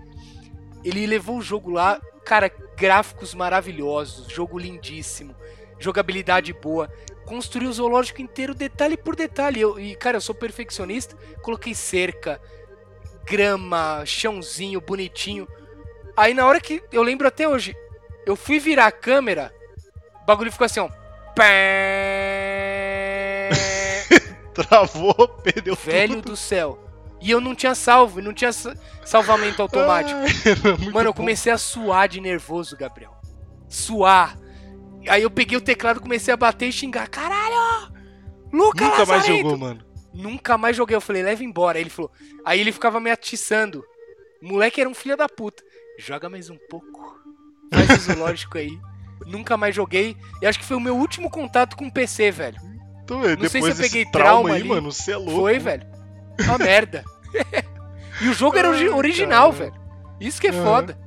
Ele 0.84 1.06
levou 1.06 1.38
o 1.38 1.42
jogo 1.42 1.70
lá, 1.70 2.00
cara, 2.24 2.50
gráficos 2.76 3.32
maravilhosos, 3.32 4.26
jogo 4.26 4.58
lindíssimo, 4.58 5.32
jogabilidade 5.78 6.52
boa. 6.52 6.90
Construiu 7.26 7.70
o 7.70 7.72
zoológico 7.72 8.20
inteiro, 8.20 8.56
detalhe 8.56 8.96
por 8.96 9.14
detalhe. 9.14 9.60
Eu- 9.60 9.78
e, 9.78 9.94
cara, 9.94 10.16
eu 10.16 10.20
sou 10.20 10.34
perfeccionista, 10.34 11.16
coloquei 11.42 11.76
cerca, 11.76 12.40
grama, 13.24 14.02
chãozinho 14.04 14.80
bonitinho. 14.80 15.46
Aí 16.20 16.34
na 16.34 16.46
hora 16.46 16.60
que. 16.60 16.82
Eu 16.92 17.02
lembro 17.02 17.26
até 17.26 17.48
hoje. 17.48 17.74
Eu 18.26 18.36
fui 18.36 18.58
virar 18.58 18.86
a 18.86 18.92
câmera. 18.92 19.52
O 20.22 20.26
bagulho 20.26 20.52
ficou 20.52 20.66
assim, 20.66 20.80
ó. 20.80 20.88
Travou, 24.54 25.14
perdeu 25.42 25.74
Velho 25.74 26.16
tudo. 26.16 26.30
do 26.32 26.36
céu. 26.36 26.78
E 27.20 27.30
eu 27.30 27.40
não 27.40 27.54
tinha 27.54 27.74
salvo, 27.74 28.20
não 28.20 28.32
tinha 28.32 28.52
sa- 28.52 28.74
salvamento 29.04 29.60
automático. 29.62 30.18
Ai, 30.20 30.90
Mano, 30.92 31.08
eu 31.08 31.12
bom. 31.12 31.16
comecei 31.18 31.52
a 31.52 31.58
suar 31.58 32.08
de 32.08 32.20
nervoso, 32.20 32.76
Gabriel. 32.76 33.12
Suar. 33.68 34.38
Aí 35.08 35.22
eu 35.22 35.30
peguei 35.30 35.56
o 35.56 35.60
teclado, 35.60 36.00
comecei 36.00 36.32
a 36.32 36.36
bater 36.36 36.68
e 36.68 36.72
xingar. 36.72 37.08
Caralho! 37.08 37.92
Luca 38.52 38.84
Nunca 38.84 38.96
mais 38.98 39.08
Lazarento!" 39.08 39.42
jogou, 39.42 39.58
mano. 39.58 39.84
Nunca 40.12 40.58
mais 40.58 40.76
joguei. 40.76 40.96
Eu 40.96 41.00
falei, 41.00 41.22
leva 41.22 41.44
embora. 41.44 41.78
Aí 41.78 41.82
ele 41.82 41.90
falou. 41.90 42.10
Aí 42.44 42.60
ele 42.60 42.72
ficava 42.72 42.98
me 43.00 43.10
atiçando. 43.10 43.84
O 44.42 44.48
moleque 44.48 44.80
era 44.80 44.90
um 44.90 44.94
filho 44.94 45.16
da 45.16 45.28
puta. 45.28 45.62
Joga 46.00 46.28
mais 46.30 46.48
um 46.50 46.56
pouco. 46.68 47.18
Faz 47.72 47.90
o 47.90 48.12
zoológico 48.12 48.58
aí. 48.58 48.78
Nunca 49.26 49.56
mais 49.56 49.74
joguei. 49.74 50.16
E 50.40 50.46
acho 50.46 50.58
que 50.58 50.64
foi 50.64 50.76
o 50.76 50.80
meu 50.80 50.96
último 50.96 51.30
contato 51.30 51.76
com 51.76 51.86
o 51.86 51.92
PC, 51.92 52.30
velho. 52.30 52.58
Então, 53.04 53.20
Não 53.20 53.48
sei 53.48 53.60
se 53.62 53.70
eu 53.70 53.76
peguei 53.76 54.04
trauma, 54.04 54.14
trauma 54.30 54.48
aí, 54.54 54.60
ali. 54.60 54.68
mano, 54.68 54.90
você 54.92 55.12
é 55.12 55.16
louco. 55.16 55.32
Foi, 55.40 55.58
velho. 55.58 55.86
Uma 56.44 56.56
merda. 56.58 57.04
e 58.22 58.28
o 58.28 58.32
jogo 58.32 58.56
era 58.56 58.70
ori- 58.70 58.88
original, 58.88 59.52
velho. 59.52 59.74
Isso 60.20 60.40
que 60.40 60.46
é 60.46 60.50
Aham. 60.50 60.64
foda. 60.64 60.98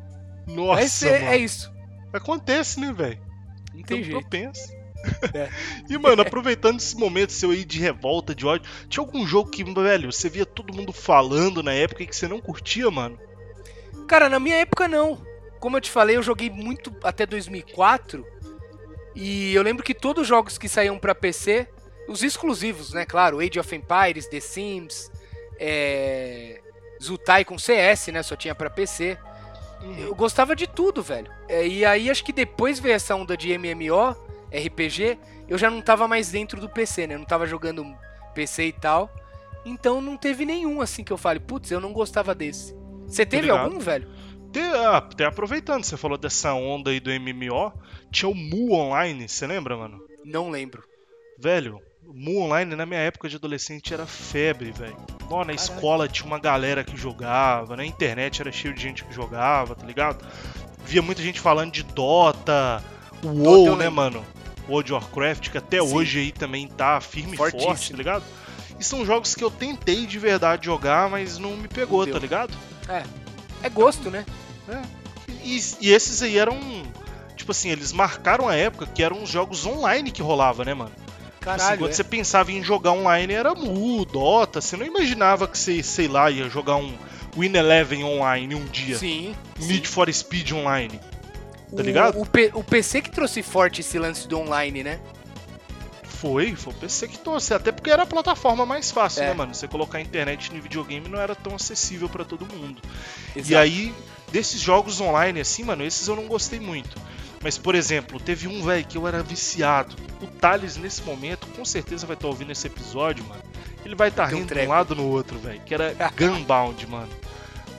Nossa, 0.46 0.82
Mas 0.82 1.04
é, 1.04 1.20
mano. 1.20 1.32
é 1.32 1.38
isso. 1.38 1.74
Acontece, 2.12 2.80
né, 2.80 2.92
velho? 2.94 3.20
Não 3.74 3.82
tem 3.84 4.02
Então, 4.02 4.20
propenso. 4.20 4.62
É. 5.34 5.50
E, 5.90 5.98
mano, 5.98 6.22
aproveitando 6.22 6.80
esse 6.80 6.96
momento 6.96 7.34
seu 7.34 7.52
aí 7.52 7.66
de 7.66 7.78
revolta, 7.78 8.34
de 8.34 8.46
ódio, 8.46 8.70
tinha 8.88 9.04
algum 9.04 9.28
jogo 9.28 9.50
que, 9.50 9.62
velho, 9.62 10.10
você 10.10 10.30
via 10.30 10.46
todo 10.46 10.74
mundo 10.74 10.94
falando 10.94 11.62
na 11.62 11.74
época 11.74 12.04
e 12.04 12.08
que 12.08 12.16
você 12.16 12.26
não 12.26 12.40
curtia, 12.40 12.90
mano? 12.90 13.20
Cara, 14.08 14.30
na 14.30 14.40
minha 14.40 14.58
época 14.58 14.88
não. 14.88 15.26
Como 15.60 15.78
eu 15.78 15.82
te 15.82 15.90
falei, 15.90 16.18
eu 16.18 16.24
joguei 16.24 16.50
muito 16.50 16.94
até 17.04 17.26
2004. 17.26 18.26
E 19.16 19.54
eu 19.54 19.62
lembro 19.62 19.84
que 19.84 19.94
todos 19.94 20.24
os 20.24 20.28
jogos 20.28 20.58
que 20.58 20.68
saíam 20.68 20.98
pra 20.98 21.16
PC, 21.16 21.68
os 22.08 22.24
exclusivos, 22.24 22.94
né? 22.94 23.06
Claro, 23.06 23.40
Age 23.40 23.60
of 23.60 23.76
Empires, 23.76 24.28
The 24.28 24.40
Sims, 24.40 25.12
é... 25.60 26.60
Zutai 27.02 27.44
com 27.46 27.58
CS, 27.58 28.08
né? 28.08 28.24
Só 28.24 28.36
tinha 28.36 28.56
pra 28.56 28.70
PC. 28.70 29.18
Eu 30.00 30.16
gostava 30.16 30.56
de 30.56 30.68
tudo, 30.68 31.04
velho. 31.04 31.30
É, 31.48 31.68
e 31.68 31.84
aí 31.84 32.10
acho 32.10 32.24
que 32.24 32.32
depois 32.32 32.80
veio 32.80 32.96
essa 32.96 33.16
onda 33.16 33.36
de 33.36 33.58
MMO, 33.58 34.16
RPG, 34.50 35.20
eu 35.48 35.58
já 35.58 35.70
não 35.70 35.82
tava 35.82 36.08
mais 36.08 36.32
dentro 36.32 36.62
do 36.62 36.70
PC, 36.70 37.08
né? 37.08 37.16
Eu 37.16 37.20
não 37.20 37.26
tava 37.26 37.46
jogando 37.46 37.86
PC 38.34 38.68
e 38.68 38.72
tal. 38.72 39.14
Então 39.66 40.02
não 40.02 40.16
teve 40.16 40.46
nenhum 40.46 40.82
assim 40.82 41.04
que 41.04 41.12
eu 41.12 41.18
fale, 41.18 41.40
putz, 41.40 41.72
eu 41.72 41.82
não 41.82 41.92
gostava 41.92 42.34
desse. 42.34 42.74
Você 43.14 43.26
teve 43.26 43.44
ligado. 43.44 43.66
algum, 43.66 43.80
velho? 43.80 44.08
Até, 44.50 44.62
ah, 44.62 44.98
até 44.98 45.26
aproveitando, 45.26 45.84
você 45.84 45.96
falou 45.96 46.18
dessa 46.18 46.54
onda 46.54 46.90
aí 46.90 47.00
do 47.00 47.12
MMO, 47.12 47.72
tinha 48.12 48.30
o 48.30 48.36
Mu 48.36 48.74
Online, 48.74 49.28
você 49.28 49.46
lembra, 49.48 49.78
mano? 49.78 50.00
Não 50.26 50.50
lembro. 50.50 50.84
Velho, 51.40 51.80
Mu 52.04 52.42
Online 52.42 52.76
na 52.76 52.86
minha 52.86 53.00
época 53.00 53.30
de 53.30 53.36
adolescente 53.36 53.94
era 53.94 54.06
febre, 54.06 54.72
velho. 54.72 54.98
Ó, 55.30 55.44
na 55.44 55.54
escola 55.54 56.08
tinha 56.08 56.26
uma 56.26 56.40
galera 56.40 56.84
que 56.84 56.98
jogava, 56.98 57.76
na 57.76 57.86
internet 57.86 58.42
era 58.42 58.52
cheio 58.52 58.74
de 58.74 58.82
gente 58.82 59.04
que 59.04 59.14
jogava, 59.14 59.76
tá 59.76 59.86
ligado? 59.86 60.26
Via 60.86 61.02
muita 61.02 61.22
gente 61.22 61.40
falando 61.40 61.72
de 61.72 61.84
Dota, 61.84 62.84
WoW, 63.24 63.76
né, 63.76 63.86
lembro. 63.86 63.92
mano? 63.92 64.26
World 64.68 64.94
of 64.94 65.06
Warcraft, 65.06 65.50
que 65.50 65.58
até 65.58 65.82
Sim. 65.82 65.94
hoje 65.94 66.20
aí 66.20 66.32
também 66.32 66.68
tá 66.68 67.00
firme 67.02 67.34
e 67.34 67.38
forte, 67.38 67.92
tá 67.92 67.98
ligado? 67.98 68.24
E 68.80 68.84
são 68.84 69.06
jogos 69.06 69.36
que 69.36 69.44
eu 69.44 69.52
tentei 69.52 70.06
de 70.06 70.18
verdade 70.18 70.66
jogar, 70.66 71.10
mas 71.10 71.38
não 71.38 71.56
me 71.58 71.68
pegou, 71.68 72.06
Não 72.06 72.14
tá 72.14 72.20
ligado? 72.20 72.54
É 73.62 73.70
gosto, 73.70 74.10
né? 74.12 74.26
E, 75.44 75.60
e 75.82 75.92
esses 75.92 76.22
aí 76.22 76.38
eram. 76.38 76.58
Tipo 77.36 77.52
assim, 77.52 77.70
eles 77.70 77.92
marcaram 77.92 78.48
a 78.48 78.56
época 78.56 78.86
que 78.86 79.04
eram 79.04 79.24
os 79.24 79.30
jogos 79.30 79.66
online 79.66 80.12
que 80.12 80.22
rolava, 80.22 80.64
né, 80.64 80.74
mano? 80.74 80.92
Tipo 80.92 81.50
assim, 81.50 81.60
Caralho. 81.60 81.80
quando 81.80 81.92
é. 81.92 81.94
você 81.94 82.04
pensava 82.04 82.52
em 82.52 82.64
jogar 82.64 82.92
online 82.92 83.34
era 83.34 83.54
Mu, 83.54 84.06
Dota, 84.06 84.62
você 84.62 84.78
não 84.78 84.86
imaginava 84.86 85.48
que 85.48 85.58
você, 85.58 85.84
sei 85.84 86.08
lá, 86.08 86.32
ia 86.32 86.50
jogar 86.50 86.78
um 86.78 86.94
Win 87.38 87.54
Eleven 87.56 88.04
online 88.06 88.56
um 88.56 88.66
dia. 88.66 88.98
Sim. 88.98 89.36
Need 89.60 89.88
for 89.88 90.12
Speed 90.14 90.52
online. 90.54 91.00
Tá 91.76 91.82
ligado? 91.82 92.22
O, 92.22 92.26
P- 92.26 92.52
o 92.54 92.64
PC 92.64 93.02
que 93.02 93.10
trouxe 93.12 93.42
forte 93.42 93.82
esse 93.82 93.98
lance 93.98 94.28
do 94.28 94.40
online, 94.40 94.84
né? 94.84 95.00
Foi, 96.24 96.56
foi 96.56 96.72
o 96.72 96.76
PC 96.78 97.10
que 97.10 97.18
trouxe. 97.18 97.54
Até 97.54 97.70
porque 97.74 97.92
era 97.92 98.04
a 98.04 98.06
plataforma 98.06 98.66
mais 98.66 98.90
fácil, 98.90 99.24
É. 99.24 99.28
né, 99.28 99.34
mano? 99.34 99.54
Você 99.54 99.68
colocar 99.68 99.98
a 99.98 100.02
internet 100.02 100.54
no 100.54 100.62
videogame 100.62 101.10
não 101.10 101.20
era 101.20 101.36
tão 101.36 101.54
acessível 101.54 102.08
pra 102.08 102.24
todo 102.24 102.46
mundo. 102.46 102.82
E 103.36 103.40
Exato. 103.40 103.58
aí, 103.58 103.94
desses 104.32 104.62
jogos 104.62 105.02
online, 105.02 105.42
assim, 105.42 105.66
mano, 105.66 105.84
esses 105.84 106.08
eu 106.08 106.16
não 106.16 106.26
gostei 106.28 106.62
muito. 106.62 106.96
Mas, 107.42 107.58
por 107.58 107.76
exemplo, 107.76 108.22
teve 108.22 108.48
um, 108.48 108.64
velho, 108.64 108.86
que 108.86 108.98
eu 108.98 109.06
era 109.06 109.22
viciado. 109.22 109.98
O 110.22 110.28
Thales, 110.28 110.78
nesse 110.78 111.02
momento, 111.04 111.46
com 111.48 111.66
certeza 111.66 112.08
vai 112.08 112.14
estar 112.14 112.30
ouvindo 112.30 112.54
esse 112.54 112.68
episódio, 112.68 113.26
mano. 113.26 113.44
Ele 113.84 113.94
vai 113.96 114.08
estar 114.08 114.34
um 114.34 114.38
rindo 114.38 114.56
de 114.56 114.62
um 114.62 114.70
lado 114.70 114.96
no 114.96 115.06
outro, 115.10 115.38
velho. 115.40 115.60
Que 115.66 115.74
era 115.74 115.94
Gunbound, 116.18 116.88
mano. 116.88 117.10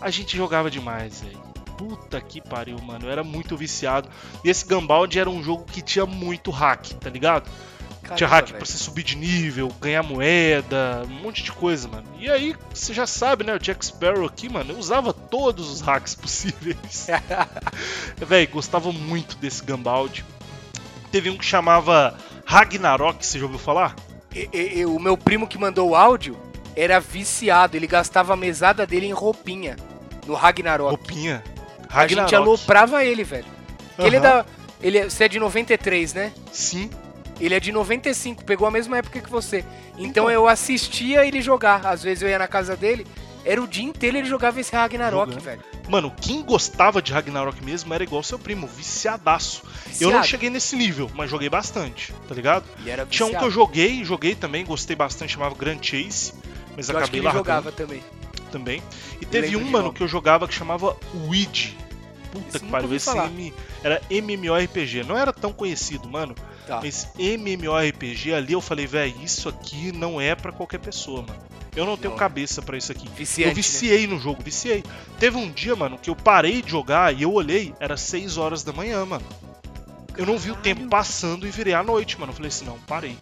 A 0.02 0.10
gente 0.10 0.36
jogava 0.36 0.70
demais, 0.70 1.22
velho. 1.22 1.42
Puta 1.78 2.20
que 2.20 2.42
pariu, 2.42 2.78
mano. 2.82 3.06
Eu 3.06 3.10
era 3.10 3.24
muito 3.24 3.56
viciado. 3.56 4.06
E 4.44 4.50
esse 4.50 4.66
Gunbound 4.66 5.18
era 5.18 5.30
um 5.30 5.42
jogo 5.42 5.64
que 5.64 5.80
tinha 5.80 6.04
muito 6.04 6.50
hack, 6.50 6.88
tá 7.00 7.08
ligado? 7.08 7.50
Tinha 8.04 8.28
Caramba, 8.28 8.34
hack 8.36 8.46
velho. 8.48 8.56
pra 8.58 8.66
você 8.66 8.76
subir 8.78 9.02
de 9.02 9.16
nível, 9.16 9.68
ganhar 9.80 10.02
moeda, 10.02 11.02
um 11.08 11.22
monte 11.22 11.42
de 11.42 11.50
coisa, 11.52 11.88
mano. 11.88 12.06
E 12.18 12.28
aí, 12.30 12.54
você 12.72 12.92
já 12.92 13.06
sabe, 13.06 13.44
né? 13.44 13.54
O 13.54 13.58
Jack 13.58 13.84
Sparrow 13.84 14.26
aqui, 14.26 14.48
mano, 14.48 14.72
eu 14.72 14.78
usava 14.78 15.12
todos 15.12 15.70
os 15.70 15.80
hacks 15.80 16.14
possíveis. 16.16 17.06
Véi, 18.18 18.46
gostava 18.46 18.92
muito 18.92 19.36
desse 19.36 19.64
Gunbound. 19.64 20.24
Teve 21.10 21.30
um 21.30 21.36
que 21.36 21.44
chamava 21.44 22.16
Ragnarok, 22.44 23.24
você 23.24 23.38
já 23.38 23.44
ouviu 23.44 23.58
falar? 23.58 23.94
E- 24.34 24.48
e- 24.52 24.78
e 24.80 24.86
o 24.86 24.98
meu 24.98 25.16
primo 25.16 25.46
que 25.46 25.56
mandou 25.58 25.90
o 25.90 25.94
áudio 25.94 26.36
era 26.76 26.98
viciado, 26.98 27.76
ele 27.76 27.86
gastava 27.86 28.32
a 28.32 28.36
mesada 28.36 28.86
dele 28.86 29.06
em 29.06 29.12
roupinha. 29.12 29.76
No 30.26 30.34
Ragnarok. 30.34 30.90
Roupinha. 30.96 31.44
A 31.88 32.06
gente 32.06 32.18
Ragnarok. 32.18 32.34
aloprava 32.34 33.04
ele, 33.04 33.22
velho. 33.22 33.46
Porque 33.94 34.02
Ele 34.08 34.16
é 34.16 34.20
da. 34.20 34.44
Ele 34.82 34.98
é, 34.98 35.04
você 35.08 35.24
é 35.24 35.28
de 35.28 35.38
93, 35.38 36.12
né? 36.14 36.32
Sim. 36.52 36.90
Ele 37.40 37.54
é 37.54 37.60
de 37.60 37.72
95, 37.72 38.44
pegou 38.44 38.66
a 38.66 38.70
mesma 38.70 38.98
época 38.98 39.20
que 39.20 39.30
você. 39.30 39.64
Então, 39.96 40.04
Então. 40.06 40.30
eu 40.30 40.46
assistia 40.48 41.26
ele 41.26 41.40
jogar. 41.42 41.84
Às 41.86 42.02
vezes 42.02 42.22
eu 42.22 42.28
ia 42.28 42.38
na 42.38 42.46
casa 42.48 42.76
dele, 42.76 43.06
era 43.44 43.60
o 43.62 43.66
dia 43.66 43.84
inteiro 43.84 44.16
ele 44.16 44.28
jogava 44.28 44.60
esse 44.60 44.74
Ragnarok, 44.74 45.26
Jogando. 45.32 45.42
velho. 45.44 45.60
Mano, 45.88 46.10
quem 46.18 46.42
gostava 46.42 47.02
de 47.02 47.12
Ragnarok 47.12 47.62
mesmo 47.62 47.92
era 47.92 48.02
igual 48.02 48.22
seu 48.22 48.38
primo, 48.38 48.66
viciadaço. 48.66 49.62
Eu 50.00 50.08
não 50.08 50.20
Viciado. 50.20 50.26
cheguei 50.26 50.48
nesse 50.50 50.74
nível, 50.76 51.10
mas 51.14 51.28
joguei 51.30 51.48
bastante, 51.50 52.14
tá 52.26 52.34
ligado? 52.34 52.64
E 52.84 52.88
era 52.88 53.04
Tinha 53.04 53.26
um 53.26 53.28
que 53.30 53.34
viciado. 53.34 53.46
eu 53.46 53.50
joguei, 53.50 54.04
joguei 54.04 54.34
também, 54.34 54.64
gostei 54.64 54.96
bastante, 54.96 55.34
chamava 55.34 55.54
Grand 55.54 55.78
Chase, 55.82 56.32
mas 56.76 56.88
Eu 56.88 56.96
acho 56.96 57.04
acabei 57.04 57.08
que 57.10 57.16
ele 57.16 57.24
largando 57.24 57.44
jogava 57.44 57.72
também. 57.72 58.02
também. 58.50 58.82
E 59.20 59.26
teve 59.26 59.56
um, 59.56 59.64
mano, 59.70 59.92
que 59.92 60.02
eu 60.02 60.08
jogava 60.08 60.48
que 60.48 60.54
chamava 60.54 60.96
Ouija. 61.26 61.70
Puta 62.32 62.48
Esse 62.56 62.60
que 62.64 62.70
pariu, 62.70 62.94
esse. 62.94 63.10
M... 63.10 63.52
era 63.82 64.00
MMORPG. 64.10 65.04
Não 65.04 65.16
era 65.18 65.32
tão 65.32 65.52
conhecido, 65.52 66.08
mano. 66.08 66.34
Tá. 66.66 66.80
Esse 66.82 67.08
MMORPG 67.18 68.32
ali 68.34 68.52
eu 68.54 68.60
falei, 68.60 68.86
velho, 68.86 69.14
isso 69.22 69.48
aqui 69.48 69.92
não 69.92 70.20
é 70.20 70.34
pra 70.34 70.50
qualquer 70.52 70.78
pessoa, 70.78 71.22
mano. 71.22 71.38
Eu 71.76 71.84
não 71.84 71.96
tenho 71.96 72.12
Não. 72.12 72.18
cabeça 72.18 72.62
pra 72.62 72.76
isso 72.78 72.92
aqui. 72.92 73.08
Viciante, 73.08 73.48
eu 73.50 73.54
viciei 73.54 74.06
no 74.06 74.18
jogo, 74.18 74.42
viciei. 74.42 74.82
Teve 75.18 75.36
um 75.36 75.50
dia, 75.50 75.74
mano, 75.74 75.98
que 75.98 76.08
eu 76.08 76.14
parei 76.16 76.62
de 76.62 76.70
jogar 76.70 77.12
e 77.14 77.22
eu 77.22 77.32
olhei, 77.32 77.74
era 77.80 77.96
6 77.96 78.36
horas 78.38 78.62
da 78.62 78.72
manhã, 78.72 79.04
mano. 79.04 79.24
Eu 80.16 80.24
não 80.24 80.38
vi 80.38 80.52
o 80.52 80.56
tempo 80.56 80.86
passando 80.88 81.46
e 81.46 81.50
virei 81.50 81.74
à 81.74 81.82
noite, 81.82 82.18
mano. 82.18 82.30
Eu 82.30 82.36
falei 82.36 82.48
assim, 82.48 82.64
não, 82.64 82.78
parei. 82.86 83.10
né? 83.10 83.16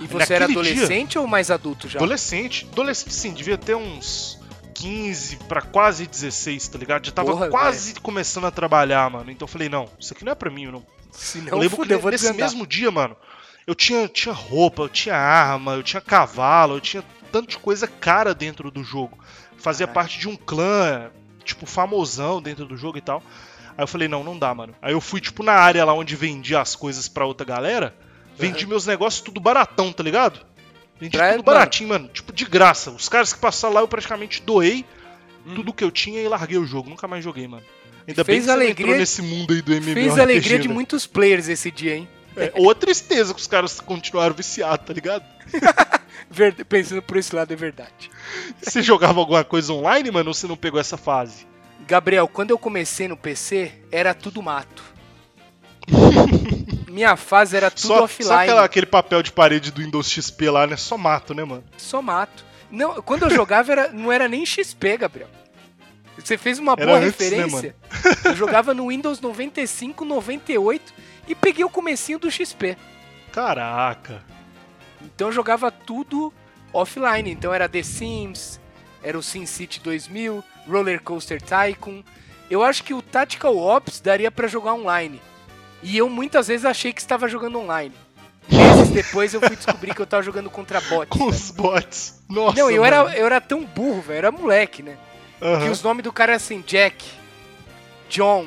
E 0.00 0.06
você 0.08 0.34
era 0.34 0.48
naquele 0.48 0.62
dia- 0.64 0.72
adolescente 0.72 1.16
ou 1.18 1.26
mais 1.28 1.48
adulto 1.50 1.88
já? 1.88 1.98
Adolescente. 2.00 2.66
Adolescente, 2.72 3.14
sim, 3.14 3.32
devia 3.32 3.56
ter 3.56 3.76
uns 3.76 4.36
15 4.74 5.36
pra 5.48 5.62
quase 5.62 6.04
16, 6.04 6.66
tá 6.66 6.76
ligado? 6.78 7.06
Já 7.06 7.12
tava 7.12 7.30
Porra, 7.30 7.48
quase 7.48 7.94
começando 8.00 8.46
a 8.46 8.50
trabalhar, 8.50 9.08
mano. 9.08 9.30
Então 9.30 9.44
eu 9.46 9.48
falei, 9.48 9.68
não, 9.68 9.88
isso 10.00 10.12
aqui 10.12 10.24
não 10.24 10.32
é 10.32 10.34
pra 10.34 10.50
mim, 10.50 10.66
não. 10.66 10.84
Se 11.12 11.38
Eu 11.38 11.44
não, 11.44 11.58
lembro 11.58 11.76
fudeu, 11.76 12.00
que 12.00 12.10
nesse 12.10 12.32
mesmo 12.32 12.66
dia, 12.66 12.90
mano, 12.90 13.16
eu 13.66 13.74
tinha, 13.74 14.08
tinha 14.08 14.34
roupa, 14.34 14.82
eu 14.82 14.88
tinha 14.88 15.14
arma, 15.14 15.74
eu 15.74 15.82
tinha 15.82 16.00
cavalo, 16.00 16.74
eu 16.76 16.80
tinha 16.80 17.04
tanto 17.30 17.50
de 17.50 17.58
coisa 17.58 17.86
cara 17.86 18.34
dentro 18.34 18.70
do 18.70 18.82
jogo. 18.82 19.18
Fazia 19.56 19.86
Caralho. 19.86 19.94
parte 19.94 20.18
de 20.18 20.28
um 20.28 20.34
clã, 20.36 21.10
tipo, 21.44 21.66
famosão 21.66 22.42
dentro 22.42 22.66
do 22.66 22.76
jogo 22.76 22.98
e 22.98 23.00
tal. 23.00 23.22
Aí 23.76 23.82
eu 23.82 23.86
falei, 23.86 24.08
não, 24.08 24.24
não 24.24 24.38
dá, 24.38 24.54
mano. 24.54 24.74
Aí 24.82 24.92
eu 24.92 25.00
fui, 25.00 25.20
tipo, 25.20 25.42
na 25.42 25.52
área 25.52 25.84
lá 25.84 25.94
onde 25.94 26.16
vendia 26.16 26.60
as 26.60 26.74
coisas 26.74 27.08
pra 27.08 27.24
outra 27.24 27.46
galera, 27.46 27.94
vendi 28.36 28.66
meus 28.66 28.86
negócios 28.86 29.22
tudo 29.22 29.40
baratão, 29.40 29.92
tá 29.92 30.02
ligado? 30.02 30.40
Vendi 30.98 31.16
Pra- 31.16 31.32
tudo 31.32 31.42
baratinho, 31.42 31.88
mano. 31.90 32.08
Tipo, 32.08 32.32
de 32.32 32.44
graça. 32.44 32.90
Os 32.90 33.08
caras 33.08 33.32
que 33.32 33.38
passaram 33.38 33.74
lá, 33.74 33.80
eu 33.80 33.88
praticamente 33.88 34.42
doei 34.42 34.84
tudo 35.54 35.72
que 35.72 35.82
eu 35.82 35.90
tinha 35.90 36.20
e 36.20 36.28
larguei 36.28 36.58
o 36.58 36.66
jogo. 36.66 36.88
Nunca 36.90 37.08
mais 37.08 37.24
joguei, 37.24 37.48
mano. 37.48 37.64
Ainda 38.06 38.24
bem 38.24 38.36
Fez 38.36 38.38
que 38.40 38.42
você 38.44 38.46
não 38.46 38.54
alegria- 38.54 38.86
entrou 38.86 38.98
nesse 39.00 39.22
mundo 39.22 39.52
aí 39.54 39.62
do 39.62 39.72
MMORPG, 39.72 39.94
Fez 39.94 40.18
a 40.18 40.22
alegria 40.22 40.58
de 40.58 40.68
né? 40.68 40.74
muitos 40.74 41.06
players 41.06 41.48
esse 41.48 41.70
dia, 41.70 41.96
hein? 41.96 42.08
É, 42.36 42.50
ou 42.56 42.70
a 42.70 42.74
tristeza 42.74 43.32
que 43.34 43.40
os 43.40 43.46
caras 43.46 43.78
continuaram 43.80 44.34
viciados, 44.34 44.86
tá 44.86 44.92
ligado? 44.92 45.22
Verd- 46.30 46.64
Pensando 46.64 47.02
por 47.02 47.16
esse 47.18 47.34
lado, 47.34 47.52
é 47.52 47.56
verdade. 47.56 48.10
Você 48.62 48.82
jogava 48.82 49.20
alguma 49.20 49.44
coisa 49.44 49.72
online, 49.72 50.10
mano, 50.10 50.30
ou 50.30 50.34
você 50.34 50.46
não 50.46 50.56
pegou 50.56 50.80
essa 50.80 50.96
fase? 50.96 51.46
Gabriel, 51.86 52.26
quando 52.26 52.50
eu 52.50 52.58
comecei 52.58 53.06
no 53.06 53.16
PC, 53.16 53.72
era 53.90 54.14
tudo 54.14 54.42
mato. 54.42 54.82
Minha 56.88 57.16
fase 57.16 57.56
era 57.56 57.70
tudo 57.70 57.86
Só, 57.88 58.04
offline. 58.04 58.28
só 58.28 58.38
aquela- 58.42 58.64
aquele 58.64 58.86
papel 58.86 59.22
de 59.22 59.32
parede 59.32 59.70
do 59.70 59.80
Windows 59.82 60.08
XP 60.10 60.50
lá, 60.50 60.66
né? 60.66 60.76
Só 60.76 60.96
mato, 60.98 61.34
né, 61.34 61.44
mano? 61.44 61.64
Só 61.76 62.00
mato. 62.02 62.44
Não, 62.70 63.02
quando 63.02 63.24
eu 63.24 63.30
jogava 63.30 63.72
era, 63.72 63.88
não 63.92 64.10
era 64.10 64.28
nem 64.28 64.44
XP, 64.46 64.96
Gabriel. 64.98 65.28
Você 66.18 66.36
fez 66.38 66.58
uma 66.58 66.72
Era 66.72 66.86
boa 66.86 66.98
antes, 66.98 67.18
né, 67.30 67.36
referência. 67.36 67.76
Eu 68.24 68.34
jogava 68.34 68.74
no 68.74 68.88
Windows 68.88 69.20
95, 69.20 70.04
98 70.04 70.94
e 71.28 71.34
peguei 71.34 71.64
o 71.64 71.70
comecinho 71.70 72.18
do 72.18 72.30
XP. 72.30 72.76
Caraca. 73.32 74.22
Então 75.00 75.28
eu 75.28 75.32
jogava 75.32 75.70
tudo 75.70 76.32
offline. 76.72 77.30
Então 77.30 77.52
era 77.52 77.68
The 77.68 77.82
Sims, 77.82 78.60
era 79.02 79.18
o 79.18 79.22
SimCity 79.22 79.80
2000, 79.80 80.42
Roller 80.68 81.02
Coaster 81.02 81.40
Tycoon. 81.40 82.02
Eu 82.50 82.62
acho 82.62 82.84
que 82.84 82.92
o 82.94 83.02
Tactical 83.02 83.56
Ops 83.56 84.00
daria 84.00 84.30
pra 84.30 84.46
jogar 84.46 84.74
online. 84.74 85.20
E 85.82 85.96
eu 85.96 86.08
muitas 86.08 86.48
vezes 86.48 86.64
achei 86.64 86.92
que 86.92 87.00
estava 87.00 87.28
jogando 87.28 87.58
online. 87.58 87.94
Meses 88.48 88.88
depois 88.90 89.32
eu 89.32 89.40
fui 89.40 89.56
descobrir 89.56 89.94
que 89.94 90.02
eu 90.02 90.06
tava 90.06 90.22
jogando 90.22 90.50
contra 90.50 90.80
bots. 90.80 91.18
Com 91.18 91.26
os 91.26 91.50
bots. 91.50 92.22
Nossa. 92.28 92.56
Não, 92.58 92.70
eu 92.70 92.82
mano. 92.82 92.94
era, 92.94 93.16
eu 93.16 93.26
era 93.26 93.40
tão 93.40 93.64
burro, 93.64 94.00
velho. 94.02 94.14
Eu 94.14 94.18
era 94.18 94.32
moleque, 94.32 94.82
né? 94.82 94.96
Aham. 95.40 95.64
Que 95.64 95.70
os 95.70 95.82
nomes 95.82 96.04
do 96.04 96.12
cara 96.12 96.32
eram 96.32 96.36
assim, 96.36 96.62
Jack, 96.66 97.04
John. 98.12 98.46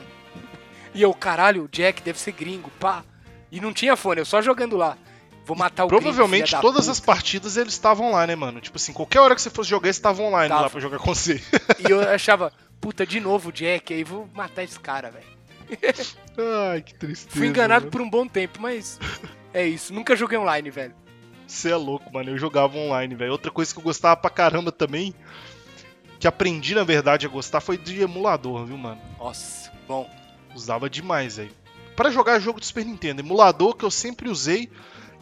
E 0.93 1.01
eu, 1.01 1.13
caralho, 1.13 1.63
o 1.63 1.68
Jack 1.68 2.01
deve 2.03 2.20
ser 2.20 2.32
gringo, 2.32 2.70
pá. 2.80 3.03
E 3.51 3.59
não 3.59 3.74
tinha 3.74 3.95
fone, 3.95 4.22
eu 4.22 4.26
só 4.26 4.41
jogando 4.41 4.78
lá. 4.78 4.97
Vou 5.43 5.55
matar 5.57 5.86
o 5.86 5.88
gringo, 5.88 6.01
Provavelmente 6.03 6.51
da 6.53 6.61
todas 6.61 6.82
puta. 6.86 6.91
as 6.91 6.99
partidas 6.99 7.57
eles 7.57 7.74
estavam 7.74 8.11
lá, 8.11 8.26
né, 8.26 8.36
mano? 8.36 8.61
Tipo 8.61 8.78
assim, 8.78 8.93
qualquer 8.93 9.20
hora 9.20 9.36
que 9.36 9.41
você 9.41 9.49
fosse 9.49 9.70
jogar, 9.70 9.88
eles 9.88 9.95
estavam 9.97 10.28
online 10.28 10.49
Tava. 10.49 10.61
lá 10.63 10.70
pra 10.70 10.80
jogar 10.80 10.97
com 10.99 11.13
você. 11.13 11.41
E 11.88 11.91
eu 11.91 11.99
achava, 12.01 12.51
puta, 12.80 13.05
de 13.05 13.20
novo 13.20 13.49
o 13.49 13.51
Jack, 13.51 13.93
aí 13.93 14.03
vou 14.03 14.30
matar 14.34 14.63
esse 14.63 14.80
cara, 14.80 15.11
velho. 15.11 15.26
Ai, 16.72 16.82
que 16.82 16.93
tristeza. 16.93 17.36
Fui 17.36 17.47
enganado 17.47 17.86
mano. 17.86 17.91
por 17.91 18.01
um 18.01 18.09
bom 18.09 18.28
tempo, 18.28 18.59
mas 18.61 18.99
é 19.53 19.66
isso. 19.66 19.93
Nunca 19.93 20.16
joguei 20.16 20.38
online, 20.38 20.70
velho. 20.70 20.95
Você 21.47 21.70
é 21.72 21.76
louco, 21.76 22.11
mano. 22.13 22.30
Eu 22.32 22.38
jogava 22.38 22.78
online, 22.78 23.13
velho. 23.16 23.32
Outra 23.32 23.51
coisa 23.51 23.72
que 23.74 23.80
eu 23.80 23.84
gostava 23.84 24.16
pra 24.18 24.30
caramba 24.32 24.72
também, 24.72 25.13
que 26.20 26.28
aprendi, 26.28 26.74
na 26.76 26.84
verdade, 26.84 27.26
a 27.26 27.30
gostar, 27.30 27.61
foi 27.61 27.78
de 27.78 28.01
emulador, 28.01 28.66
viu, 28.66 28.78
mano? 28.78 28.99
Nossa, 29.20 29.72
bom. 29.88 30.09
Usava 30.55 30.89
demais, 30.89 31.38
velho. 31.38 31.51
Pra 31.95 32.09
jogar 32.09 32.39
jogo 32.39 32.59
do 32.59 32.66
Super 32.66 32.86
Nintendo. 32.86 33.22
Emulador 33.22 33.76
que 33.76 33.84
eu 33.86 33.91
sempre 33.91 34.30
usei 34.30 34.70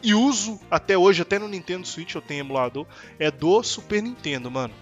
e 0.02 0.14
uso 0.14 0.60
até 0.70 0.96
hoje, 0.98 1.22
até 1.22 1.38
no 1.38 1.48
Nintendo 1.48 1.86
Switch 1.86 2.14
eu 2.14 2.22
tenho 2.22 2.40
emulador, 2.40 2.86
é 3.18 3.30
do 3.30 3.62
Super 3.62 4.02
Nintendo, 4.02 4.50
mano. 4.50 4.74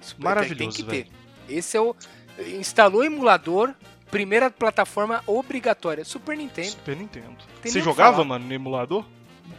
Super- 0.00 0.24
Maravilhoso, 0.24 0.58
tem 0.58 0.70
que 0.70 0.82
velho. 0.90 1.04
ter. 1.48 1.54
Esse 1.54 1.76
é 1.76 1.80
o. 1.80 1.94
Instalou 2.58 3.04
emulador, 3.04 3.74
primeira 4.10 4.50
plataforma 4.50 5.22
obrigatória. 5.26 6.04
Super 6.04 6.36
Nintendo. 6.36 6.68
Super 6.70 6.96
Nintendo. 6.96 7.36
Tem 7.62 7.70
Você 7.72 7.80
jogava, 7.80 8.12
falar. 8.12 8.24
mano, 8.24 8.46
no 8.46 8.52
emulador? 8.54 9.04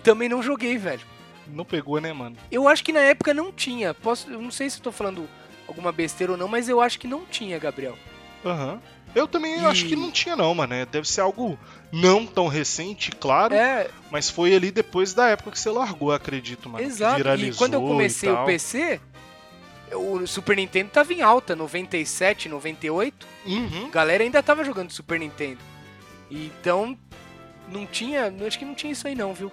Também 0.03 0.27
não 0.29 0.41
joguei, 0.41 0.77
velho. 0.77 1.01
Não 1.47 1.65
pegou, 1.65 1.99
né, 1.99 2.11
mano? 2.13 2.37
Eu 2.51 2.67
acho 2.67 2.83
que 2.83 2.93
na 2.93 3.01
época 3.01 3.33
não 3.33 3.51
tinha. 3.51 3.93
Posso, 3.93 4.29
eu 4.31 4.41
não 4.41 4.49
sei 4.51 4.69
se 4.69 4.77
eu 4.79 4.83
tô 4.83 4.91
falando 4.91 5.27
alguma 5.71 5.91
besteira 5.91 6.33
ou 6.33 6.37
não, 6.37 6.47
mas 6.47 6.69
eu 6.69 6.79
acho 6.81 6.99
que 6.99 7.07
não 7.07 7.25
tinha, 7.25 7.57
Gabriel. 7.59 7.97
Aham. 8.45 8.81
Eu 9.13 9.27
também 9.27 9.59
E- 9.61 9.65
acho 9.65 9.85
que 9.87 9.95
não 9.95 10.09
tinha, 10.09 10.35
não, 10.37 10.53
mano. 10.55 10.73
Deve 10.89 11.07
ser 11.07 11.19
algo 11.21 11.59
não 11.91 12.25
tão 12.25 12.47
recente, 12.47 13.11
claro. 13.11 13.53
É, 13.53 13.89
Mas 14.09 14.29
foi 14.29 14.55
ali 14.55 14.71
depois 14.71 15.13
da 15.13 15.27
época 15.27 15.51
que 15.51 15.59
você 15.59 15.69
largou, 15.69 16.11
acredito, 16.13 16.69
mano. 16.69 16.83
exato. 16.85 17.15
E 17.15 17.17
viralizou 17.17 17.57
quando 17.57 17.73
eu 17.73 17.81
comecei 17.81 18.29
e 18.29 18.33
o. 18.33 18.45
PC, 18.45 19.01
o 19.93 20.25
Super 20.25 20.55
Nintendo 20.55 20.89
tava 20.91 21.11
em 21.13 21.21
alta, 21.21 21.55
97, 21.57 22.47
98. 22.47 23.27
Uhum. 23.45 23.87
A 23.87 23.89
galera 23.89 24.23
ainda 24.23 24.41
tava 24.41 24.63
jogando 24.63 24.91
Super 24.91 25.19
Nintendo. 25.19 25.59
Então, 26.29 26.97
não 27.67 27.85
tinha. 27.85 28.33
Acho 28.47 28.57
que 28.57 28.63
não 28.65 28.73
tinha 28.73 28.93
isso 28.93 29.05
aí, 29.07 29.13
não, 29.15 29.33
viu? 29.33 29.51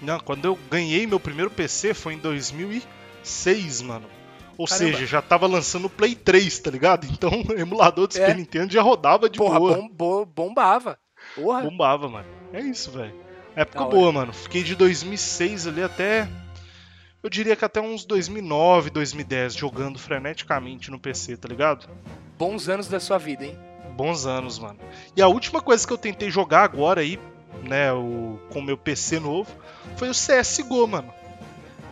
Não, 0.00 0.20
quando 0.20 0.44
eu 0.44 0.56
ganhei 0.70 1.08
meu 1.08 1.18
primeiro 1.18 1.50
PC 1.50 1.92
foi 1.92 2.14
em 2.14 2.18
2006, 2.18 3.82
mano. 3.82 4.06
Ou 4.62 4.66
Caramba. 4.68 4.92
seja, 4.92 5.06
já 5.06 5.20
tava 5.22 5.46
lançando 5.46 5.86
o 5.86 5.90
Play 5.90 6.14
3, 6.14 6.58
tá 6.60 6.70
ligado? 6.70 7.06
Então 7.10 7.30
o 7.48 7.52
emulador 7.58 8.06
do 8.06 8.16
É. 8.16 8.20
Super 8.20 8.36
Nintendo 8.36 8.72
já 8.72 8.80
rodava 8.82 9.28
de 9.28 9.38
Porra, 9.38 9.58
boa. 9.58 9.76
bom, 9.76 9.88
bo- 9.88 10.24
bombava. 10.26 10.98
Porra. 11.34 11.62
Bombava, 11.62 12.08
mano. 12.08 12.26
É 12.52 12.60
isso, 12.60 12.90
velho. 12.90 13.14
Época 13.56 13.78
Da 13.80 13.84
hora. 13.86 13.94
boa, 13.96 14.12
mano. 14.12 14.32
Fiquei 14.32 14.62
de 14.62 14.74
2006 14.74 15.66
ali 15.66 15.82
até. 15.82 16.28
Eu 17.22 17.30
diria 17.30 17.54
que 17.54 17.64
até 17.64 17.80
uns 17.80 18.04
2009, 18.04 18.90
2010, 18.90 19.54
jogando 19.54 19.98
freneticamente 19.98 20.90
no 20.90 20.98
PC, 20.98 21.36
tá 21.36 21.48
ligado? 21.48 21.88
Bons 22.38 22.68
anos 22.68 22.88
da 22.88 22.98
sua 22.98 23.18
vida, 23.18 23.44
hein? 23.44 23.56
Bons 23.96 24.26
anos, 24.26 24.58
mano. 24.58 24.78
E 25.16 25.22
a 25.22 25.28
última 25.28 25.60
coisa 25.60 25.86
que 25.86 25.92
eu 25.92 25.98
tentei 25.98 26.30
jogar 26.30 26.64
agora 26.64 27.00
aí, 27.02 27.20
né, 27.62 27.92
o, 27.92 28.38
com 28.50 28.58
o 28.58 28.62
meu 28.62 28.76
PC 28.76 29.20
novo, 29.20 29.50
foi 29.96 30.08
o 30.08 30.12
CSGO, 30.12 30.86
mano. 30.88 31.12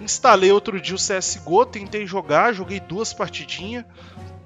Instalei 0.01 0.51
outro 0.51 0.81
dia 0.81 0.95
o 0.95 0.99
CSGO, 0.99 1.67
tentei 1.67 2.07
jogar, 2.07 2.53
joguei 2.55 2.81
duas 2.81 3.13
partidinhas, 3.13 3.85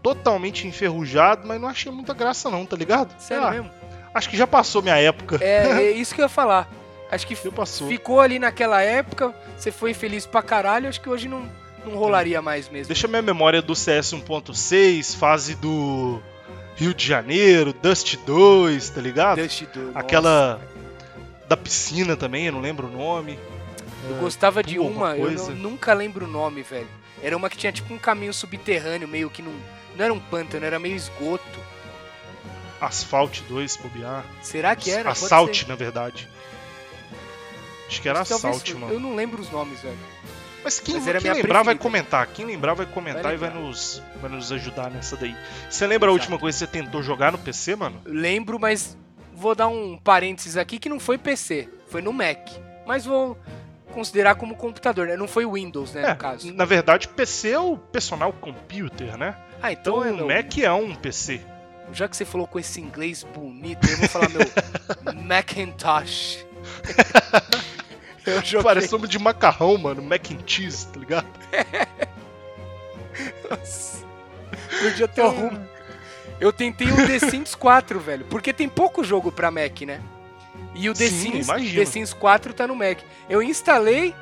totalmente 0.03 0.67
enferrujado, 0.67 1.47
mas 1.47 1.61
não 1.61 1.69
achei 1.69 1.91
muita 1.93 2.13
graça 2.13 2.51
não, 2.51 2.67
tá 2.67 2.77
ligado? 2.77 3.15
Sério 3.21 3.45
Ah, 3.47 3.51
mesmo? 3.51 3.71
Acho 4.13 4.29
que 4.29 4.37
já 4.37 4.47
passou 4.47 4.83
minha 4.83 4.97
época. 4.97 5.39
É, 5.43 5.83
é 5.85 5.91
isso 5.93 6.15
que 6.15 6.21
eu 6.21 6.25
ia 6.25 6.29
falar. 6.29 6.69
Acho 7.11 7.27
que 7.27 7.35
ficou 7.37 8.21
ali 8.21 8.39
naquela 8.39 8.83
época, 8.83 9.33
você 9.57 9.71
foi 9.71 9.95
feliz 9.95 10.27
pra 10.27 10.43
caralho, 10.43 10.89
acho 10.89 11.01
que 11.01 11.09
hoje 11.09 11.29
não, 11.29 11.49
não 11.87 11.95
rolaria 11.97 12.43
mais 12.43 12.69
mesmo. 12.69 12.89
Deixa 12.89 13.07
minha 13.07 13.23
memória 13.23 13.63
do 13.63 13.75
CS 13.77 14.13
1.6, 14.13 15.17
fase 15.17 15.55
do 15.55 16.21
Rio 16.77 16.93
de 16.93 17.07
Janeiro, 17.07 17.73
Dust 17.73 18.17
2, 18.27 18.91
tá 18.91 19.01
ligado? 19.01 19.41
Dust 19.41 19.63
do- 19.73 19.81
nossa. 19.87 19.99
Aquela 19.99 20.61
da 21.49 21.57
piscina 21.57 22.17
também, 22.17 22.47
eu 22.47 22.53
não 22.53 22.61
lembro 22.61 22.89
o 22.89 22.91
nome. 22.91 23.39
Eu 24.09 24.17
É, 24.17 24.21
gostava 24.21 24.63
de 24.63 24.79
uma, 24.79 25.17
eu 25.17 25.31
não- 25.31 25.51
nunca 25.51 25.95
lembro 25.95 26.27
o 26.27 26.29
nome, 26.29 26.63
velho. 26.63 26.89
Era 27.23 27.37
uma 27.37 27.49
que 27.49 27.57
tinha 27.57 27.73
tipo 27.73 27.93
um 27.95 27.99
caminho 27.99 28.35
subterrâneo, 28.35 29.09
meio 29.09 29.31
que 29.31 29.41
num. 29.43 29.59
Não 29.97 30.05
era 30.05 30.13
um 30.13 30.21
pântano, 30.21 30.65
era 30.67 30.79
meio 30.79 30.95
esgoto. 30.97 31.61
Asphalt 32.81 33.41
2, 33.49 33.73
se 33.73 33.79
bobear. 33.83 34.25
Será 34.43 34.77
que 34.77 34.91
era? 34.91 35.11
Assault, 35.11 35.67
na 35.69 35.75
verdade. 35.75 36.29
Acho 37.89 38.03
que 38.03 38.09
era 38.09 38.19
Mas 38.21 38.29
talvez- 38.29 38.73
mano. 38.75 38.93
Eu 38.93 39.01
não 39.01 39.15
lembro 39.15 39.41
os 39.41 39.51
nomes, 39.51 39.81
velho. 39.81 39.97
Mas 40.63 40.81
quem, 40.81 40.95
Mas 40.95 41.05
quem 41.05 41.13
lembrar 41.13 41.63
vai 41.63 41.75
preferida. 41.75 41.79
comentar. 41.83 42.27
Quem 42.29 42.45
lembrar 42.47 42.75
vai 42.75 42.87
comentar 42.87 43.23
Vai 43.23 43.35
e 43.35 43.37
vai 43.37 43.51
lembrar. 43.51 43.65
nos, 43.67 44.03
vai 44.21 44.31
nos 44.31 44.51
ajudar 44.51 44.91
nessa 44.91 45.15
daí. 45.17 45.35
Você 45.69 45.87
lembra 45.87 46.09
a 46.09 46.13
Exato. 46.13 46.21
última 46.23 46.39
coisa 46.39 46.67
que 46.67 46.73
você 46.73 46.83
tentou 46.83 47.03
jogar 47.03 47.31
no 47.33 47.39
PC, 47.39 47.77
mano? 47.77 48.01
Lembro, 48.05 48.59
mas 48.59 48.97
vou 49.35 49.55
dar 49.55 49.69
um 49.69 49.97
parênteses 49.99 50.57
aqui 50.57 50.79
que 50.79 50.89
não 50.89 50.99
foi 50.99 51.19
PC, 51.19 51.69
foi 51.89 52.01
no 52.01 52.13
Mac. 52.15 52.49
Mas 52.87 53.05
vou 53.05 53.39
considerar 53.95 54.35
como 54.35 54.57
computador, 54.57 55.07
né? 55.07 55.17
Não 55.17 55.29
foi 55.29 55.47
Windows, 55.47 55.93
né, 55.95 56.03
é, 56.03 56.11
no 56.11 56.17
caso. 56.17 56.53
na 56.53 56.65
verdade, 56.65 57.09
PC 57.09 57.51
é 57.51 57.59
o 57.59 57.79
personal 57.79 58.33
computer, 58.33 59.17
né? 59.17 59.37
Ah, 59.63 59.73
Então 59.73 60.05
então 60.07 60.21
é 60.21 60.23
o 60.23 60.27
Mac 60.29 60.59
é 60.59 60.73
um 60.73 60.95
PC. 60.95 61.41
já 61.93 62.09
que 62.09 62.17
você 62.17 62.25
falou 62.25 62.47
com 62.47 62.59
esse 62.59 62.81
inglês 62.81 63.23
bonito, 63.23 63.89
eu 63.89 63.97
vou 63.97 64.09
falar 64.09 64.29
meu 64.29 64.41
Macintosh. 65.25 66.45
eu 68.27 68.43
joguei. 68.43 68.65
Parece 68.65 68.93
nome 68.93 69.09
de 69.09 69.19
macarrão, 69.19 69.77
mano. 69.79 70.03
Mac 70.03 70.31
and 70.31 70.41
cheese, 70.47 70.87
tá 70.89 70.99
ligado? 71.01 71.27
Podia 74.83 75.09
ter 75.09 75.23
rumo. 75.23 75.67
Eu 76.41 76.53
tentei 76.53 76.91
o 76.91 77.07
The 77.07 77.19
Sims 77.21 77.55
4, 77.55 78.01
velho. 78.01 78.25
Porque 78.27 78.53
tem 78.53 78.69
pouco 78.69 79.05
jogo 79.05 79.31
pra 79.31 79.51
Mac, 79.51 79.81
né? 79.83 80.01
E 80.75 80.89
o 80.91 80.95
The, 80.95 81.09
Sim, 81.09 81.43
Sims. 81.43 81.47
The 81.75 81.85
Sims 81.85 82.13
4 82.13 82.53
tá 82.53 82.67
no 82.67 82.75
Mac. 82.75 82.99
Eu 83.29 83.43
instalei, 83.43 84.15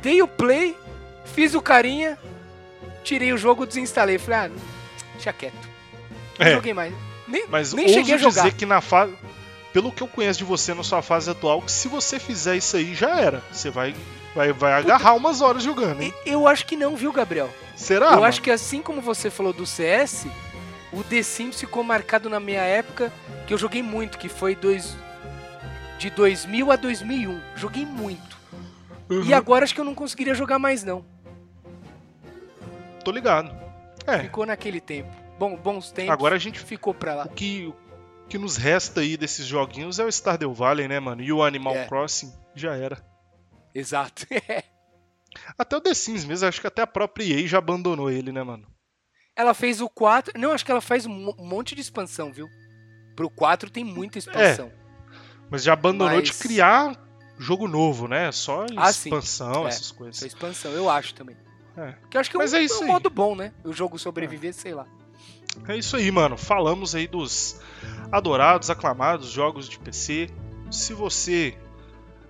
dei 0.00 0.22
o 0.22 0.28
play, 0.28 0.76
fiz 1.34 1.54
o 1.54 1.60
carinha, 1.60 2.16
tirei 3.02 3.32
o 3.32 3.36
jogo, 3.38 3.66
desinstalei. 3.66 4.18
Falei, 4.18 4.38
ah, 4.38 4.50
deixa 5.14 5.32
quieto. 5.32 5.68
Não 6.38 6.46
É. 6.46 6.54
joguei 6.54 6.72
mais. 6.72 6.94
Nem, 7.26 7.46
Mas 7.48 7.72
nem 7.72 7.88
cheguei 7.88 8.14
a 8.14 8.18
jogar. 8.18 8.42
dizer 8.44 8.54
que 8.54 8.64
na 8.64 8.80
fase. 8.80 9.14
Pelo 9.72 9.92
que 9.92 10.02
eu 10.02 10.08
conheço 10.08 10.38
de 10.38 10.44
você 10.46 10.72
na 10.72 10.82
sua 10.82 11.02
fase 11.02 11.28
atual, 11.30 11.60
que 11.60 11.70
se 11.70 11.88
você 11.88 12.18
fizer 12.18 12.56
isso 12.56 12.74
aí, 12.76 12.94
já 12.94 13.20
era. 13.20 13.42
Você 13.52 13.68
vai, 13.70 13.94
vai, 14.34 14.50
vai 14.50 14.72
agarrar 14.72 15.14
umas 15.14 15.42
horas 15.42 15.62
jogando, 15.62 16.00
hein? 16.02 16.12
Eu 16.24 16.48
acho 16.48 16.64
que 16.64 16.74
não, 16.74 16.96
viu, 16.96 17.12
Gabriel? 17.12 17.50
Será? 17.76 18.06
eu 18.06 18.10
mano? 18.12 18.24
acho 18.24 18.40
que 18.40 18.50
assim 18.50 18.80
como 18.80 19.02
você 19.02 19.28
falou 19.30 19.52
do 19.52 19.66
CS, 19.66 20.26
o 20.90 21.04
The 21.04 21.22
Sims 21.22 21.60
ficou 21.60 21.84
marcado 21.84 22.30
na 22.30 22.40
minha 22.40 22.62
época, 22.62 23.12
que 23.46 23.52
eu 23.52 23.58
joguei 23.58 23.82
muito, 23.82 24.16
que 24.16 24.28
foi 24.28 24.54
dois, 24.56 24.96
de 25.98 26.10
2000 26.10 26.70
a 26.72 26.76
2001. 26.76 27.40
Joguei 27.56 27.84
muito. 27.84 28.38
Uhum, 29.10 29.22
E 29.24 29.32
agora 29.34 29.64
acho 29.64 29.74
que 29.74 29.80
eu 29.80 29.84
não 29.84 29.94
conseguiria 29.94 30.34
jogar 30.34 30.58
mais, 30.58 30.84
não. 30.84 31.04
Tô 33.04 33.10
ligado. 33.10 33.50
É, 34.06 34.20
Ficou 34.20 34.46
naquele 34.46 34.80
tempo. 34.80 35.10
Bom, 35.38 35.56
bons 35.56 35.90
tempos. 35.90 36.12
agora 36.12 36.34
a 36.36 36.38
gente. 36.38 36.58
ficou 36.58 36.92
pra 36.94 37.14
lá. 37.14 37.24
O 37.24 37.28
que, 37.30 37.66
o 37.66 38.28
que 38.28 38.38
nos 38.38 38.56
resta 38.56 39.00
aí 39.00 39.16
desses 39.16 39.46
joguinhos 39.46 39.98
é 39.98 40.04
o 40.04 40.08
Stardew 40.10 40.52
Valley, 40.52 40.88
né, 40.88 40.98
mano? 41.00 41.22
E 41.22 41.32
o 41.32 41.42
Animal 41.42 41.74
É. 41.74 41.86
Crossing 41.86 42.32
já 42.54 42.74
era. 42.74 43.02
Exato. 43.74 44.26
Até 45.56 45.76
o 45.76 45.80
The 45.80 45.94
Sims 45.94 46.24
mesmo, 46.24 46.48
acho 46.48 46.60
que 46.60 46.66
até 46.66 46.82
a 46.82 46.86
própria 46.86 47.22
EA 47.24 47.46
já 47.46 47.58
abandonou 47.58 48.10
ele, 48.10 48.32
né, 48.32 48.42
mano? 48.42 48.66
ela 49.36 49.54
fez 49.54 49.80
o 49.80 49.88
4. 49.88 50.36
Não, 50.36 50.50
acho 50.50 50.64
que 50.64 50.70
ela 50.70 50.80
faz 50.80 51.06
um 51.06 51.10
mo- 51.10 51.36
monte 51.38 51.74
de 51.76 51.80
expansão, 51.80 52.32
viu? 52.32 52.48
Pro 53.14 53.30
4 53.30 53.70
tem 53.70 53.84
muita 53.84 54.18
expansão. 54.18 54.72
Mas 55.50 55.62
já 55.62 55.72
abandonou 55.72 56.20
de 56.20 56.30
Mas- 56.30 56.38
criar 56.38 56.96
jogo 57.38 57.66
novo, 57.68 58.06
né? 58.08 58.30
Só 58.32 58.66
Ah, 58.76 58.90
expansão, 58.90 59.64
É, 59.64 59.68
essas 59.68 59.86
Essa 59.86 59.94
coisas. 59.94 60.22
expansão, 60.22 60.72
eu 60.72 60.90
acho 60.90 61.14
também. 61.14 61.36
É. 61.76 61.94
Que 62.10 62.16
eu 62.16 62.20
acho 62.20 62.30
que 62.30 62.36
é 62.36 62.38
um, 62.38 62.42
Mas 62.42 62.52
é 62.52 62.84
um 62.84 62.86
modo 62.86 63.08
bom, 63.08 63.36
né? 63.36 63.52
O 63.64 63.72
jogo 63.72 63.98
sobreviver, 63.98 64.52
sei 64.52 64.74
lá. 64.74 64.86
É 65.66 65.76
isso 65.76 65.96
aí, 65.96 66.10
mano. 66.10 66.36
Falamos 66.36 66.94
aí 66.94 67.06
dos 67.06 67.60
adorados, 68.12 68.68
aclamados 68.70 69.28
jogos 69.30 69.68
de 69.68 69.78
PC. 69.78 70.28
Se 70.70 70.92
você 70.92 71.56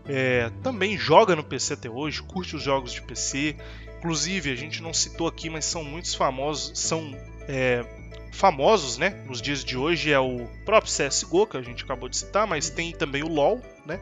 é, 0.07 0.51
também 0.63 0.97
joga 0.97 1.35
no 1.37 1.43
PC 1.45 1.75
até 1.75 1.91
hoje, 1.91 2.23
curte 2.23 2.57
os 2.57 2.63
jogos 2.63 2.93
de 2.93 3.03
PC. 3.03 3.57
Inclusive, 3.99 4.53
a 4.53 4.55
gente 4.55 4.83
não 4.83 4.95
citou 4.95 5.27
aqui, 5.27 5.51
mas 5.51 5.65
são 5.65 5.83
muitos 5.83 6.15
famosos, 6.15 6.79
são 6.79 7.13
é, 7.49 7.85
famosos, 8.33 8.99
né? 8.99 9.11
Nos 9.27 9.41
dias 9.43 9.65
de 9.65 9.77
hoje 9.77 10.13
é 10.13 10.19
o 10.21 10.47
próprio 10.65 10.93
CS:GO 10.93 11.47
que 11.47 11.57
a 11.57 11.63
gente 11.63 11.85
acabou 11.85 12.09
de 12.09 12.17
citar, 12.17 12.47
mas 12.47 12.71
tem 12.71 12.93
também 12.93 13.23
o 13.23 13.29
LoL, 13.29 13.61
né? 13.87 13.99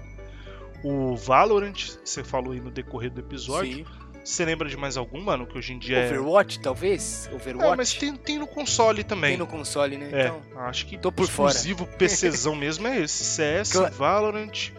O 0.84 1.16
Valorant, 1.16 1.74
você 2.04 2.22
falou 2.22 2.52
aí 2.52 2.60
no 2.60 2.70
decorrer 2.70 3.10
do 3.10 3.20
episódio. 3.20 3.78
Sim. 3.78 3.86
Você 4.24 4.44
lembra 4.44 4.68
de 4.68 4.76
mais 4.76 4.96
algum, 4.96 5.20
mano, 5.20 5.46
que 5.46 5.56
hoje 5.56 5.72
em 5.72 5.78
dia 5.78 5.98
é... 5.98 6.06
Overwatch, 6.08 6.58
talvez? 6.58 7.30
Overwatch? 7.32 7.72
É, 7.72 7.76
mas 7.76 7.94
tem, 7.94 8.16
tem 8.16 8.38
no 8.40 8.46
console 8.46 9.04
também. 9.04 9.30
Tem 9.30 9.38
no 9.38 9.46
console, 9.46 9.96
né? 9.96 10.08
É, 10.12 10.26
Então, 10.26 10.42
acho 10.62 10.84
que 10.86 10.98
tô 10.98 11.12
por 11.12 11.28
fora. 11.28 11.50
exclusivo 11.52 11.86
PCzão 11.96 12.56
mesmo 12.56 12.88
é 12.88 13.00
esse. 13.02 13.22
CS, 13.24 13.70
Cla- 13.72 13.90
Valorant, 13.90 14.70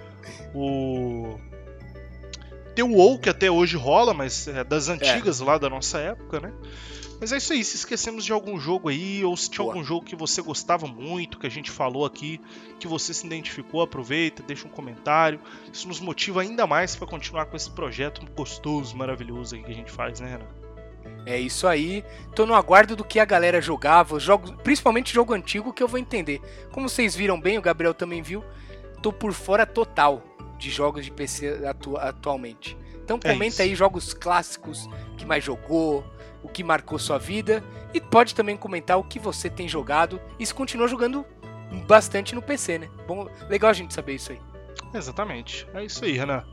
o. 0.53 1.39
Tem 2.75 2.83
o 2.83 2.91
WoW 2.93 3.17
que 3.19 3.29
até 3.29 3.49
hoje 3.49 3.75
rola, 3.77 4.13
mas 4.13 4.47
é 4.49 4.63
das 4.63 4.87
antigas 4.89 5.39
lá 5.39 5.57
da 5.57 5.69
nossa 5.69 5.97
época, 5.97 6.39
né? 6.41 6.51
Mas 7.19 7.31
é 7.31 7.37
isso 7.37 7.51
aí, 7.51 7.63
se 7.63 7.75
esquecemos 7.77 8.23
de 8.23 8.31
algum 8.31 8.59
jogo 8.59 8.89
aí, 8.89 9.25
ou 9.25 9.35
se 9.35 9.49
tinha 9.49 9.63
Boa. 9.63 9.73
algum 9.73 9.83
jogo 9.83 10.05
que 10.05 10.15
você 10.15 10.39
gostava 10.41 10.85
muito, 10.85 11.39
que 11.39 11.47
a 11.47 11.49
gente 11.49 11.71
falou 11.71 12.05
aqui, 12.05 12.39
que 12.79 12.87
você 12.87 13.11
se 13.13 13.25
identificou, 13.25 13.81
aproveita, 13.81 14.43
deixa 14.43 14.67
um 14.67 14.69
comentário. 14.69 15.39
Isso 15.73 15.87
nos 15.87 15.99
motiva 15.99 16.41
ainda 16.41 16.67
mais 16.67 16.95
para 16.95 17.07
continuar 17.07 17.47
com 17.47 17.57
esse 17.57 17.71
projeto 17.71 18.23
gostoso, 18.35 18.95
maravilhoso 18.95 19.57
que 19.57 19.71
a 19.71 19.73
gente 19.75 19.91
faz, 19.91 20.19
né, 20.19 20.29
Renan? 20.29 20.45
É 21.25 21.39
isso 21.39 21.67
aí. 21.67 22.05
Tô 22.35 22.45
no 22.45 22.53
aguardo 22.53 22.95
do 22.95 23.03
que 23.03 23.19
a 23.19 23.25
galera 23.25 23.59
jogava, 23.61 24.19
jogos, 24.19 24.51
principalmente 24.63 25.11
jogo 25.13 25.33
antigo 25.33 25.73
que 25.73 25.81
eu 25.81 25.87
vou 25.87 25.99
entender. 25.99 26.39
Como 26.71 26.87
vocês 26.87 27.15
viram 27.15 27.39
bem, 27.41 27.57
o 27.57 27.61
Gabriel 27.61 27.93
também 27.95 28.21
viu, 28.21 28.43
tô 29.01 29.11
por 29.11 29.33
fora 29.33 29.65
total 29.65 30.23
de 30.59 30.69
jogos 30.69 31.03
de 31.03 31.11
PC 31.11 31.65
atu- 31.65 31.97
atualmente. 31.97 32.77
Então 33.03 33.19
É 33.23 33.31
comenta 33.33 33.53
isso. 33.55 33.61
aí 33.63 33.75
jogos 33.75 34.13
clássicos 34.13 34.87
que 35.17 35.25
mais 35.25 35.43
jogou, 35.43 36.05
o 36.43 36.47
que 36.47 36.63
marcou 36.63 36.99
sua 36.99 37.17
vida 37.17 37.63
e 37.93 38.01
pode 38.01 38.35
também 38.35 38.57
comentar 38.57 38.97
o 38.97 39.03
que 39.03 39.19
você 39.19 39.49
tem 39.49 39.67
jogado 39.67 40.19
e 40.39 40.45
se 40.45 40.53
continua 40.53 40.87
jogando 40.87 41.25
bastante 41.87 42.33
no 42.35 42.41
PC, 42.41 42.79
né? 42.79 42.89
Bom, 43.07 43.27
legal 43.49 43.69
a 43.69 43.73
gente 43.73 43.93
saber 43.93 44.15
isso 44.15 44.31
aí. 44.31 44.39
Exatamente. 44.93 45.67
É 45.73 45.83
isso 45.83 46.03
aí, 46.03 46.13
Renan. 46.13 46.43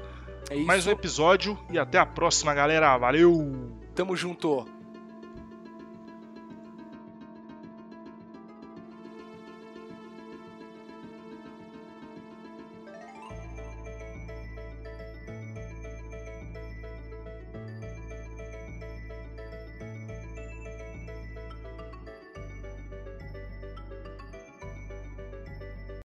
É 0.51 0.57
isso. 0.57 0.67
Mais 0.67 0.87
um 0.87 0.91
episódio 0.91 1.59
e 1.71 1.79
até 1.79 1.99
a 1.99 2.07
próxima, 2.07 2.53
galera. 2.53 2.97
Valeu! 2.99 3.79
Tamo 3.95 4.17
junto. 4.17 4.67